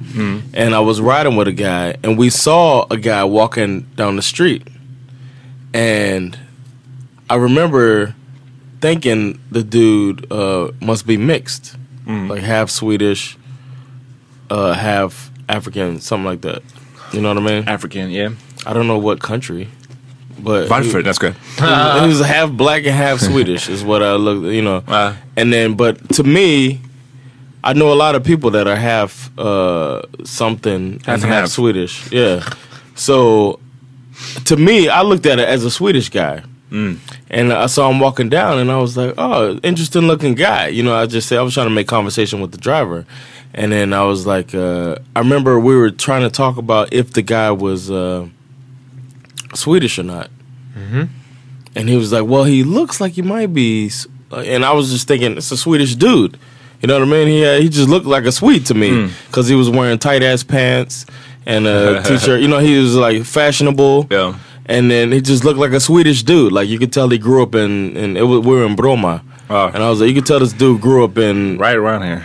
and 0.55 0.75
I 0.75 0.81
was 0.81 1.01
riding 1.01 1.37
with 1.39 1.47
a 1.49 1.53
guy, 1.53 1.95
and 2.03 2.19
we 2.19 2.29
saw 2.31 2.87
a 2.91 2.97
guy 2.97 3.23
walking 3.23 3.85
down 3.97 4.17
the 4.17 4.23
street, 4.23 4.63
and 5.73 6.37
I 7.31 7.37
remember 7.37 8.15
thinking 8.81 9.39
the 9.53 9.63
dude 9.63 10.31
uh, 10.33 10.73
must 10.81 11.07
be 11.07 11.17
mixed, 11.17 11.77
like 12.07 12.43
half 12.43 12.71
Swedish, 12.71 13.39
uh, 14.51 14.73
half 14.73 15.31
African, 15.49 16.01
something 16.01 16.25
like 16.25 16.41
that. 16.41 16.63
You 17.13 17.21
know 17.21 17.29
what 17.33 17.39
I 17.39 17.47
mean? 17.61 17.69
African, 17.69 18.11
yeah. 18.11 18.31
I 18.67 18.73
don't 18.73 18.89
know 18.89 18.99
what 18.99 19.21
country, 19.21 19.69
but 20.41 20.67
Varför? 20.69 20.99
he- 20.99 21.03
That's 21.05 21.19
good. 21.19 21.35
he 21.57 21.63
was, 21.63 22.03
he 22.03 22.09
was 22.09 22.21
half 22.21 22.51
black 22.51 22.85
and 22.85 22.95
half 22.97 23.21
Swedish, 23.21 23.69
is 23.69 23.85
what 23.85 24.03
I 24.03 24.15
look. 24.15 24.53
You 24.53 24.63
know, 24.63 24.83
and 25.37 25.53
then 25.53 25.75
but 25.75 26.09
to 26.15 26.25
me, 26.25 26.81
I 27.63 27.75
know 27.75 27.93
a 27.93 27.95
lot 27.95 28.17
of 28.17 28.25
people 28.25 28.51
that 28.53 28.67
are 28.67 28.75
half 28.77 29.31
uh, 29.39 30.03
something 30.25 30.95
Half 31.05 31.09
and 31.09 31.23
and 31.23 31.33
half 31.33 31.41
half. 31.43 31.49
Swedish. 31.51 32.11
Yeah, 32.11 32.43
so 32.97 33.61
to 34.47 34.57
me, 34.57 34.89
I 34.89 35.03
looked 35.03 35.27
at 35.27 35.39
it 35.39 35.49
as 35.49 35.65
a 35.65 35.71
Swedish 35.71 36.09
guy. 36.09 36.43
Mm. 36.71 36.99
And 37.31 37.53
I 37.53 37.67
saw 37.67 37.91
him 37.91 37.99
walking 38.01 38.29
down, 38.29 38.59
and 38.59 38.71
I 38.71 38.79
was 38.79 38.97
like, 38.97 39.15
"Oh, 39.19 39.59
interesting 39.63 40.03
looking 40.03 40.35
guy." 40.35 40.69
You 40.69 40.83
know, 40.83 40.95
I 40.95 41.07
just 41.07 41.29
said 41.29 41.39
I 41.39 41.43
was 41.43 41.53
trying 41.55 41.67
to 41.67 41.75
make 41.75 41.89
conversation 41.89 42.41
with 42.41 42.53
the 42.53 42.59
driver, 42.59 43.05
and 43.55 43.73
then 43.73 43.93
I 43.93 44.05
was 44.05 44.27
like, 44.27 44.55
uh, 44.55 44.97
"I 45.17 45.19
remember 45.19 45.59
we 45.59 45.75
were 45.77 45.91
trying 45.91 46.23
to 46.23 46.31
talk 46.31 46.57
about 46.59 46.93
if 46.93 47.13
the 47.13 47.23
guy 47.23 47.51
was 47.51 47.91
uh, 47.91 48.27
Swedish 49.55 49.99
or 49.99 50.05
not." 50.05 50.31
Mhm. 50.79 51.09
And 51.75 51.89
he 51.89 51.97
was 51.97 52.13
like, 52.13 52.25
"Well, 52.27 52.45
he 52.45 52.63
looks 52.65 53.01
like 53.01 53.13
he 53.13 53.23
might 53.23 53.53
be," 53.53 53.91
and 54.33 54.65
I 54.65 54.73
was 54.73 54.91
just 54.91 55.09
thinking, 55.09 55.37
"It's 55.37 55.51
a 55.51 55.57
Swedish 55.57 55.95
dude." 55.95 56.37
You 56.83 56.87
know 56.87 56.95
what 56.99 57.03
I 57.09 57.11
mean? 57.11 57.29
He 57.29 57.45
uh, 57.45 57.61
he 57.61 57.69
just 57.69 57.89
looked 57.89 58.07
like 58.07 58.25
a 58.25 58.33
Swede 58.33 58.67
to 58.67 58.75
me 58.75 59.11
because 59.27 59.49
he 59.49 59.55
was 59.55 59.69
wearing 59.69 59.99
tight 59.99 60.23
ass 60.23 60.43
pants 60.43 61.05
and 61.47 61.67
a 61.67 62.03
t-shirt. 62.07 62.41
You 62.41 62.49
know, 62.49 62.59
he 62.59 62.79
was 62.79 62.95
like 62.95 63.25
fashionable. 63.25 64.07
Yeah. 64.11 64.35
And 64.71 64.89
then 64.91 65.11
he 65.11 65.21
just 65.21 65.45
looked 65.45 65.59
like 65.59 65.73
a 65.73 65.81
Swedish 65.81 66.23
dude. 66.23 66.53
Like 66.53 66.69
you 66.69 66.79
could 66.79 66.93
tell 66.93 67.09
he 67.09 67.19
grew 67.19 67.43
up 67.43 67.55
in, 67.57 67.97
in 67.97 68.17
it 68.17 68.23
was, 68.23 68.39
we 68.47 68.55
were 68.55 68.65
in 68.65 68.77
Bromma. 68.77 69.21
And 69.75 69.83
I 69.83 69.91
was 69.91 70.01
like, 70.01 70.09
you 70.09 70.15
could 70.15 70.27
tell 70.27 70.39
this 70.39 70.53
dude 70.53 70.81
grew 70.81 71.03
up 71.05 71.19
in 71.19 71.59
right 71.67 71.75
around 71.75 72.03
here. 72.03 72.25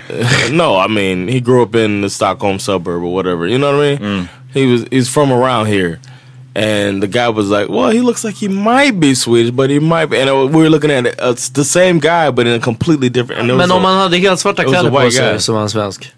no, 0.52 0.78
I 0.78 0.88
mean 0.88 1.28
he 1.28 1.42
grew 1.42 1.64
up 1.64 1.74
in 1.74 2.02
the 2.02 2.10
Stockholm 2.10 2.60
suburb 2.60 3.02
or 3.04 3.12
whatever. 3.14 3.48
You 3.48 3.58
know 3.58 3.76
what 3.76 3.86
I 3.86 3.98
mean? 4.00 4.30
He 4.54 4.66
was 4.68 4.86
he's 4.92 5.10
from 5.10 5.32
around 5.32 5.66
here. 5.68 6.00
And 6.58 7.04
the 7.04 7.08
guy 7.08 7.28
was 7.28 7.50
like, 7.50 7.68
"Well, 7.68 7.90
he 7.90 8.00
looks 8.00 8.24
like 8.24 8.36
he 8.36 8.48
might 8.48 8.98
be 8.98 9.14
Swedish, 9.14 9.52
but 9.52 9.70
he 9.70 9.80
might 9.80 10.06
be." 10.06 10.18
And 10.18 10.30
it 10.30 10.34
we 10.56 10.62
were 10.64 10.70
looking 10.70 10.90
at 10.92 11.06
it, 11.06 11.20
uh, 11.20 11.32
it's 11.32 11.50
the 11.50 11.66
same 11.66 12.00
guy, 12.00 12.32
but 12.32 12.48
in 12.48 12.54
a 12.54 12.60
completely 12.60 13.10
different. 13.10 13.42
And 13.42 13.50
it 13.50 13.54
was 13.54 13.68
Men 13.68 13.72
om 13.72 13.82
man 13.82 13.98
hade 13.98 14.18
helt 14.18 14.40
svarta 14.40 14.62
a 14.62 14.66
kläder 14.66 14.90
på 14.90 15.12
sig 15.12 15.32
guy. 15.32 15.40
så 15.40 15.54
var 15.54 15.60
han 15.60 15.70
svensk. 15.70 16.14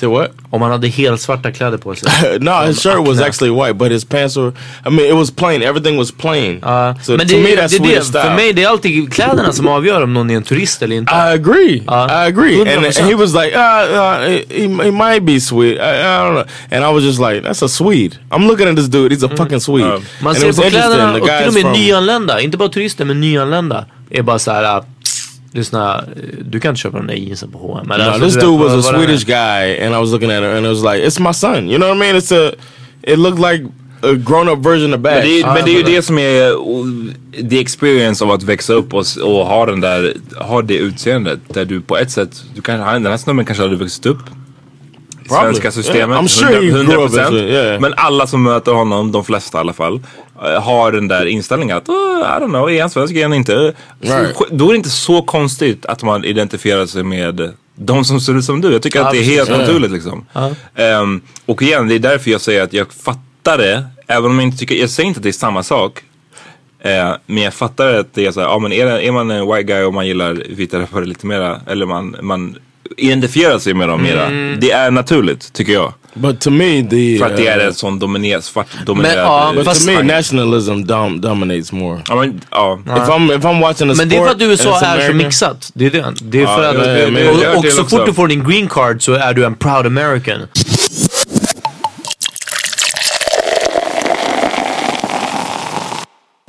Say 0.00 0.08
what? 0.08 0.30
Om 0.50 0.62
han 0.62 0.70
hade 0.70 0.88
helt 0.88 1.20
svarta 1.20 1.52
kläder 1.52 1.78
på 1.78 1.94
sig. 1.94 2.08
no, 2.40 2.50
his 2.66 2.82
shirt 2.82 3.06
was 3.08 3.20
actually 3.20 3.50
white, 3.62 3.74
but 3.74 3.92
his 3.92 4.04
pants 4.04 4.36
were. 4.36 4.52
I 4.86 4.90
mean, 4.90 5.08
it 5.08 5.14
was 5.14 5.30
plain. 5.30 5.62
Everything 5.62 5.98
was 5.98 6.10
plain. 6.12 6.60
so 7.02 7.16
Men 7.16 7.28
to 7.28 7.36
det, 7.36 7.42
me, 7.42 7.48
det, 7.48 7.56
that's 7.56 7.82
det, 7.82 7.94
det, 7.94 8.04
style. 8.04 8.22
för 8.22 8.34
mig 8.34 8.52
det 8.52 8.62
är 8.62 8.68
alltid 8.68 9.12
kläderna 9.12 9.52
som 9.52 9.68
avgör 9.68 10.02
om 10.02 10.14
någon 10.14 10.30
är 10.30 10.36
en 10.36 10.42
turist 10.42 10.82
eller 10.82 10.96
inte. 10.96 11.12
I 11.14 11.16
agree. 11.16 11.76
I 11.76 12.28
agree. 12.28 12.60
And, 12.60 12.68
100%. 12.68 13.00
and 13.00 13.08
he 13.08 13.14
was 13.14 13.34
like, 13.34 13.54
uh, 13.56 13.60
uh, 13.60 14.20
he, 14.48 14.84
he 14.84 14.90
might 14.90 15.22
be 15.22 15.40
Swede. 15.40 15.76
I, 15.80 16.00
I 16.00 16.24
don't 16.24 16.34
know. 16.34 16.44
And 16.70 16.84
I 16.84 16.94
was 16.94 17.04
just 17.04 17.18
like, 17.20 17.42
that's 17.42 17.62
a 17.64 17.68
Swede. 17.68 18.16
I'm 18.30 18.46
looking 18.46 18.68
at 18.68 18.76
this 18.76 18.88
dude. 18.88 19.12
He's 19.12 19.22
a 19.22 19.36
fucking 19.36 19.60
Swede. 19.60 20.02
Man 20.22 20.34
and 20.34 20.36
it 20.36 20.40
ser 20.40 20.46
was 20.46 20.56
på 20.56 20.70
kläderna 20.70 21.12
och 21.12 21.28
till 21.28 21.48
och 21.48 21.54
med 21.54 21.62
from- 21.62 21.72
nyanlända, 21.72 22.40
inte 22.40 22.56
bara 22.56 22.68
turister 22.68 23.04
men 23.04 23.20
nyanlända. 23.20 23.84
Är 24.10 24.22
bara 24.22 24.38
såhär, 24.38 24.82
lyssna, 25.52 26.04
du 26.44 26.60
kan 26.60 26.68
inte 26.68 26.80
köpa 26.80 26.96
de 26.98 27.06
där 27.06 27.14
jeansen 27.14 27.50
på 27.50 27.58
H&M 27.58 27.86
No, 27.88 27.92
Alltså, 28.02 28.20
this 28.24 28.34
dude 28.34 28.64
was 28.64 28.86
a. 28.86 28.92
Swedish 28.94 29.24
guy, 29.26 29.78
and 29.86 29.94
I 29.94 29.98
was 29.98 30.10
looking 30.12 30.30
at 30.30 30.42
it, 30.42 30.48
and 30.56 30.66
it 30.66 30.70
was 30.70 30.82
like, 30.94 31.06
it's 31.06 31.20
my 31.28 31.32
son. 31.34 31.68
You 31.70 31.78
know 31.78 31.88
what 31.88 31.96
I 31.96 32.00
mean? 32.00 32.16
It's 32.16 32.32
a. 32.48 32.52
It 33.02 33.18
looked 33.18 33.38
like 33.52 33.64
a 34.02 34.12
grown-up 34.14 34.58
version 34.58 34.94
of 34.94 35.00
Bash. 35.00 35.14
Men 35.14 35.22
det, 35.24 35.40
är- 35.40 35.54
men 35.54 35.64
det 35.64 35.70
är 35.70 35.76
ju 35.76 35.82
det 35.82 36.02
som 36.02 36.18
är 36.18 37.48
the 37.50 37.60
experience 37.60 38.24
av 38.24 38.30
att 38.30 38.42
växa 38.42 38.72
upp 38.72 38.94
och, 38.94 39.04
och 39.22 39.46
ha 39.46 39.66
den 39.66 39.80
där, 39.80 40.14
ha 40.40 40.62
det 40.62 40.74
utseendet. 40.76 41.40
Där 41.48 41.64
du 41.64 41.80
på 41.80 41.96
ett 41.96 42.10
sätt, 42.10 42.42
du 42.54 42.62
kan, 42.62 42.80
han- 42.80 43.02
den 43.02 43.12
här 43.12 43.16
snubben 43.18 43.44
kanske 43.44 43.62
hade 43.64 43.76
vuxit 43.76 44.06
upp 44.06 44.18
i 45.24 45.28
Probably. 45.28 45.44
svenska 45.54 45.70
systemet. 45.70 46.08
Yeah, 46.08 46.22
I'm 46.24 46.28
sure 46.28 46.54
he 46.54 46.70
100%. 46.72 46.86
grew 46.86 47.04
up 47.04 47.10
as 47.12 47.16
a- 47.18 47.32
yeah. 47.34 47.80
Men 47.80 47.94
alla 47.96 48.26
som 48.26 48.42
möter 48.42 48.72
honom, 48.72 49.12
de 49.12 49.24
flesta 49.24 49.58
i 49.58 49.60
alla 49.60 49.72
fall, 49.72 50.00
har 50.40 50.92
den 50.92 51.08
där 51.08 51.26
inställningen 51.26 51.76
att 51.76 51.88
oh, 51.88 52.20
I 52.20 52.40
don't 52.40 52.48
know, 52.48 52.70
är 52.70 52.80
han 52.80 52.90
svensk, 52.90 53.14
är 53.14 53.22
han 53.22 53.32
inte? 53.34 53.74
Så, 54.02 54.06
Right. 54.18 54.36
Då 54.50 54.64
är 54.68 54.70
det 54.72 54.76
inte 54.76 54.90
så 54.90 55.22
konstigt 55.22 55.86
att 55.86 56.02
man 56.02 56.24
identifierar 56.24 56.86
sig 56.86 57.02
med 57.02 57.52
de 57.74 58.04
som 58.04 58.20
ser 58.20 58.38
ut 58.38 58.44
som 58.44 58.60
du. 58.60 58.72
Jag 58.72 58.82
tycker 58.82 58.98
Ja, 58.98 59.06
att 59.06 59.12
det 59.12 59.18
är 59.18 59.22
helt 59.24 59.48
Ja. 59.50 59.56
naturligt 59.58 59.90
liksom. 59.90 60.26
Ja. 60.32 60.50
Ehm, 60.74 61.20
och 61.46 61.62
igen, 61.62 61.88
det 61.88 61.94
är 61.94 61.98
därför 61.98 62.30
jag 62.30 62.40
säger 62.40 62.62
att 62.62 62.72
jag 62.72 62.92
fattar 62.92 63.58
det. 63.58 63.84
Även 64.06 64.30
om 64.30 64.38
jag 64.38 64.48
inte 64.48 64.58
tycker, 64.58 64.74
jag 64.74 64.90
säger 64.90 65.06
inte 65.08 65.18
att 65.18 65.22
det 65.22 65.28
är 65.30 65.32
samma 65.32 65.62
sak. 65.62 66.02
Eh, 66.80 67.12
men 67.26 67.42
jag 67.42 67.54
fattar 67.54 67.94
att 67.94 68.14
det 68.14 68.26
är 68.26 68.32
så 68.32 68.40
här, 68.40 68.46
ja 68.46 68.58
men 68.58 68.72
är, 68.72 68.86
det, 68.86 69.06
är 69.06 69.12
man 69.12 69.30
en 69.30 69.46
white 69.46 69.62
guy 69.62 69.82
och 69.84 69.94
man 69.94 70.06
gillar 70.06 70.42
vita 70.48 70.80
rappare 70.80 71.04
lite 71.04 71.26
mera, 71.26 71.60
eller 71.66 71.86
man, 71.86 72.16
man 72.22 72.56
identifierar 72.96 73.58
sig 73.58 73.74
med 73.74 73.88
dem 73.88 74.02
mera. 74.02 74.26
Mm. 74.26 74.60
Det 74.60 74.70
är 74.70 74.90
naturligt, 74.90 75.52
tycker 75.52 75.72
jag. 75.72 75.92
But 76.14 76.40
to 76.40 76.50
me, 76.50 76.82
the 76.90 77.18
För 77.18 77.26
att 77.26 77.36
det 77.36 77.46
är 77.46 77.58
uh, 77.58 77.66
en 77.66 77.74
sån 77.74 77.98
dominerad, 77.98 78.44
svart 78.44 78.66
dominerad 78.86 79.18
ja, 79.18 79.52
but 79.56 79.66
eh, 79.66 79.72
to 79.72 79.86
me, 79.86 80.02
nationalism 80.02 80.84
dom 80.86 81.20
dominates 81.20 81.72
more. 81.72 82.00
Ja, 82.08 82.16
men, 82.16 82.40
ja. 82.50 82.78
If 82.86 82.92
I'm 82.92 83.36
if 83.38 83.44
I'm 83.44 83.60
watching 83.60 83.90
a 83.90 83.94
Men 83.96 84.08
det 84.08 84.16
är 84.16 84.24
för 84.24 84.30
att 84.30 84.42
USA 84.42 84.80
är 84.80 85.08
så 85.08 85.14
mixat. 85.14 85.70
Det 85.74 85.86
är 85.86 85.90
det. 85.90 86.14
Det 86.22 86.38
är 86.38 86.42
Ja, 86.42 86.56
för 86.56 86.64
att, 86.64 86.74
det- 86.74 86.94
det- 86.94 87.10
det- 87.10 87.28
och, 87.50 87.56
och 87.56 87.62
det 87.62 87.70
så 87.70 87.82
också. 87.82 87.96
fort 87.96 88.06
du 88.06 88.14
får 88.14 88.28
din 88.28 88.44
green 88.44 88.68
card 88.68 89.02
så 89.02 89.12
är 89.12 89.34
du 89.34 89.44
en 89.44 89.54
proud 89.54 89.86
American. 89.86 90.38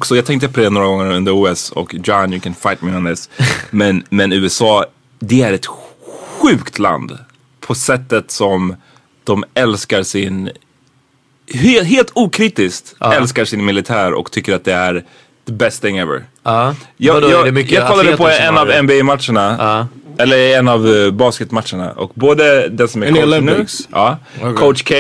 Så 0.04 0.16
jag 0.16 0.26
tänkte 0.26 0.48
på 0.48 0.60
det 0.60 0.70
några 0.70 0.88
gånger 0.88 1.12
under 1.12 1.32
OS 1.32 1.72
och 1.72 1.94
John, 2.04 2.34
you 2.34 2.40
can 2.42 2.54
fight 2.54 2.82
me 2.82 2.98
on 2.98 3.06
this. 3.06 3.30
Men, 3.72 4.04
men 4.10 4.34
USA, 4.34 4.86
det 5.20 5.42
är 5.42 5.54
ett 5.54 5.68
sjukt 6.42 6.80
land 6.80 7.18
på 7.60 7.76
sättet 7.76 8.32
som 8.32 8.76
de 9.24 9.44
älskar 9.54 10.04
sin, 10.04 10.50
helt, 11.54 11.88
helt 11.88 12.12
okritiskt 12.14 12.96
älskar 13.14 13.46
sin 13.46 13.66
militär 13.66 14.14
och 14.14 14.32
tycker 14.32 14.56
att 14.56 14.66
det 14.66 14.74
är 14.74 15.04
the 15.48 15.54
best 15.54 15.82
thing 15.82 15.98
ever. 15.98 16.24
Ja. 16.44 16.76
Jag, 16.98 17.14
Vadå, 17.14 17.28
är 17.28 17.32
jag, 17.32 17.72
jag 17.72 17.88
kollade 17.88 18.18
på 18.18 18.28
en 18.28 18.58
av? 18.58 18.68
NBA-matcherna. 18.84 19.88
Eller 20.18 20.58
en 20.58 20.68
av 20.68 20.88
uh, 20.88 21.12
basketmatcherna. 21.12 21.92
Och 21.92 22.12
både 22.16 22.68
den 22.68 22.88
som 22.88 23.04
är 23.04 23.08
In 23.08 23.16
coach 23.16 23.42
nu, 23.42 23.66
ja, 23.92 24.18
Okay. 24.40 24.54
coach 24.54 24.84
K. 24.84 24.96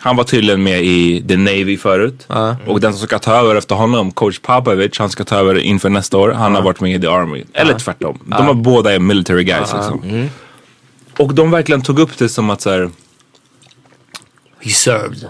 Han 0.00 0.16
var 0.16 0.24
tydligen 0.24 0.62
med 0.62 0.84
i 0.84 1.24
The 1.28 1.36
Navy 1.36 1.76
förut. 1.76 2.26
Och 2.66 2.80
den 2.80 2.92
som 2.92 3.06
ska 3.06 3.18
ta 3.18 3.32
över 3.34 3.56
efter 3.56 3.74
honom, 3.74 4.12
coach 4.12 4.38
Popovich, 4.38 4.98
han 4.98 5.10
ska 5.10 5.24
ta 5.24 5.36
över 5.36 5.58
inför 5.58 5.88
nästa 5.88 6.18
år. 6.18 6.30
Han 6.30 6.54
har 6.54 6.62
varit 6.62 6.80
med 6.80 6.94
i 6.94 7.00
The 7.00 7.06
Army. 7.06 7.44
Eller 7.52 7.74
tvärtom. 7.74 8.18
De 8.24 8.46
har 8.46 8.54
båda 8.54 8.94
är 8.94 8.98
military 8.98 9.44
guys 9.44 9.74
liksom. 9.74 10.28
Och 11.18 11.34
de 11.34 11.50
verkligen 11.50 11.82
tog 11.82 11.98
upp 11.98 12.18
det 12.18 12.28
som 12.28 12.50
att 12.50 12.60
så 12.60 12.70
här, 12.70 12.90
He 14.60 14.70
served. 14.70 15.24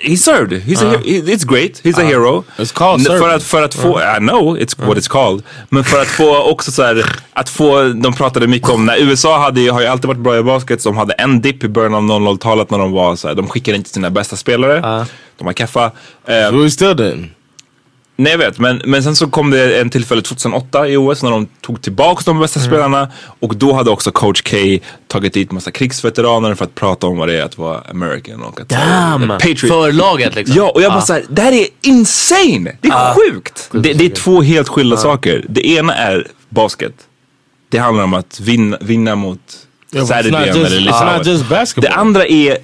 He 0.00 0.16
served. 0.16 0.52
He's 0.62 0.82
a, 0.84 0.94
Uh. 0.94 1.00
he- 1.00 1.24
it's 1.24 1.46
great. 1.46 1.80
He's 1.84 1.98
a 1.98 2.02
Uh. 2.02 2.06
hero. 2.08 2.44
It's 2.58 2.72
called 2.74 3.06
N- 3.10 3.18
För 3.18 3.28
att, 3.28 3.42
för 3.42 3.62
att 3.62 3.74
få, 3.74 3.98
Uh. 3.98 4.16
I 4.16 4.18
know 4.18 4.58
it's 4.58 4.86
what 4.86 4.98
it's 4.98 5.08
called. 5.08 5.42
Men 5.68 5.84
för 5.84 6.00
att 6.02 6.08
få 6.08 6.36
också 6.50 6.72
så 6.72 6.82
här, 6.82 7.04
att 7.32 7.48
få, 7.48 7.82
de 7.88 8.12
pratade 8.12 8.46
mycket 8.46 8.68
om, 8.70 8.86
när 8.86 8.98
USA 9.02 9.38
hade, 9.38 9.70
har 9.72 9.80
ju 9.80 9.86
alltid 9.86 10.06
varit 10.08 10.20
bra 10.20 10.38
i 10.38 10.42
basket, 10.42 10.82
så 10.82 10.88
de 10.88 10.96
hade 10.98 11.12
en 11.14 11.40
dipp 11.40 11.64
i 11.64 11.68
början 11.68 11.94
av 11.94 12.02
00-talet 12.02 12.70
när 12.70 12.78
de 12.78 12.92
var 12.92 13.16
så 13.16 13.28
här, 13.28 13.34
de 13.34 13.48
skickade 13.48 13.76
inte 13.76 13.90
sina 13.90 14.10
bästa 14.10 14.36
spelare. 14.36 15.06
De 15.38 15.44
var 15.44 15.52
keffa. 15.52 15.84
Uh, 16.28 16.62
we 16.62 16.70
still 16.70 16.88
didn't. 16.96 17.28
Nej 18.16 18.32
jag 18.32 18.38
vet, 18.38 18.58
men, 18.58 18.82
men 18.84 19.02
sen 19.02 19.16
så 19.16 19.26
kom 19.30 19.50
det 19.50 19.80
en 19.80 19.90
tillfälle 19.90 20.22
2008 20.22 20.88
i 20.88 20.96
OS 20.96 21.22
när 21.22 21.30
de 21.30 21.46
tog 21.60 21.82
tillbaka 21.82 22.22
de 22.26 22.40
bästa 22.40 22.60
spelarna 22.60 23.08
och 23.40 23.56
då 23.56 23.72
hade 23.72 23.90
också 23.90 24.10
coach 24.12 24.42
K 24.42 24.56
tagit 25.08 25.32
dit 25.32 25.52
massa 25.52 25.70
krigsveteraner 25.70 26.54
för 26.54 26.64
att 26.64 26.74
prata 26.74 27.06
om 27.06 27.16
vad 27.18 27.28
det 27.28 27.38
är 27.40 27.44
att 27.44 27.58
vara 27.58 27.80
American 27.90 28.42
och 28.42 28.60
att 28.60 28.68
Damn! 28.68 29.28
Patriot. 29.28 29.58
För 29.60 29.92
laget 29.92 30.34
liksom. 30.34 30.56
Ja, 30.56 30.70
och 30.70 30.82
jag 30.82 30.92
bara 30.92 30.98
Ja. 30.98 31.06
såhär, 31.06 31.24
det 31.28 31.42
här 31.42 31.52
är 31.52 31.66
insane! 31.82 32.76
Det 32.80 32.88
är 32.88 32.92
Ja. 32.92 33.16
sjukt! 33.16 33.68
Det, 33.72 33.92
det 33.92 34.04
är 34.04 34.10
två 34.10 34.42
helt 34.42 34.68
skilda 34.68 34.96
saker. 34.96 35.44
Det 35.48 35.66
ena 35.66 35.94
är 35.94 36.26
basket. 36.48 36.94
Det 37.68 37.78
handlar 37.78 38.04
om 38.04 38.14
att 38.14 38.40
vinna, 38.40 38.78
vinna 38.80 39.14
mot 39.16 39.38
Yeah, 39.94 40.06
Serbien 40.06 40.34
eller 40.66 40.80
Litauen. 40.80 41.70
Det 41.76 41.88
andra 41.88 42.26
är, 42.26 42.58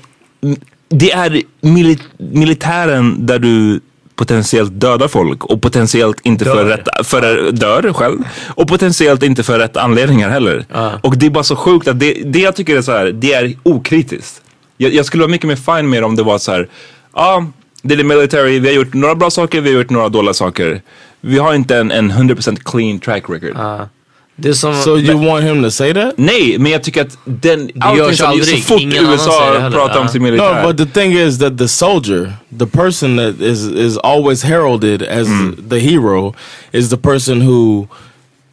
det 0.89 1.11
är 1.13 1.43
mili 1.61 1.99
militären 2.19 3.27
där 3.27 3.39
du 3.39 3.81
potentiellt 4.19 4.81
dödar 4.81 5.09
folk 5.09 5.45
och 5.45 5.63
potentiellt 5.63 6.21
inte 6.23 6.45
för 6.45 6.55
Dör. 6.55 6.65
rätt, 6.65 7.07
för, 7.07 7.53
dör 7.53 7.93
själv 7.93 8.19
och 8.55 8.69
potentiellt 8.69 9.23
inte 9.23 9.43
för 9.43 9.59
rätt 9.59 9.77
anledningar 9.77 10.31
heller. 10.31 10.65
Och 11.03 11.19
det 11.19 11.27
är 11.27 11.31
bara 11.31 11.45
så 11.45 11.57
sjukt 11.57 11.89
att 11.89 12.01
det, 12.01 12.13
det 12.25 12.39
jag 12.39 12.57
tycker 12.57 12.77
är 12.77 12.83
så 12.83 12.93
här, 12.93 13.07
det 13.07 13.33
är 13.33 13.57
okritiskt. 13.63 14.43
Jag, 14.77 14.95
jag 14.95 15.07
skulle 15.07 15.21
vara 15.21 15.31
mycket 15.31 15.49
mer 15.49 15.57
fine 15.57 15.91
med 15.91 16.05
om 16.05 16.17
det 16.17 16.23
var 16.23 16.39
så 16.39 16.53
här, 16.53 16.69
ja, 17.15 17.47
det 17.83 17.95
är 17.95 17.99
det 17.99 18.05
military, 18.05 18.59
vi 18.59 18.69
har 18.69 18.75
gjort 18.75 18.95
några 18.95 19.15
bra 19.15 19.31
saker, 19.31 19.61
vi 19.61 19.71
har 19.71 19.79
gjort 19.79 19.91
några 19.91 20.09
dåliga 20.09 20.35
saker. 20.35 20.83
Vi 21.21 21.39
har 21.39 21.55
inte 21.55 21.77
en, 21.77 21.91
en 21.91 22.13
100% 22.13 22.57
clean 22.65 22.99
track 22.99 23.23
record. 23.31 23.57
Det 23.57 23.61
är 23.61 23.89
som, 24.55 24.75
So 24.75 24.99
you 24.99 25.27
want 25.27 25.45
him 25.45 25.63
to 25.63 25.71
say 25.71 25.95
that? 25.95 26.15
Nej, 26.17 26.59
men 26.59 26.73
jag 26.73 26.83
tycker 26.83 27.03
att 27.03 27.19
den, 27.25 27.71
allting 27.81 28.05
görs 28.05 28.19
som, 28.19 28.27
så 28.27 28.27
aldrig. 28.27 28.65
fort 28.65 28.81
Ingen 28.81 29.07
annan 29.07 29.19
säger 29.19 29.53
det 29.53 29.67
USA 29.67 29.71
pratar 29.71 30.01
om 30.01 30.09
sin 30.09 30.23
militär. 30.23 30.63
No, 30.63 30.69
but 30.73 30.79
the 30.79 31.01
thing 31.01 31.13
is 31.13 31.39
that 31.39 31.59
the 31.59 31.69
soldier, 31.69 32.33
the 32.59 32.67
person 32.67 33.17
that 33.17 33.41
is 33.41 33.69
is 33.69 33.99
always 33.99 34.43
heralded 34.43 35.03
as 35.03 35.29
the 35.71 35.79
hero, 35.79 36.35
is 36.73 36.91
the 36.91 36.97
person 36.97 37.41
who 37.41 37.89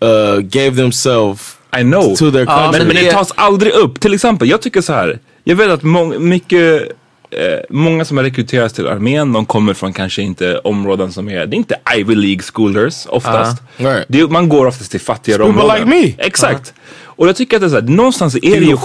uh, 0.01 0.39
gave 0.41 0.75
themselves 0.75 1.57
I 1.79 1.83
know. 1.83 2.15
to 2.15 2.31
their 2.31 2.45
country. 2.45 2.79
men, 2.79 2.88
men 2.88 2.95
det 2.95 3.11
tas 3.11 3.31
aldrig 3.36 3.73
upp. 3.73 3.99
Till 3.99 4.13
exempel, 4.13 4.49
jag 4.49 4.61
tycker 4.61 4.81
så 4.81 4.93
här. 4.93 5.19
Jag 5.43 5.55
vet 5.55 5.69
att 5.69 5.83
mycket, 6.19 6.91
eh, 7.32 7.59
många 7.69 8.05
som 8.05 8.17
har 8.17 8.23
rekryterats 8.23 8.73
till 8.73 8.88
armén, 8.88 9.34
de 9.34 9.45
kommer 9.45 9.73
från 9.73 9.93
kanske 9.93 10.21
inte 10.21 10.57
områden 10.57 11.11
som 11.11 11.30
är, 11.30 11.45
det 11.45 11.55
är 11.55 11.57
inte 11.57 11.80
Ivy 11.97 12.15
League 12.15 12.41
schoolers 12.41 13.05
oftast. 13.09 13.61
Uh, 13.80 13.86
right. 13.86 14.05
det 14.07 14.28
man 14.30 14.49
går 14.49 14.65
oftast 14.65 14.91
till 14.91 14.99
fattigare 14.99 15.43
People 15.43 15.61
områden. 15.61 15.89
like 15.89 16.07
me. 16.17 16.26
Exakt. 16.26 16.73
Och 17.17 17.28
jag 17.28 17.36
tycker 17.36 17.57
att 17.57 17.61
det 17.61 17.67
är 17.67 17.69
så 17.69 17.76
här, 17.76 17.82
någonstans 17.82 18.36
är 18.36 18.59
det 18.59 18.65
ju, 18.65 18.78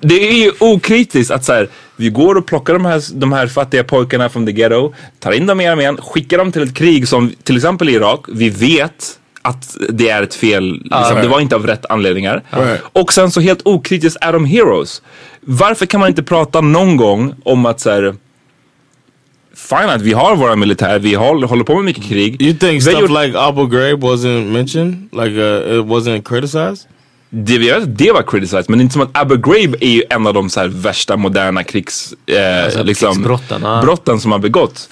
det 0.00 0.28
är 0.28 0.44
ju 0.44 0.52
okritiskt 0.60 1.30
att 1.30 1.44
så 1.44 1.52
här, 1.52 1.68
vi 1.96 2.10
går 2.10 2.34
och 2.34 2.46
plockar 2.46 2.72
de 2.72 2.84
här, 2.84 3.02
de 3.14 3.32
här 3.32 3.46
fattiga 3.46 3.84
pojkarna 3.84 4.28
från 4.28 4.46
the 4.46 4.52
ghetto, 4.52 4.94
tar 5.18 5.32
in 5.32 5.46
dem 5.46 5.60
i 5.60 5.66
armén, 5.66 5.96
skickar 5.96 6.38
dem 6.38 6.52
till 6.52 6.62
ett 6.62 6.74
krig 6.74 7.08
som 7.08 7.32
till 7.42 7.56
exempel 7.56 7.88
Irak, 7.88 8.24
vi 8.28 8.50
vet 8.50 9.18
att 9.46 9.76
det 9.88 10.08
är 10.08 10.22
ett 10.22 10.34
fel, 10.34 10.72
liksom, 10.72 11.00
right. 11.00 11.22
det 11.22 11.28
var 11.28 11.40
inte 11.40 11.56
av 11.56 11.66
rätt 11.66 11.86
anledningar. 11.88 12.42
Right. 12.50 12.80
Och 12.92 13.12
sen 13.12 13.30
så 13.30 13.40
helt 13.40 13.60
okritiskt 13.64 14.18
är 14.20 14.32
de 14.32 14.44
heroes. 14.44 15.02
Varför 15.40 15.86
kan 15.86 16.00
man 16.00 16.08
inte 16.08 16.22
prata 16.22 16.60
någon 16.60 16.96
gång 16.96 17.34
om 17.44 17.66
att 17.66 17.80
så 17.80 17.90
här, 17.90 18.14
Fine 19.56 19.90
att 19.90 20.02
vi 20.02 20.12
har 20.12 20.36
våra 20.36 20.56
militär, 20.56 20.98
vi 20.98 21.14
håller, 21.14 21.46
håller 21.46 21.64
på 21.64 21.74
med 21.74 21.84
mycket 21.84 22.04
krig. 22.04 22.42
You 22.42 22.54
think 22.54 22.82
stuff 22.82 23.00
gjort- 23.00 23.10
like 23.10 23.38
Abu 23.38 23.66
Ghraib 23.66 24.04
wasn't 24.04 24.52
mentioned? 24.52 25.08
Like 25.12 25.40
uh, 25.40 25.78
it 25.78 25.86
wasn't 25.86 26.22
criticized? 26.22 26.88
Det, 27.30 27.58
vi 27.58 27.70
vet 27.70 27.98
det 27.98 28.12
var 28.12 28.22
criticized, 28.22 28.64
men 28.68 28.78
det 28.78 28.82
är 28.82 28.84
inte 28.84 28.92
som 28.92 29.02
att 29.02 29.16
Abu 29.16 29.36
Ghraib 29.36 29.76
är 29.80 29.90
ju 29.90 30.02
en 30.10 30.26
av 30.26 30.34
de 30.34 30.50
så 30.50 30.60
här 30.60 30.68
värsta 30.68 31.16
moderna 31.16 31.64
krigs, 31.64 32.14
eh, 32.26 32.64
Alltså, 32.64 32.82
liksom, 32.82 33.14
krigsbrotten, 33.14 33.62
ja. 33.62 33.80
brotten 33.82 34.20
som 34.20 34.32
har 34.32 34.38
begåtts. 34.38 34.88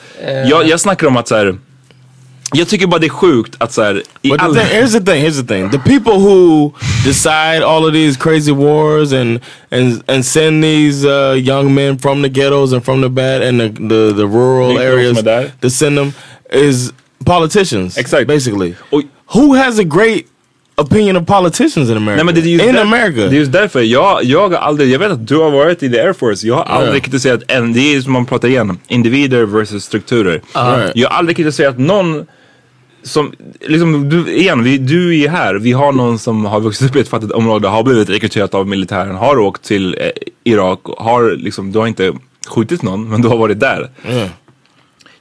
Jag, 0.47 0.69
jag 0.69 0.81
snackar 0.81 1.07
om 1.07 1.17
att 1.17 1.29
så 1.29 1.37
här, 1.37 1.59
jag 2.53 2.69
tycker 2.69 2.87
bara 2.87 2.99
det 3.01 3.07
är 3.07 3.11
sjukt 3.11 3.57
att 3.59 3.73
så 3.73 3.83
här, 3.83 4.03
i 4.23 4.29
But 4.31 4.39
the 4.39 4.45
alla... 4.45 4.61
thing, 4.61 4.81
here's 4.81 4.93
the 4.93 5.01
thing. 5.13 5.25
Here's 5.25 5.47
the 5.47 5.55
thing. 5.55 5.71
The 5.71 5.79
people 5.79 6.13
who 6.13 6.73
decide 7.05 7.63
all 7.63 7.85
of 7.87 7.93
these 7.93 8.17
crazy 8.19 8.53
wars 8.53 9.13
and 9.13 9.41
and 9.71 10.03
and 10.11 10.25
send 10.25 10.65
these 10.65 11.05
uh, 11.09 11.35
young 11.37 11.75
men 11.75 11.99
from 11.99 12.23
the 12.23 12.29
ghettos 12.29 12.73
and 12.73 12.85
from 12.85 13.01
the 13.01 13.09
bad 13.09 13.43
and 13.43 13.61
the 13.61 13.69
the, 13.69 14.13
the 14.17 14.27
rural 14.27 14.69
Vilka 14.69 14.85
areas 14.93 15.19
som 15.19 15.29
är 15.29 15.41
där? 15.41 15.51
to 15.61 15.71
send 15.71 15.99
them 15.99 16.13
is 16.53 16.93
politicians. 17.25 17.99
Exakt. 17.99 18.27
Basically. 18.29 18.75
Och, 18.91 19.03
Who 19.35 19.55
has 19.55 19.79
a 19.79 19.85
great 19.85 20.27
opinion 20.77 21.17
of 21.17 21.27
politicians 21.27 21.91
in 21.91 21.97
America? 21.97 22.17
Nej, 22.17 22.25
men 22.25 22.35
det 22.35 22.41
är 22.41 22.69
in 22.69 22.75
där- 22.75 22.83
America. 22.83 23.17
Det 23.21 23.37
är 23.37 23.41
just 23.41 23.53
därför. 23.53 23.81
Jag, 23.83 24.25
jag 24.25 24.49
har 24.49 24.57
aldrig, 24.57 24.91
jag 24.91 24.99
vet 24.99 25.13
att 25.13 25.27
du 25.29 25.37
har 25.37 25.51
varit 25.51 25.83
i 25.83 25.91
the 25.91 26.01
Air 26.01 26.13
Force. 26.13 26.47
Jag 26.47 26.55
har 26.55 26.65
aldrig 26.65 26.97
Ja. 26.97 27.05
kritiserat 27.05 27.43
en, 27.49 27.73
det 27.73 27.81
är 27.95 28.01
som 28.01 28.13
man 28.13 28.27
pratar 28.27 28.49
igen, 28.49 28.79
individer 28.89 29.45
versus 29.45 29.85
strukturer. 29.85 30.33
Right. 30.55 30.93
Jag 30.95 31.09
har 31.09 31.17
aldrig 31.19 31.37
kritiserat 31.37 31.79
någon 31.79 32.27
som, 33.03 33.33
liksom, 33.61 34.09
du, 34.09 34.33
igen, 34.35 34.63
vi, 34.63 34.79
du 34.79 35.21
är 35.23 35.29
här, 35.29 35.55
vi 35.55 35.73
har 35.73 35.93
någon 35.93 36.19
som 36.19 36.45
har 36.45 36.61
vuxit 36.61 36.91
upp 36.91 36.97
i 36.97 37.01
ett 37.01 37.09
fattigt 37.09 37.33
område, 37.33 37.69
har 37.69 37.83
blivit 37.83 38.11
rekryterad 38.11 38.55
av 38.55 38.69
militären, 38.69 39.15
har 39.17 39.39
åkt 39.39 39.63
till 39.63 39.97
eh, 40.01 40.09
Irak, 40.45 40.81
har 40.99 41.37
liksom, 41.37 41.73
du 41.73 41.79
har 41.79 41.87
inte 41.87 42.13
skjutit 42.49 42.83
någon, 42.83 43.09
men 43.11 43.23
du 43.23 43.29
har 43.29 43.37
varit 43.37 43.61
där. 43.61 43.91
Yeah. 44.09 44.29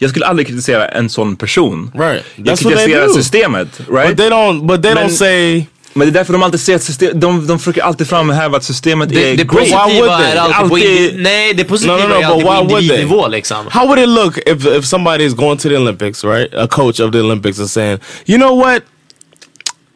Jag 0.03 0.09
skulle 0.09 0.25
aldrig 0.25 0.47
kritisera 0.47 0.87
en 0.87 1.09
sån 1.09 1.35
person. 1.35 1.91
Right. 1.95 2.23
Jag 2.35 2.45
That's 2.45 2.63
they 2.63 2.71
kritiserar 2.73 3.07
systemet, 3.07 3.67
right? 3.89 4.07
But 4.09 4.17
they 4.17 4.29
don't. 4.29 4.67
But 4.67 4.83
they 4.83 4.93
Men- 4.93 5.07
don't 5.07 5.13
say. 5.13 5.65
Men 5.95 6.07
det 6.07 6.11
är 6.11 6.13
därför 6.13 6.33
de 6.33 6.43
alltid 6.43 6.59
säger 6.59 6.75
att 6.77 6.83
system, 6.83 7.19
de, 7.19 7.47
de 7.47 7.59
försöker 7.59 7.81
alltid 7.81 8.07
framhäva 8.07 8.57
att 8.57 8.63
systemet 8.63 9.09
Det, 9.09 9.31
är 9.31 9.37
det 9.37 9.43
great. 9.43 9.67
Why 9.67 9.71
would 9.71 10.09
positiva 10.09 10.17
they? 10.17 10.31
är 10.31 10.37
alltid 10.37 10.69
på 10.69 10.75
Alltid- 10.75 11.19
Nej, 11.21 11.53
det 11.53 11.63
positiva 11.63 11.97
No, 11.97 12.01
no, 12.01 12.07
no, 12.07 12.13
är 12.13 12.23
alltid 12.25 12.45
but 12.45 12.45
på 12.45 12.51
why 12.51 12.57
would 12.57 12.69
they? 12.69 12.81
individnivå 12.83 13.27
liksom. 13.27 13.57
How 13.69 13.85
would 13.87 13.99
it 13.99 14.09
look 14.09 14.37
if 14.37 14.65
if 14.65 14.85
somebody 14.85 15.23
is 15.25 15.33
going 15.33 15.57
to 15.57 15.69
the 15.69 15.77
Olympics, 15.77 16.23
right? 16.23 16.53
A 16.53 16.67
coach 16.67 16.99
of 16.99 17.11
the 17.11 17.19
Olympics 17.19 17.59
is 17.59 17.71
saying, 17.71 17.99
you 18.25 18.37
know 18.39 18.59
what, 18.65 18.83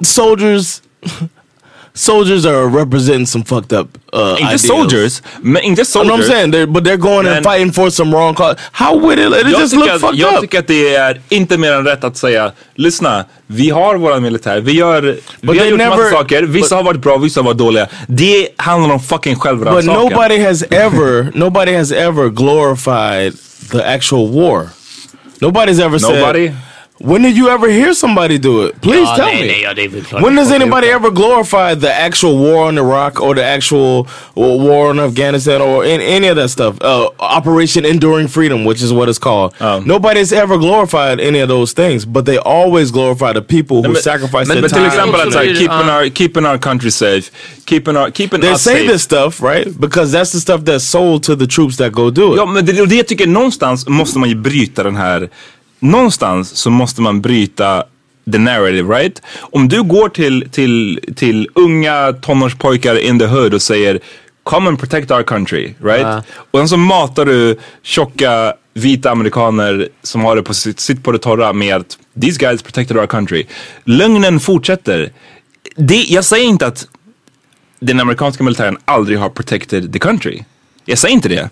soldiers, 0.03 0.81
soldiers 1.97 2.45
are 2.45 2.67
representing 2.67 3.25
some 3.25 3.43
fucked 3.45 3.73
up 3.79 3.87
uh, 4.13 4.35
ideals. 4.35 4.67
soldiers, 4.67 5.21
men 5.41 5.63
inte 5.63 5.81
You 5.81 5.85
know 5.85 6.03
what 6.03 6.19
I'm 6.19 6.23
soldiers. 6.23 6.27
saying? 6.27 6.51
They're, 6.53 6.67
but 6.67 6.83
they're 6.83 6.97
going 6.97 7.27
and 7.27 7.43
fighting 7.45 7.71
for 7.73 7.89
some 7.91 8.11
wrong 8.15 8.35
cause. 8.35 8.55
How 8.71 8.95
would 8.99 9.19
it? 9.19 9.25
It 9.33 9.47
Jag 9.51 9.61
just 9.61 9.75
look 9.75 9.89
att, 9.89 10.01
fucked 10.01 10.19
jag 10.19 10.33
up. 10.33 10.41
tycker 10.41 10.59
att 10.59 10.67
det 10.67 10.95
är 10.95 11.21
inte 11.29 11.57
mer 11.57 11.71
än 11.73 11.85
rätt 11.85 12.03
att 12.03 12.17
säga, 12.17 12.51
lyssna, 12.75 13.25
vi 13.47 13.69
har 13.69 13.95
våra 13.97 14.19
militär, 14.19 14.59
vi, 14.61 14.71
gör, 14.71 15.01
vi 15.41 15.59
har 15.59 15.65
gjort 15.65 15.77
massa 15.79 15.95
never- 15.95 16.11
saker, 16.11 16.43
vissa 16.43 16.75
but- 16.75 16.77
har 16.77 16.83
varit 16.83 17.01
bra, 17.01 17.17
vissa 17.17 17.39
har 17.39 17.45
varit 17.45 17.57
dåliga. 17.57 17.87
Det 18.07 18.47
handlar 18.57 18.93
om 18.93 18.99
fucking 18.99 19.33
But 19.33 19.41
självrannsakan. 19.43 20.03
nobody 20.03 20.37
has 20.43 20.63
ever, 20.71 21.31
nobody 21.35 21.73
has 21.75 21.91
ever 21.91 22.29
glorified 22.29 23.33
the 23.71 23.81
actual 23.83 24.31
war. 24.31 24.69
Nobody's 25.39 25.79
ever 25.85 25.99
Nobody? 26.01 26.47
said. 26.47 26.55
When 26.99 27.21
did 27.21 27.37
you 27.37 27.49
ever 27.49 27.67
hear 27.69 27.93
somebody 27.93 28.37
do 28.39 28.65
it? 28.65 28.81
Please 28.81 29.07
Ja, 29.09 29.15
tell 29.15 29.25
nej, 29.25 29.41
me. 29.41 29.47
nej, 29.47 29.61
ja, 29.61 29.73
det 29.73 29.83
är 29.83 29.89
väl 29.89 30.03
klart 30.03 30.23
When 30.23 30.35
does 30.35 30.51
anybody 30.51 30.87
ever 30.87 31.09
glorify 31.11 31.75
the 31.75 31.93
actual 32.05 32.37
war 32.37 32.67
on 32.67 32.77
Iraq 32.77 33.21
or 33.21 33.35
the 33.35 33.43
actual 33.45 33.99
uh, 34.35 34.41
war 34.65 34.89
on 34.89 34.99
Afghanistan 34.99 35.61
or 35.61 35.85
in, 35.85 36.01
any 36.01 36.27
of 36.29 36.35
that 36.37 36.49
stuff? 36.49 36.75
Uh, 36.81 37.09
Operation 37.19 37.85
Enduring 37.85 38.27
Freedom, 38.27 38.65
which 38.65 38.81
is 38.81 38.91
what 38.91 39.09
it's 39.09 39.19
called. 39.19 39.53
Um. 39.61 39.85
Nobody's 39.87 40.33
ever 40.33 40.57
glorified 40.57 41.19
any 41.19 41.39
of 41.43 41.49
those 41.49 41.73
things, 41.73 42.05
but 42.05 42.25
they 42.25 42.37
always 42.39 42.91
glorify 42.91 43.31
the 43.33 43.41
people 43.41 43.77
who 43.83 43.93
men- 43.93 44.01
sacrifice 44.01 44.47
their 44.47 44.61
men 44.61 44.69
till 44.69 44.77
time. 44.79 44.87
exempel 44.87 45.21
att 45.21 45.33
Så 45.33 45.39
säga, 45.39 45.53
keeping, 45.53 45.87
ja. 45.87 45.97
our, 45.99 46.09
keeping 46.09 46.45
our 46.45 46.57
country 46.57 46.91
safe, 46.91 47.31
keeping, 47.65 47.95
our, 47.97 48.11
keeping 48.11 48.41
They 48.41 48.51
us 48.53 48.61
say 48.63 48.73
safe. 48.73 48.91
this 48.93 49.01
stuff, 49.03 49.41
right? 49.41 49.67
Because 49.79 50.11
that's 50.17 50.31
the 50.31 50.39
stuff 50.39 50.61
that's 50.65 50.83
sold 50.85 51.23
to 51.23 51.35
the 51.35 51.47
troops 51.47 51.77
that 51.77 51.91
go 51.91 52.09
do 52.09 52.31
it. 52.33 52.37
Ja, 52.37 52.45
men 52.45 52.65
det, 52.65 52.85
det 52.85 52.95
jag 52.95 53.07
tycker 53.07 53.27
någonstans 53.27 53.87
måste 53.87 54.19
man 54.19 54.29
ju 54.29 54.35
bryta 54.35 54.83
den 54.83 54.95
här, 54.95 55.29
någonstans 55.79 56.57
så 56.57 56.69
måste 56.69 57.01
man 57.01 57.21
bryta 57.21 57.83
the 58.31 58.37
narrative, 58.37 58.99
right? 58.99 59.21
Om 59.39 59.67
du 59.67 59.83
går 59.83 60.09
till, 60.09 60.49
till, 60.51 60.99
till 61.15 61.49
unga 61.55 62.13
tonårspojkar 62.21 62.99
in 62.99 63.19
the 63.19 63.25
hood 63.25 63.53
och 63.53 63.61
säger 63.61 63.99
Come 64.43 64.67
and 64.67 64.79
protect 64.79 65.11
our 65.11 65.23
country, 65.23 65.73
right? 65.79 66.01
Ja. 66.01 66.23
Och 66.51 66.59
sen 66.59 66.69
så 66.69 66.77
matar 66.77 67.25
du 67.25 67.59
tjocka 67.83 68.53
vita 68.73 69.11
amerikaner 69.11 69.89
som 70.03 70.21
har 70.21 70.35
det 70.35 70.43
på 70.43 70.53
sitt, 70.53 70.79
sitt 70.79 71.03
på 71.03 71.11
det 71.11 71.19
torra 71.19 71.53
med 71.53 71.75
att 71.75 71.97
these 72.21 72.39
guys 72.39 72.61
protected 72.61 72.97
our 72.97 73.07
country. 73.07 73.45
Lögnen 73.83 74.39
fortsätter. 74.39 75.11
Det, 75.75 76.03
jag 76.03 76.25
säger 76.25 76.45
inte 76.45 76.67
att 76.67 76.87
den 77.79 77.99
amerikanska 77.99 78.43
militären 78.43 78.77
aldrig 78.85 79.19
har 79.19 79.29
protected 79.29 79.93
the 79.93 79.99
country. 79.99 80.43
Jag 80.85 80.97
säger 80.97 81.15
inte 81.15 81.29
det. 81.29 81.49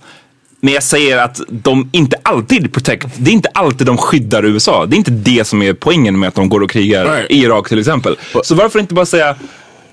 Men 0.59 0.73
jag 0.73 0.83
säger 0.83 1.17
att 1.17 1.41
de 1.49 1.89
inte 1.91 2.17
alltid 2.23 2.73
protect, 2.73 3.07
det 3.17 3.31
är 3.31 3.33
inte 3.33 3.49
alltid 3.53 3.87
de 3.87 3.97
skyddar 3.97 4.45
USA. 4.45 4.85
Det 4.85 4.95
är 4.95 4.97
inte 4.97 5.11
det 5.11 5.47
som 5.47 5.61
är 5.61 5.73
poängen 5.73 6.19
med 6.19 6.27
att 6.27 6.35
de 6.35 6.49
går 6.49 6.61
och 6.63 6.69
krigar 6.69 7.05
Right. 7.05 7.31
i 7.31 7.37
Irak 7.41 7.69
till 7.69 7.79
exempel. 7.79 8.17
Så 8.43 8.55
varför 8.55 8.79
inte 8.79 8.93
bara 8.93 9.05
säga 9.05 9.35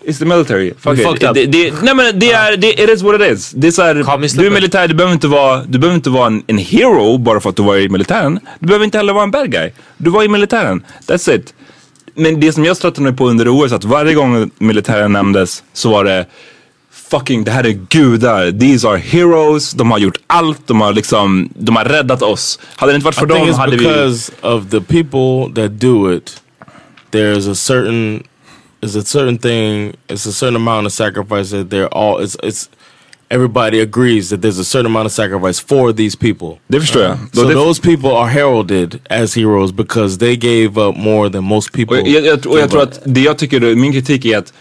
It's 0.07 0.19
the 0.19 0.25
military. 0.25 0.73
Fuck 0.79 0.99
We 0.99 1.03
it. 1.03 1.21
Det, 1.21 1.47
det, 1.47 1.83
nej 1.83 1.95
men 1.95 2.19
det 2.19 2.33
är, 2.33 2.57
det, 2.57 2.83
it 2.83 2.91
is 2.91 3.03
what 3.03 3.21
it 3.21 3.33
is. 3.33 3.51
Det 3.51 3.67
är 3.67 3.71
så 3.71 3.83
här, 3.83 3.95
du 4.39 4.47
är 4.47 4.51
militär, 4.51 4.89
du 4.89 4.95
behöver 4.95 5.15
inte 5.15 5.29
vara, 5.29 5.65
du 5.65 5.79
behöver 5.79 5.97
inte 5.97 6.11
vara 6.11 6.27
en, 6.27 6.43
en 6.47 6.59
hero 6.59 7.19
bara 7.19 7.41
för 7.41 7.51
att 7.51 7.57
du 7.57 7.63
var 7.63 7.77
i 7.77 7.89
militären. 7.89 8.41
Du 8.59 8.67
behöver 8.67 8.85
inte 8.85 8.99
heller 8.99 9.13
vara 9.13 9.25
en 9.25 9.31
bad 9.31 9.53
guy. 9.53 9.71
Du 9.97 10.11
var 10.11 10.23
i 10.25 10.29
militären. 10.29 10.85
That's 11.07 11.35
it. 11.35 11.55
Men 12.15 12.41
det 12.41 12.53
som 12.53 12.65
jag 12.65 12.77
stötte 12.77 13.01
mig 13.03 13.13
på 13.13 13.29
under 13.29 13.49
OS 13.49 13.73
att 13.73 13.85
varje 13.85 14.15
gång 14.15 14.51
militären 14.59 15.13
nämndes 15.13 15.63
så 15.73 15.91
var 15.91 16.05
det 16.05 16.27
fucking, 17.13 17.45
det 17.45 17.51
här 17.51 17.65
är 17.65 17.79
gudar. 17.89 18.53
These 18.53 18.89
are 18.89 18.99
heroes. 18.99 19.71
De 19.73 19.91
har 19.91 19.99
gjort 19.99 20.19
allt. 20.27 20.67
De 20.67 20.81
har 20.81 20.93
liksom, 20.93 21.49
de 21.55 21.77
har 21.77 21.85
räddat 21.85 22.23
oss. 22.23 22.59
Hade 22.77 22.93
det 22.93 22.97
inte 22.97 23.05
varit 23.05 23.15
för 23.15 23.27
I 23.27 23.29
think 23.29 23.47
dem 23.47 23.55
it's 23.55 23.59
hade 23.59 23.77
vi... 23.77 23.85
because 23.85 24.33
of 24.43 24.71
the 24.71 24.81
people 24.81 25.63
that 25.63 25.81
do 25.81 26.13
it. 26.13 26.43
There's 27.11 27.51
a 27.51 27.55
certain, 27.55 28.23
is 28.81 28.97
a 28.97 29.03
certain 29.03 29.39
thing. 29.39 29.93
It's 30.09 30.29
a 30.29 30.33
certain 30.33 30.57
amount 30.57 30.87
of 30.87 30.93
sacrifice 30.93 31.51
that 31.51 31.71
they're 31.71 31.95
all. 31.95 32.25
It's 32.25 32.37
it's 32.43 32.69
everybody 33.31 33.81
agrees 33.81 34.29
that 34.29 34.41
there's 34.43 34.59
a 34.59 34.65
certain 34.65 34.87
amount 34.87 35.07
of 35.07 35.13
sacrifice 35.13 35.61
for 35.61 35.93
these 35.93 36.17
people. 36.17 36.59
Det 36.69 36.81
förstår 36.81 37.03
jag. 37.03 37.19
So 37.33 37.49
those 37.49 37.83
people 37.83 38.11
are 38.11 38.29
heralded 38.29 39.01
as 39.11 39.37
heroes 39.37 39.73
because 39.73 40.19
they 40.19 40.37
gave 40.37 40.81
up 40.89 40.97
more 40.97 41.31
than 41.31 41.45
most 41.45 41.73
people. 41.73 42.01
Och 42.01 42.09
jag, 42.09 42.27
jag, 42.27 42.47
och 42.47 42.59
jag 42.59 42.71
tror 42.71 42.83
att 42.83 43.01
det 43.05 43.21
jag 43.21 43.39
tycker, 43.39 43.75
min 43.75 43.93
kritik 43.93 44.25
är 44.25 44.39
att 44.39 44.53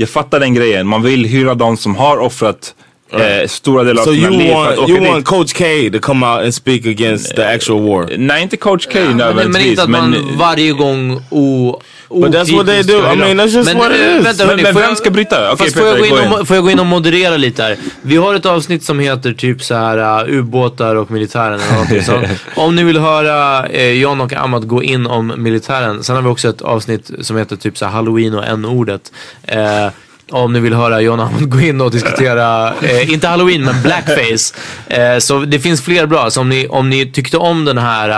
jag 0.00 0.08
fattar 0.08 0.40
den 0.40 0.54
grejen. 0.54 0.86
Man 0.86 1.02
vill 1.02 1.24
hylla 1.24 1.54
de 1.54 1.76
som 1.76 1.96
har 1.96 2.18
offrat 2.18 2.74
eh, 3.12 3.46
stora 3.48 3.84
delar 3.84 4.02
So 4.02 4.10
av 4.10 4.14
sina 4.14 4.30
liv 4.30 4.48
för 4.54 4.72
att 4.72 4.78
want 4.78 4.78
åka 4.78 4.92
you 4.92 5.00
dit. 5.00 5.08
want 5.08 5.24
Coach 5.24 5.52
K 5.52 5.64
to 5.92 5.98
come 5.98 6.26
out 6.26 6.42
and 6.42 6.54
speak 6.54 6.86
against 6.86 7.36
the 7.36 7.42
actual 7.44 7.80
war? 7.82 8.16
Nej, 8.18 8.42
inte 8.42 8.56
Coach 8.56 8.86
K 8.92 8.98
Men, 9.00 9.36
men 9.36 9.56
inte 9.60 9.82
att 9.82 9.90
man 9.90 10.36
varje 10.38 10.72
gång 10.72 11.20
o... 11.30 11.80
But 12.08 12.32
that's 12.32 12.52
what 12.52 12.66
they 12.66 12.82
do. 12.82 12.98
I 13.06 13.16
mean, 13.16 13.36
that's 13.36 13.54
just 13.54 13.74
men, 13.74 13.78
what 13.78 13.92
it 13.92 14.00
eh, 14.00 14.18
is. 14.18 14.26
Vänta, 14.26 14.44
Men- 14.44 14.48
hörni, 14.48 14.62
men 14.62 14.74
vem 14.74 14.82
jag- 14.82 14.98
ska 14.98 15.10
bryta? 15.10 15.56
Fast 15.56 15.72
får, 15.74 15.86
jag 15.86 15.98
gå 15.98 16.06
in 16.06 16.32
och, 16.32 16.48
får 16.48 16.56
jag 16.56 16.64
gå 16.64 16.70
in 16.70 16.80
och 16.80 16.86
moderera 16.86 17.36
lite 17.36 17.62
här? 17.62 17.76
Vi 18.02 18.16
har 18.16 18.34
ett 18.34 18.46
avsnitt 18.46 18.84
som 18.84 18.98
heter 18.98 19.32
typ 19.32 19.62
så 19.62 19.74
här 19.74 20.28
uh, 20.28 20.38
ubåtar 20.38 20.94
och 20.94 21.10
militären 21.10 21.60
eller 21.60 21.72
någonting 21.72 22.02
sånt. 22.02 22.26
Om 22.54 22.74
ni 22.76 22.84
vill 22.84 22.98
höra 22.98 23.66
eh, 23.66 23.92
John 23.92 24.20
och 24.20 24.32
Amat 24.32 24.64
gå 24.64 24.82
in 24.82 25.06
om 25.06 25.32
militären. 25.36 26.04
Sen 26.04 26.16
har 26.16 26.22
vi 26.22 26.28
också 26.28 26.48
ett 26.48 26.62
avsnitt 26.62 27.10
som 27.20 27.36
heter 27.36 27.56
typ 27.56 27.78
så 27.78 27.84
här 27.84 27.92
halloween 27.92 28.34
och 28.34 28.46
n-ordet. 28.46 29.12
Eh, 29.42 29.88
om 30.30 30.52
ni 30.52 30.60
vill 30.60 30.74
höra 30.74 31.00
John 31.00 31.20
Amat 31.20 31.40
gå 31.40 31.60
in 31.60 31.80
och 31.80 31.90
diskutera, 31.90 32.74
eh, 32.82 33.12
inte 33.12 33.28
halloween 33.28 33.64
men 33.64 33.82
blackface. 33.82 34.54
Eh, 34.86 35.18
så 35.18 35.38
det 35.38 35.58
finns 35.58 35.82
fler 35.82 36.06
bra. 36.06 36.30
Så 36.30 36.40
om 36.40 36.48
ni, 36.48 36.66
om 36.68 36.90
ni 36.90 37.12
tyckte 37.12 37.36
om 37.36 37.64
den 37.64 37.78
här... 37.78 38.08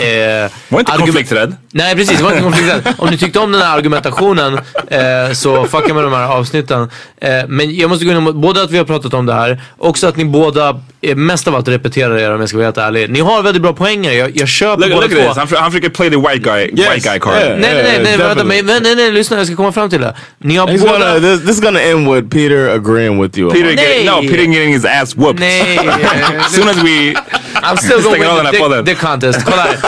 Eh, 0.00 0.50
var 0.68 0.80
inte 0.80 0.92
konflikträdd. 0.92 1.56
Nej 1.72 1.96
precis, 1.96 2.20
var 2.20 2.30
inte 2.30 2.42
konflikträdd. 2.42 2.94
Om 2.98 3.10
ni 3.10 3.18
tyckte 3.18 3.38
om 3.38 3.52
den 3.52 3.60
här 3.60 3.76
argumentationen 3.76 4.58
eh, 4.88 5.32
så 5.32 5.64
fucka 5.64 5.94
med 5.94 6.04
de 6.04 6.12
här 6.12 6.26
avsnitten. 6.26 6.90
Eh, 7.20 7.30
men 7.48 7.76
jag 7.76 7.90
måste 7.90 8.04
gå 8.04 8.12
in 8.12 8.40
både 8.40 8.62
att 8.62 8.70
vi 8.70 8.78
har 8.78 8.84
pratat 8.84 9.14
om 9.14 9.26
det 9.26 9.34
här, 9.34 9.62
också 9.78 10.06
att 10.06 10.16
ni 10.16 10.24
båda 10.24 10.80
eh, 11.00 11.16
mest 11.16 11.48
av 11.48 11.54
allt 11.54 11.68
repeterar 11.68 12.18
er 12.18 12.34
om 12.34 12.40
jag 12.40 12.48
ska 12.48 12.58
vara 12.58 12.66
helt 12.66 12.78
ärlig. 12.78 13.10
Ni 13.10 13.20
har 13.20 13.42
väldigt 13.42 13.62
bra 13.62 13.72
poänger, 13.72 14.12
jag, 14.12 14.36
jag 14.36 14.48
köper 14.48 14.88
Look, 14.88 14.90
båda 14.90 15.06
look 15.06 15.34
två. 15.34 15.40
Han, 15.40 15.48
han 15.52 15.72
försöker 15.72 15.88
play 15.88 16.10
the 16.10 16.16
white 16.16 16.38
guy, 16.38 16.66
white 16.66 17.08
guy 17.08 17.18
card. 17.18 17.34
nej, 17.34 17.58
nej, 17.60 17.74
nej, 17.84 18.00
nej, 18.02 18.16
vänta, 18.16 18.44
men, 18.44 18.66
men, 18.66 18.82
nej, 18.82 18.96
nej, 18.96 19.12
lyssna, 19.12 19.36
jag 19.36 19.46
ska 19.46 19.56
komma 19.56 19.72
fram 19.72 19.90
till 19.90 20.00
det. 20.00 20.14
Ni 20.38 20.56
har 20.56 20.66
båda... 20.78 21.18
gonna, 21.60 21.78
is 21.78 21.84
gonna 21.84 22.00
end 22.00 22.08
with 22.08 22.30
Peter 22.30 22.70
agreeing 22.70 23.18
with 23.18 23.36
you. 23.36 23.50
Peter 23.50 23.74
getting, 23.74 24.06
no, 24.06 24.20
Peter 24.20 24.46
getting 24.46 24.72
his 24.72 24.84
ass 24.84 25.16
whooped. 25.16 25.40
As 25.42 26.52
soon 26.52 26.68
as 26.68 26.82
we... 26.82 27.14
I'm 27.54 27.76
still 27.76 27.98
with 27.98 28.20
här 28.20 28.52
the, 28.52 28.58
podden. 28.58 28.84
the 28.84 28.94
contest. 28.94 29.44
Kolla 29.44 29.62
här. 29.62 29.78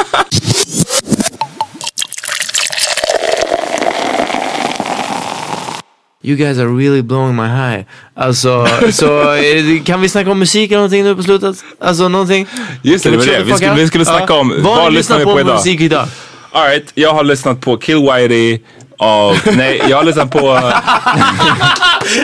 You 6.22 6.36
guys 6.36 6.58
are 6.58 6.68
really 6.68 7.02
blowing 7.02 7.34
my 7.34 7.48
high. 7.48 7.86
Alltså, 8.14 8.66
så 8.92 9.32
eh, 9.34 9.82
kan 9.84 10.00
vi 10.00 10.08
snacka 10.08 10.30
om 10.30 10.38
musik 10.38 10.70
eller 10.70 10.78
någonting 10.78 11.04
nu 11.04 11.16
på 11.16 11.22
slutet? 11.22 11.56
Alltså 11.80 12.08
någonting? 12.08 12.46
Just 12.82 13.04
det, 13.04 13.10
det 13.10 13.16
var 13.16 13.26
det. 13.26 13.42
Vi 13.42 13.52
skulle, 13.52 13.74
vi 13.74 13.86
skulle 13.86 14.04
snacka 14.04 14.34
om 14.34 14.48
Vad 14.62 14.92
lyssnar 14.92 15.18
lyssnat 15.18 15.22
på 15.22 15.34
vi 15.34 15.44
för 15.44 15.54
musik 15.54 15.80
idag? 15.80 16.06
Alright, 16.52 16.92
jag 16.94 17.14
har 17.14 17.24
lyssnat 17.24 17.60
på 17.60 17.76
Kill 17.76 17.98
Whitey 17.98 18.60
av... 19.00 19.40
nej, 19.56 19.82
jag 19.88 19.96
har 19.96 20.04
lyssnat 20.04 20.30
på... 20.30 20.38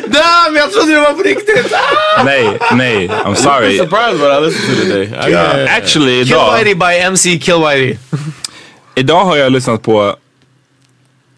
Damn, 0.07 0.57
jag 0.57 0.73
trodde 0.73 0.93
det 0.93 1.01
var 1.01 1.13
på 1.13 1.23
riktigt! 1.23 1.73
nej, 2.25 2.59
nej, 2.73 3.09
I'm 3.09 3.35
sorry. 3.35 3.79
I'm 3.79 3.85
surprised 3.85 4.21
what 4.21 4.39
I 4.39 4.47
listened 4.47 4.77
to 4.77 4.83
today. 4.83 5.05
I 5.05 5.31
Yeah. 5.31 5.77
Actually, 5.77 6.25
Kill 6.25 6.33
idag... 6.33 6.59
Whitey 6.59 6.75
by 6.75 6.99
MC 7.01 7.39
Kill 7.39 7.59
Whitey. 7.59 7.97
Idag 8.95 9.25
har 9.25 9.37
jag 9.37 9.53
lyssnat 9.53 9.83
på 9.83 10.17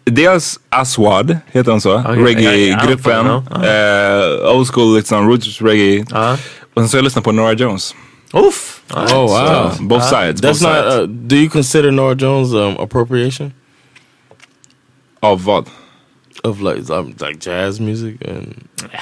dels 0.05 0.59
Aswad, 0.69 1.37
heter 1.51 1.71
han 1.71 1.81
så? 1.81 1.99
Okay, 1.99 2.15
Reggae-gruppen. 2.15 3.27
Uh, 3.27 4.55
old 4.55 4.67
school 4.67 4.95
liksom, 4.95 5.29
roots 5.29 5.61
reggae. 5.61 6.01
Och 6.73 6.81
sen 6.81 6.89
så 6.89 6.97
har 6.97 6.99
jag 6.99 7.03
lyssnat 7.03 7.23
på 7.23 7.31
Nora 7.31 7.53
Jones. 7.53 7.95
Oof. 8.33 8.81
Oh 8.93 9.21
wow! 9.21 9.71
So, 9.77 9.83
both 9.83 10.03
sides. 10.03 10.41
That's 10.41 10.61
both 10.61 10.61
not. 10.61 10.83
sides. 10.83 10.95
Uh, 10.95 11.05
do 11.07 11.35
you 11.35 11.49
consider 11.49 11.91
Nora 11.91 12.15
Jones 12.15 12.53
um, 12.53 12.77
appropriation 12.77 13.53
Av 15.19 15.43
vad? 15.43 15.65
of 16.43 16.61
like 16.61 16.89
um, 16.89 17.13
like 17.19 17.37
jazz 17.49 17.79
music? 17.81 18.15
And 18.27 18.53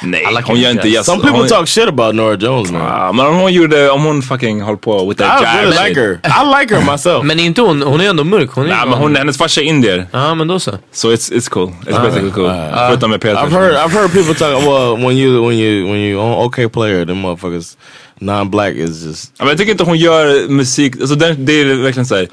Nej, 0.03 0.25
hon 0.45 0.59
gör 0.59 0.71
inte 0.71 0.89
jazz. 0.89 1.05
Some 1.05 1.21
people 1.21 1.37
Hon- 1.39 1.47
talk 1.47 1.67
shit 1.67 1.87
about 1.87 2.15
Nora 2.15 2.35
Jones, 2.35 2.71
man. 2.71 2.81
Ah, 2.81 3.11
men 3.11 3.25
om 3.25 3.35
hon 3.35 3.53
gjorde, 3.53 3.89
om 3.89 4.03
hon 4.03 4.21
fucking 4.21 4.61
höll 4.61 4.77
på 4.77 5.05
with 5.09 5.19
that 5.23 5.41
I 5.41 5.45
jive 5.45 5.61
really 5.61 5.77
shit. 5.77 5.89
like 5.89 6.01
her. 6.01 6.13
I 6.23 6.61
like 6.61 6.75
her 6.75 6.91
myself. 6.91 7.23
Men 7.25 7.39
inte 7.39 7.61
hon, 7.61 7.81
hon 7.81 8.01
är 8.01 8.09
ändå 8.09 8.23
mörk. 8.23 8.49
Hon 8.51 8.65
är 8.65 8.69
Nej, 8.69 8.85
men 8.89 8.93
hon, 8.99 9.15
hennes 9.15 9.37
farsa 9.37 9.61
är 9.61 9.65
indier. 9.65 10.07
Ja, 10.11 10.35
men 10.35 10.47
då 10.47 10.59
så. 10.59 10.71
So 10.91 11.07
it's, 11.11 11.31
it's 11.33 11.49
cool. 11.49 11.71
It's 11.85 11.97
Ah. 11.99 12.03
basically 12.03 12.31
cool. 12.31 12.45
Uh, 12.45 12.87
Förutom 12.89 13.11
med 13.11 13.21
Peter. 13.21 13.35
I've 13.35 13.51
heard 13.51 13.75
I've 13.75 13.91
heard 13.91 14.11
people 14.11 14.35
talk. 14.35 14.63
Well, 14.65 15.05
when 15.07 15.17
you 15.17 15.47
when 15.47 15.57
you 15.57 15.87
when 15.91 15.95
you 15.99 16.19
on 16.21 16.45
OK 16.45 16.67
Player, 16.73 17.05
them 17.05 17.21
motherfuckers 17.21 17.77
non-black 18.19 18.73
is 18.73 19.03
just. 19.05 19.31
Men 19.39 19.47
jag 19.47 19.57
tycker 19.57 19.71
inte 19.71 19.83
hon 19.83 19.97
gör 19.97 20.47
musik, 20.49 20.95
alltså 21.01 21.15
det, 21.15 21.33
det 21.33 21.61
är 21.61 21.65
verkligen 21.83 22.05
såhär. 22.05 22.27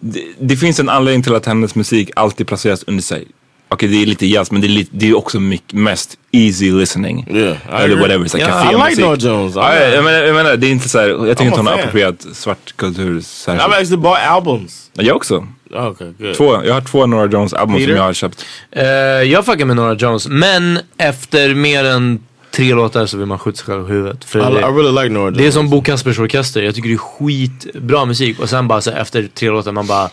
Det, 0.00 0.22
det 0.40 0.56
finns 0.56 0.80
en 0.80 0.88
anledning 0.88 1.22
till 1.22 1.34
att 1.34 1.46
hennes 1.46 1.74
musik 1.74 2.10
alltid 2.16 2.46
placeras 2.46 2.84
under 2.86 3.02
sig. 3.02 3.26
Okej 3.72 3.88
det 3.88 4.02
är 4.02 4.06
lite 4.06 4.26
jazz 4.26 4.50
men 4.50 4.60
det 4.60 4.66
är, 4.66 4.68
lite, 4.68 4.90
det 4.94 5.08
är 5.08 5.16
också 5.16 5.40
mycket, 5.40 5.72
mest 5.72 6.18
easy 6.32 6.72
listening. 6.72 7.26
Yeah, 7.30 7.52
I 7.52 7.84
Eller 7.84 7.96
whatever, 7.96 8.28
så 8.28 8.38
här 8.38 8.44
Yeah, 8.44 8.62
café 8.62 8.76
I 8.76 8.90
like. 8.90 9.02
Nora 9.02 9.16
Jones. 9.16 9.56
I 9.56 9.58
like- 9.58 9.94
jag, 9.94 10.04
menar, 10.04 10.18
jag 10.18 10.34
menar 10.34 10.56
det 10.56 10.66
är 10.66 10.70
inte 10.70 10.88
såhär, 10.88 11.08
jag 11.08 11.28
tycker 11.28 11.44
inte 11.44 11.58
hon 11.58 11.66
har 11.66 11.74
approprierat 11.74 12.26
svart 12.32 12.76
kultur 12.76 13.20
särskilt. 13.20 13.68
I've 13.68 13.80
actually 13.80 13.96
bought 13.96 14.18
albums. 14.26 14.90
Jag 14.94 15.16
också. 15.16 15.46
Okay, 15.70 16.12
good. 16.18 16.34
Två, 16.36 16.64
jag 16.64 16.74
har 16.74 16.80
två 16.80 17.06
Nora 17.06 17.26
Jones 17.26 17.52
album 17.52 17.76
Peter? 17.76 17.86
som 17.88 17.96
jag 17.96 18.02
har 18.02 18.12
köpt. 18.12 18.44
Eh, 18.70 18.84
jag 19.22 19.46
fuckar 19.46 19.64
med 19.64 19.76
Nora 19.76 19.94
Jones, 19.94 20.28
men 20.28 20.78
efter 20.98 21.54
mer 21.54 21.84
än 21.84 22.20
tre 22.50 22.74
låtar 22.74 23.06
så 23.06 23.16
vill 23.16 23.26
man 23.26 23.38
skjuta 23.38 23.56
sig 23.56 23.66
själv 23.66 23.88
i 23.88 23.92
huvudet. 23.92 24.24
För 24.24 24.38
I, 24.38 24.54
det, 24.54 24.60
I 24.60 24.62
really 24.62 25.02
like 25.02 25.14
Jones. 25.14 25.38
det 25.38 25.46
är 25.46 25.50
som 25.50 25.70
Bo 25.70 25.82
Kaspers 25.82 26.18
Orkester, 26.18 26.62
jag 26.62 26.74
tycker 26.74 26.88
det 26.88 26.94
är 26.94 26.98
skitbra 26.98 28.04
musik 28.04 28.38
och 28.40 28.48
sen 28.48 28.68
bara 28.68 28.80
så 28.80 28.90
efter 28.90 29.28
tre 29.34 29.50
låtar 29.50 29.72
man 29.72 29.86
bara 29.86 30.08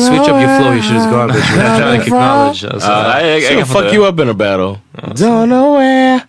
Switch 0.00 0.20
up 0.28 0.28
your 0.28 0.60
flow, 0.60 0.72
your 0.72 0.82
shit 0.82 0.96
is 0.96 1.06
garbage. 1.06 1.36
We're 1.56 1.78
trying 1.78 2.10
to. 2.10 2.16
Alltså, 2.74 2.90
nej, 2.90 3.28
jag- 3.28 3.40
jag 3.40 3.50
She'll 3.52 3.58
kan 3.58 3.66
fuck 3.66 3.94
you 3.94 4.08
up 4.08 4.20
in 4.20 4.28
a 4.28 4.34
battle. 4.34 4.78
Don't 5.02 5.46
know 5.46 5.78
where 5.78 6.20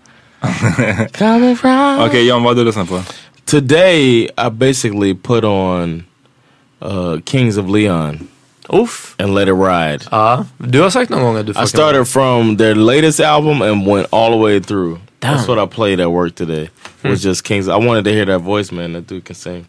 coming 1.18 1.56
from. 1.58 2.00
Okej 2.00 2.28
John, 2.28 2.43
vad 2.43 2.52
har 2.56 2.64
du 2.64 2.66
lyssnat 2.66 2.89
på? 2.89 3.02
Today, 3.45 4.24
I 4.24 4.50
basically 4.52 5.16
put 5.16 5.43
on 5.43 6.04
uh, 6.86 7.20
Kings 7.26 7.58
of 7.58 7.70
Leon. 7.70 8.28
Oof. 8.70 9.16
And 9.20 9.36
Let 9.36 9.48
It 9.48 9.54
Ride. 9.54 10.00
Ja, 10.12 10.45
du 10.58 10.82
har 10.82 10.89
sagt 10.89 11.10
någon 11.10 11.22
gång 11.24 11.38
att 11.38 11.45
du 11.45 11.52
I 11.64 11.68
started 11.68 12.08
from 12.08 12.58
their 12.58 12.76
latest 12.76 13.20
album 13.20 13.62
and 13.62 13.86
went 13.88 14.08
all 14.14 14.32
the 14.32 14.39
way 14.39 14.62
through. 14.62 14.98
That's 15.20 15.45
Damn. 15.45 15.55
what 15.57 15.59
I 15.72 15.76
played 15.76 15.99
at 15.99 16.11
work 16.11 16.36
today. 16.36 16.70
Was 17.03 17.24
just 17.24 17.43
Kings. 17.43 17.68
I 17.68 17.76
wanted 17.76 18.03
to 18.05 18.11
hear 18.11 18.26
that 18.26 18.41
voice, 18.41 18.72
man. 18.72 18.93
That 18.93 19.07
dude 19.07 19.26
can 19.26 19.36
sing. 19.36 19.65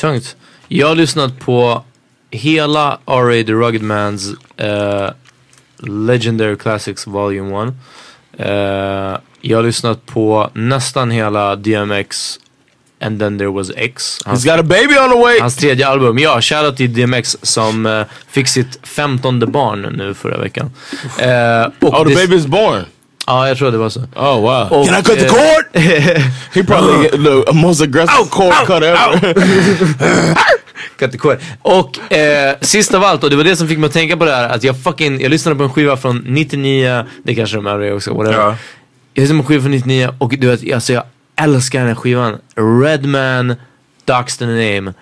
Tungt. 0.00 0.36
Jag 0.68 0.88
har 0.88 0.94
lyssnat 0.94 1.38
på 1.38 1.84
hela 2.30 2.98
R.A. 3.06 3.44
The 3.44 3.52
Rugged 3.52 3.82
Mans 3.82 4.28
eh, 4.56 5.10
Legendary 5.78 6.56
Classics 6.56 7.06
Volume 7.06 7.68
1. 7.68 7.74
Eh, 8.38 9.18
jag 9.40 9.58
har 9.58 9.62
lyssnat 9.62 10.06
på 10.06 10.50
nästan 10.54 11.10
hela 11.10 11.56
DMX 11.56 12.38
And 13.02 13.18
then 13.20 13.38
there 13.38 13.50
was 13.50 13.70
X. 13.76 14.18
He's 14.26 14.44
got 14.44 14.60
a 14.60 14.62
baby 14.62 14.94
on 14.98 15.10
the 15.10 15.16
way! 15.16 15.40
Hans 15.40 15.56
tredje 15.56 15.86
album. 15.88 16.18
Ja, 16.18 16.40
shoutout 16.40 16.76
till 16.76 16.92
DMX 16.92 17.36
som 17.42 17.86
eh, 17.86 18.06
fick 18.28 18.48
sitt 18.48 18.86
femtonde 18.86 19.46
barn 19.46 19.82
nu 19.96 20.14
förra 20.14 20.38
veckan. 20.38 20.70
Och 21.80 21.94
Oh, 21.94 22.04
the 22.08 22.14
baby's 22.14 22.46
born. 22.48 22.84
Ja, 23.30 23.48
jag 23.48 23.58
tror 23.58 23.70
det 23.70 23.78
var 23.78 23.88
så. 23.88 24.00
Oh 24.00 24.40
wow! 24.40 24.72
Och, 24.72 24.86
Can 24.86 25.00
I 25.00 25.02
cut 25.02 25.18
the 25.18 25.26
eh, 25.26 25.32
cord? 25.32 25.64
he 26.54 26.64
probably 26.64 27.02
get 27.02 27.12
the 27.46 27.52
most 27.52 27.82
aggressive 27.82 28.30
cord 28.30 28.54
cut 28.66 28.82
ever. 28.82 29.34
Cut 30.98 31.12
the 31.12 31.18
cord. 31.18 31.38
Och 31.62 32.12
eh, 32.12 32.56
sist 32.60 32.94
av 32.94 33.04
allt, 33.04 33.24
och 33.24 33.30
det 33.30 33.36
var 33.36 33.44
det 33.44 33.56
som 33.56 33.68
fick 33.68 33.78
mig 33.78 33.86
att 33.86 33.92
tänka 33.92 34.16
på 34.16 34.24
det 34.24 34.30
här, 34.30 34.48
att 34.48 34.64
jag 34.64 34.82
fucking, 34.82 35.20
jag 35.20 35.30
lyssnade 35.30 35.56
på 35.56 35.62
en 35.62 35.70
skiva 35.70 35.96
från 35.96 36.24
99, 36.26 37.04
det 37.22 37.34
kanske 37.34 37.56
de 37.56 37.66
övriga 37.66 37.94
också, 37.94 38.14
whatever. 38.14 38.38
Ja. 38.38 38.56
Jag 39.14 39.22
lyssnade 39.22 39.42
på 39.42 39.42
en 39.42 39.48
skiva 39.48 39.62
från 39.62 39.70
99 39.70 40.14
och 40.18 40.34
du 40.38 40.46
vet, 40.46 40.74
alltså 40.74 40.92
jag 40.92 41.02
älskar 41.36 41.78
den 41.78 41.88
här 41.88 41.94
skivan. 41.94 42.38
Redman, 42.82 43.56
the 44.38 44.46
name. 44.46 44.92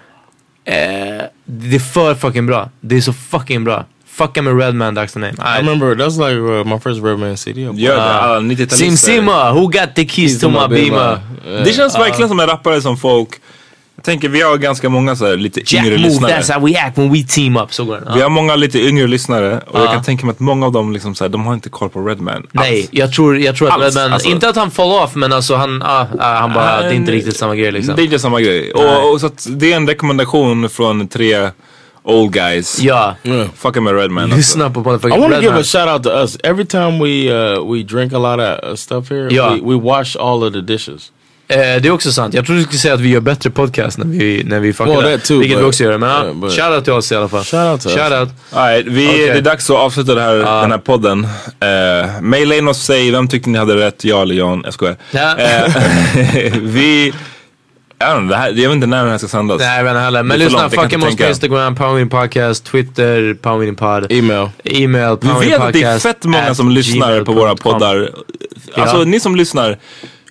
Eh, 0.64 1.24
det 1.44 1.76
är 1.76 1.92
för 1.92 2.14
fucking 2.14 2.46
bra. 2.46 2.70
Det 2.80 2.96
är 2.96 3.00
så 3.00 3.12
fucking 3.12 3.64
bra. 3.64 3.84
Fucka 4.18 4.42
med 4.42 4.58
Redman, 4.58 4.98
that's 4.98 5.12
the 5.12 5.18
name. 5.20 5.34
I 5.38 5.58
remember 5.58 5.94
that's 5.94 6.18
like 6.28 6.36
uh, 6.40 6.64
my 6.74 6.78
first 6.80 7.04
Redman 7.04 7.36
CD. 7.36 7.60
Ja, 7.74 7.92
alla 7.94 8.40
90-talister. 8.40 8.76
Sim 8.76 8.96
Sima, 8.96 9.52
who 9.52 9.60
got 9.66 9.94
the 9.94 10.04
keys 10.08 10.40
to 10.40 10.48
my 10.48 10.68
beamer? 10.68 11.18
Det 11.64 11.72
känns 11.72 11.98
verkligen 11.98 12.28
som 12.28 12.40
en 12.40 12.46
rappare 12.46 12.80
som 12.82 12.96
folk 12.96 13.28
jag 13.98 14.04
tänker 14.04 14.28
vi 14.28 14.42
har 14.42 14.56
ganska 14.56 14.88
många 14.88 15.16
så 15.16 15.26
här, 15.26 15.36
lite 15.36 15.60
Jack 15.60 15.84
yngre 15.84 15.96
move, 15.98 16.08
lyssnare. 16.08 16.32
that's 16.32 16.52
how 16.54 16.66
we 16.66 16.80
act 16.80 16.98
when 16.98 17.12
we 17.12 17.22
team 17.22 17.56
up. 17.56 17.74
Så 17.74 17.84
går 17.84 18.00
den. 18.04 18.14
Vi 18.14 18.20
har 18.22 18.28
många 18.30 18.56
lite 18.56 18.78
yngre 18.80 19.06
lyssnare 19.06 19.60
och 19.66 19.80
jag 19.80 19.86
Ja. 19.86 19.92
kan 19.92 20.02
tänka 20.02 20.26
mig 20.26 20.32
att 20.32 20.40
många 20.40 20.66
av 20.66 20.72
dem 20.72 20.92
liksom 20.92 21.14
så 21.14 21.24
här, 21.24 21.28
de 21.28 21.46
har 21.46 21.54
inte 21.54 21.68
koll 21.68 21.88
på 21.88 22.00
Redman. 22.00 22.46
Nej, 22.52 22.88
jag 22.90 23.12
tror, 23.12 23.38
jag 23.38 23.56
tror 23.56 23.68
att 23.68 23.74
Alls, 23.74 23.96
Redman, 23.96 24.12
alltså. 24.12 24.28
inte 24.28 24.48
att 24.48 24.56
han 24.56 24.70
fall 24.70 24.92
off 25.04 25.14
men 25.14 25.32
alltså 25.32 25.54
han, 25.54 25.82
ah, 25.82 26.06
ah, 26.18 26.34
han 26.40 26.52
bara, 26.54 26.80
det 26.82 26.88
är 26.88 26.92
inte 26.92 27.12
riktigt 27.12 27.36
samma 27.36 27.56
grej 27.56 27.72
liksom. 27.72 27.96
Det 27.96 28.02
är 28.02 28.04
inte 28.04 28.18
samma 28.18 28.40
grej. 28.40 28.72
Och, 28.72 29.12
och 29.12 29.20
så 29.20 29.26
att 29.26 29.46
det 29.50 29.72
är 29.72 29.76
en 29.76 29.88
rekommendation 29.88 30.68
från 30.70 31.08
tre 31.08 31.50
old 32.08 32.32
guys. 32.32 32.78
Ja. 32.80 33.16
Fucka 33.56 33.80
med 33.80 33.94
Redman. 33.94 34.30
Lyssna 34.30 34.70
på 34.70 34.80
I 34.80 34.82
motherfucking 34.82 35.20
want 35.20 35.34
to 35.34 35.40
give 35.40 35.60
a 35.60 35.64
shout 35.64 35.88
out 35.88 36.02
to 36.02 36.10
us. 36.10 36.36
Every 36.44 36.66
time 36.66 36.98
we 37.04 37.32
uh, 37.32 37.72
we 37.72 37.82
drink 37.82 38.12
a 38.12 38.18
lot 38.18 38.40
of 38.40 38.70
uh, 38.70 38.74
stuff 38.76 39.10
here, 39.10 39.28
Yeah. 39.34 39.54
we, 39.54 39.60
we 39.60 39.80
wash 39.80 40.16
all 40.20 40.42
of 40.44 40.52
the 40.52 40.60
dishes. 40.60 41.12
Eh, 41.50 41.56
det 41.58 41.88
är 41.88 41.90
också 41.90 42.12
sant. 42.12 42.34
Jag 42.34 42.46
trodde 42.46 42.60
du 42.60 42.64
skulle 42.64 42.78
säga 42.78 42.94
att 42.94 43.00
vi 43.00 43.08
gör 43.08 43.20
bättre 43.20 43.50
podcast 43.50 43.98
när 43.98 44.06
vi, 44.06 44.42
när 44.44 44.60
vi 44.60 44.72
fuckar 44.72 45.02
Well, 45.02 45.20
too, 45.20 45.38
Vilket 45.38 45.58
but- 45.58 45.60
vi 45.62 45.68
också 45.68 45.84
gör. 45.84 45.98
Men 45.98 46.08
yeah, 46.10 46.34
but- 46.34 46.50
shoutout 46.50 46.84
till 46.84 46.92
oss 46.92 47.12
i 47.12 47.16
alla 47.16 47.28
fall. 47.28 47.44
Shout 47.44 47.72
out 47.72 47.80
to 47.82 47.88
us. 47.88 47.96
Shoutout. 47.98 48.28
All 48.52 48.68
right, 48.68 48.86
vi, 48.86 49.08
Okej. 49.08 49.26
Det 49.26 49.32
är 49.38 49.42
dags 49.42 49.70
att 49.70 49.76
avsluta 49.76 50.14
det 50.14 50.20
här, 50.22 50.34
den 50.34 50.70
här 50.70 50.78
podden. 50.78 51.24
Uh, 51.24 52.20
Maila 52.20 52.54
in 52.54 52.68
och 52.68 52.76
säg, 52.76 53.10
vem 53.10 53.28
tyckte 53.28 53.50
ni 53.50 53.58
hade 53.58 53.76
rätt? 53.76 54.04
Jag 54.04 54.22
eller 54.22 54.34
Jan? 54.34 54.60
Jag 54.64 54.74
skojar. 54.74 54.96
Ja. 55.10 55.36
Eh, 55.38 55.72
vi... 56.62 57.12
Det 57.98 58.36
här, 58.36 58.48
jag 58.48 58.68
vet 58.68 58.74
inte 58.74 58.86
när 58.86 59.02
den 59.02 59.10
här 59.10 59.18
ska 59.18 59.28
sändas. 59.28 59.58
Nej 59.60 59.76
jag 59.76 59.84
vet 59.84 59.90
inte 59.90 60.00
heller. 60.00 60.22
Men 60.22 60.38
lyssna, 60.38 60.68
med 60.98 61.08
oss 61.08 61.16
på. 61.16 61.24
Instagram, 61.24 61.76
Powerwin 61.76 62.08
Podcast, 62.08 62.64
Twitter, 62.64 63.34
Powerwin 63.34 63.76
Pod. 63.76 64.12
Email. 64.12 64.48
Email, 64.64 65.16
Vi 65.20 65.28
Powerwin 65.28 65.50
vet 65.50 65.60
att 65.60 65.72
det 65.72 65.82
är 65.82 65.92
Podcast 65.92 66.02
fett 66.02 66.24
många 66.24 66.54
som 66.54 66.70
lyssnar 66.70 67.24
på 67.24 67.32
våra 67.32 67.56
poddar. 67.56 68.10
Alltså 68.74 68.98
Ja. 68.98 69.04
ni 69.04 69.20
som 69.20 69.36
lyssnar, 69.36 69.78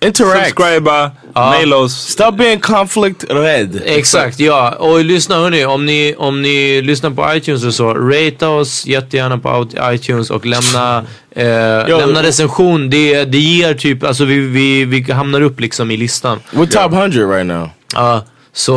Interact. 0.00 0.48
subscriba, 0.48 1.10
maila 1.34 1.76
oss. 1.76 1.92
Stop 1.92 2.32
being 2.32 2.60
conflict 2.60 3.24
red. 3.28 3.82
Exakt, 3.84 4.40
ja. 4.40 4.70
Och 4.70 5.04
lyssna 5.04 5.34
hörni, 5.36 5.64
om 5.64 5.86
ni, 5.86 6.14
om 6.18 6.42
ni 6.42 6.82
lyssnar 6.82 7.10
på 7.10 7.34
iTunes 7.34 7.64
och 7.64 7.74
så, 7.74 7.94
ratea 7.94 8.48
oss 8.48 8.86
jättegärna 8.86 9.38
på 9.38 9.68
iTunes 9.82 10.30
och 10.30 10.46
lämna, 10.46 11.04
eh, 11.30 11.98
lämna 11.98 12.22
recension. 12.22 12.90
Det, 12.90 13.24
det 13.24 13.38
ger 13.38 13.74
typ, 13.74 14.04
alltså 14.04 14.24
vi, 14.24 14.38
vi, 14.38 14.84
vi 14.84 15.12
hamnar 15.12 15.40
upp 15.40 15.60
liksom 15.60 15.90
i 15.90 15.96
listan. 15.96 16.40
We're 16.50 16.66
top 16.66 16.92
100 16.92 17.36
right 17.36 17.46
now. 17.46 17.70
Ja, 17.94 18.24
så 18.58 18.72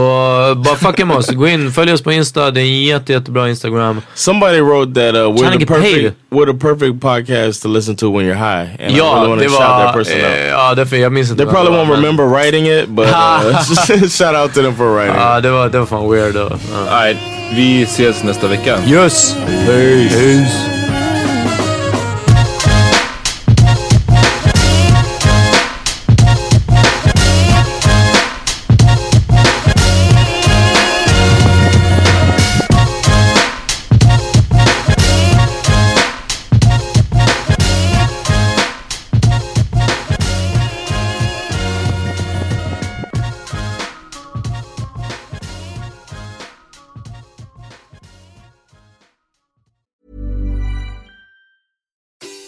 bara 0.58 0.76
fucka 0.76 1.06
med 1.06 1.18
oss. 1.18 1.28
Gå 1.30 1.48
in, 1.48 1.72
följ 1.72 1.94
oss 1.94 2.02
på 2.02 2.12
Insta, 2.12 2.52
det 2.52 2.62
är 2.62 2.66
en 2.66 2.84
jätte, 2.84 3.14
jättebra 3.14 3.50
Instagram. 3.50 4.02
Somebody 4.14 4.60
wrote 4.62 4.94
that 4.94 5.16
uh, 5.16 5.20
we're 5.20 5.60
the 5.60 5.66
perfect 5.66 5.94
paid. 5.94 6.14
we're 6.32 6.54
the 6.54 6.60
perfect 6.60 7.02
podcast 7.02 7.62
to 7.64 7.68
listen 7.70 7.96
to 7.96 8.18
when 8.18 8.26
you're 8.28 8.36
high. 8.36 8.70
And 8.86 8.92
I 8.92 8.98
Ja, 8.98 9.04
really 9.16 9.28
want 9.28 9.40
det 9.42 9.48
to 9.48 9.52
shout 9.54 9.82
that 9.86 9.94
person 9.94 10.18
out. 10.18 10.24
eh, 10.26 10.48
ja 10.48 10.74
därför 10.76 10.96
jag 10.98 11.12
minns 11.12 11.32
inte 11.32 11.44
They 11.44 11.54
probably 11.54 11.74
won't 11.78 11.88
men- 11.88 11.96
remember 12.02 12.26
writing 12.26 12.68
it, 12.68 12.88
but 12.90 13.06
uh, 13.08 13.62
shout 14.10 14.36
out 14.36 14.54
to 14.54 14.62
them 14.62 14.76
for 14.76 14.96
writing. 14.96 15.16
it. 15.16 15.22
Ja, 15.22 15.42
det 15.42 15.52
var, 15.52 15.70
det 15.70 15.80
var 15.80 15.86
fan 15.86 16.12
weird. 16.12 16.36
Ja. 16.36 16.42
All 16.42 17.06
right, 17.08 17.18
vi 17.56 17.82
ses 17.84 18.24
nästa 18.24 18.48
vecka. 18.48 18.78
Yes! 18.88 19.36
Peace. 19.66 20.16
Peace. 20.16 20.81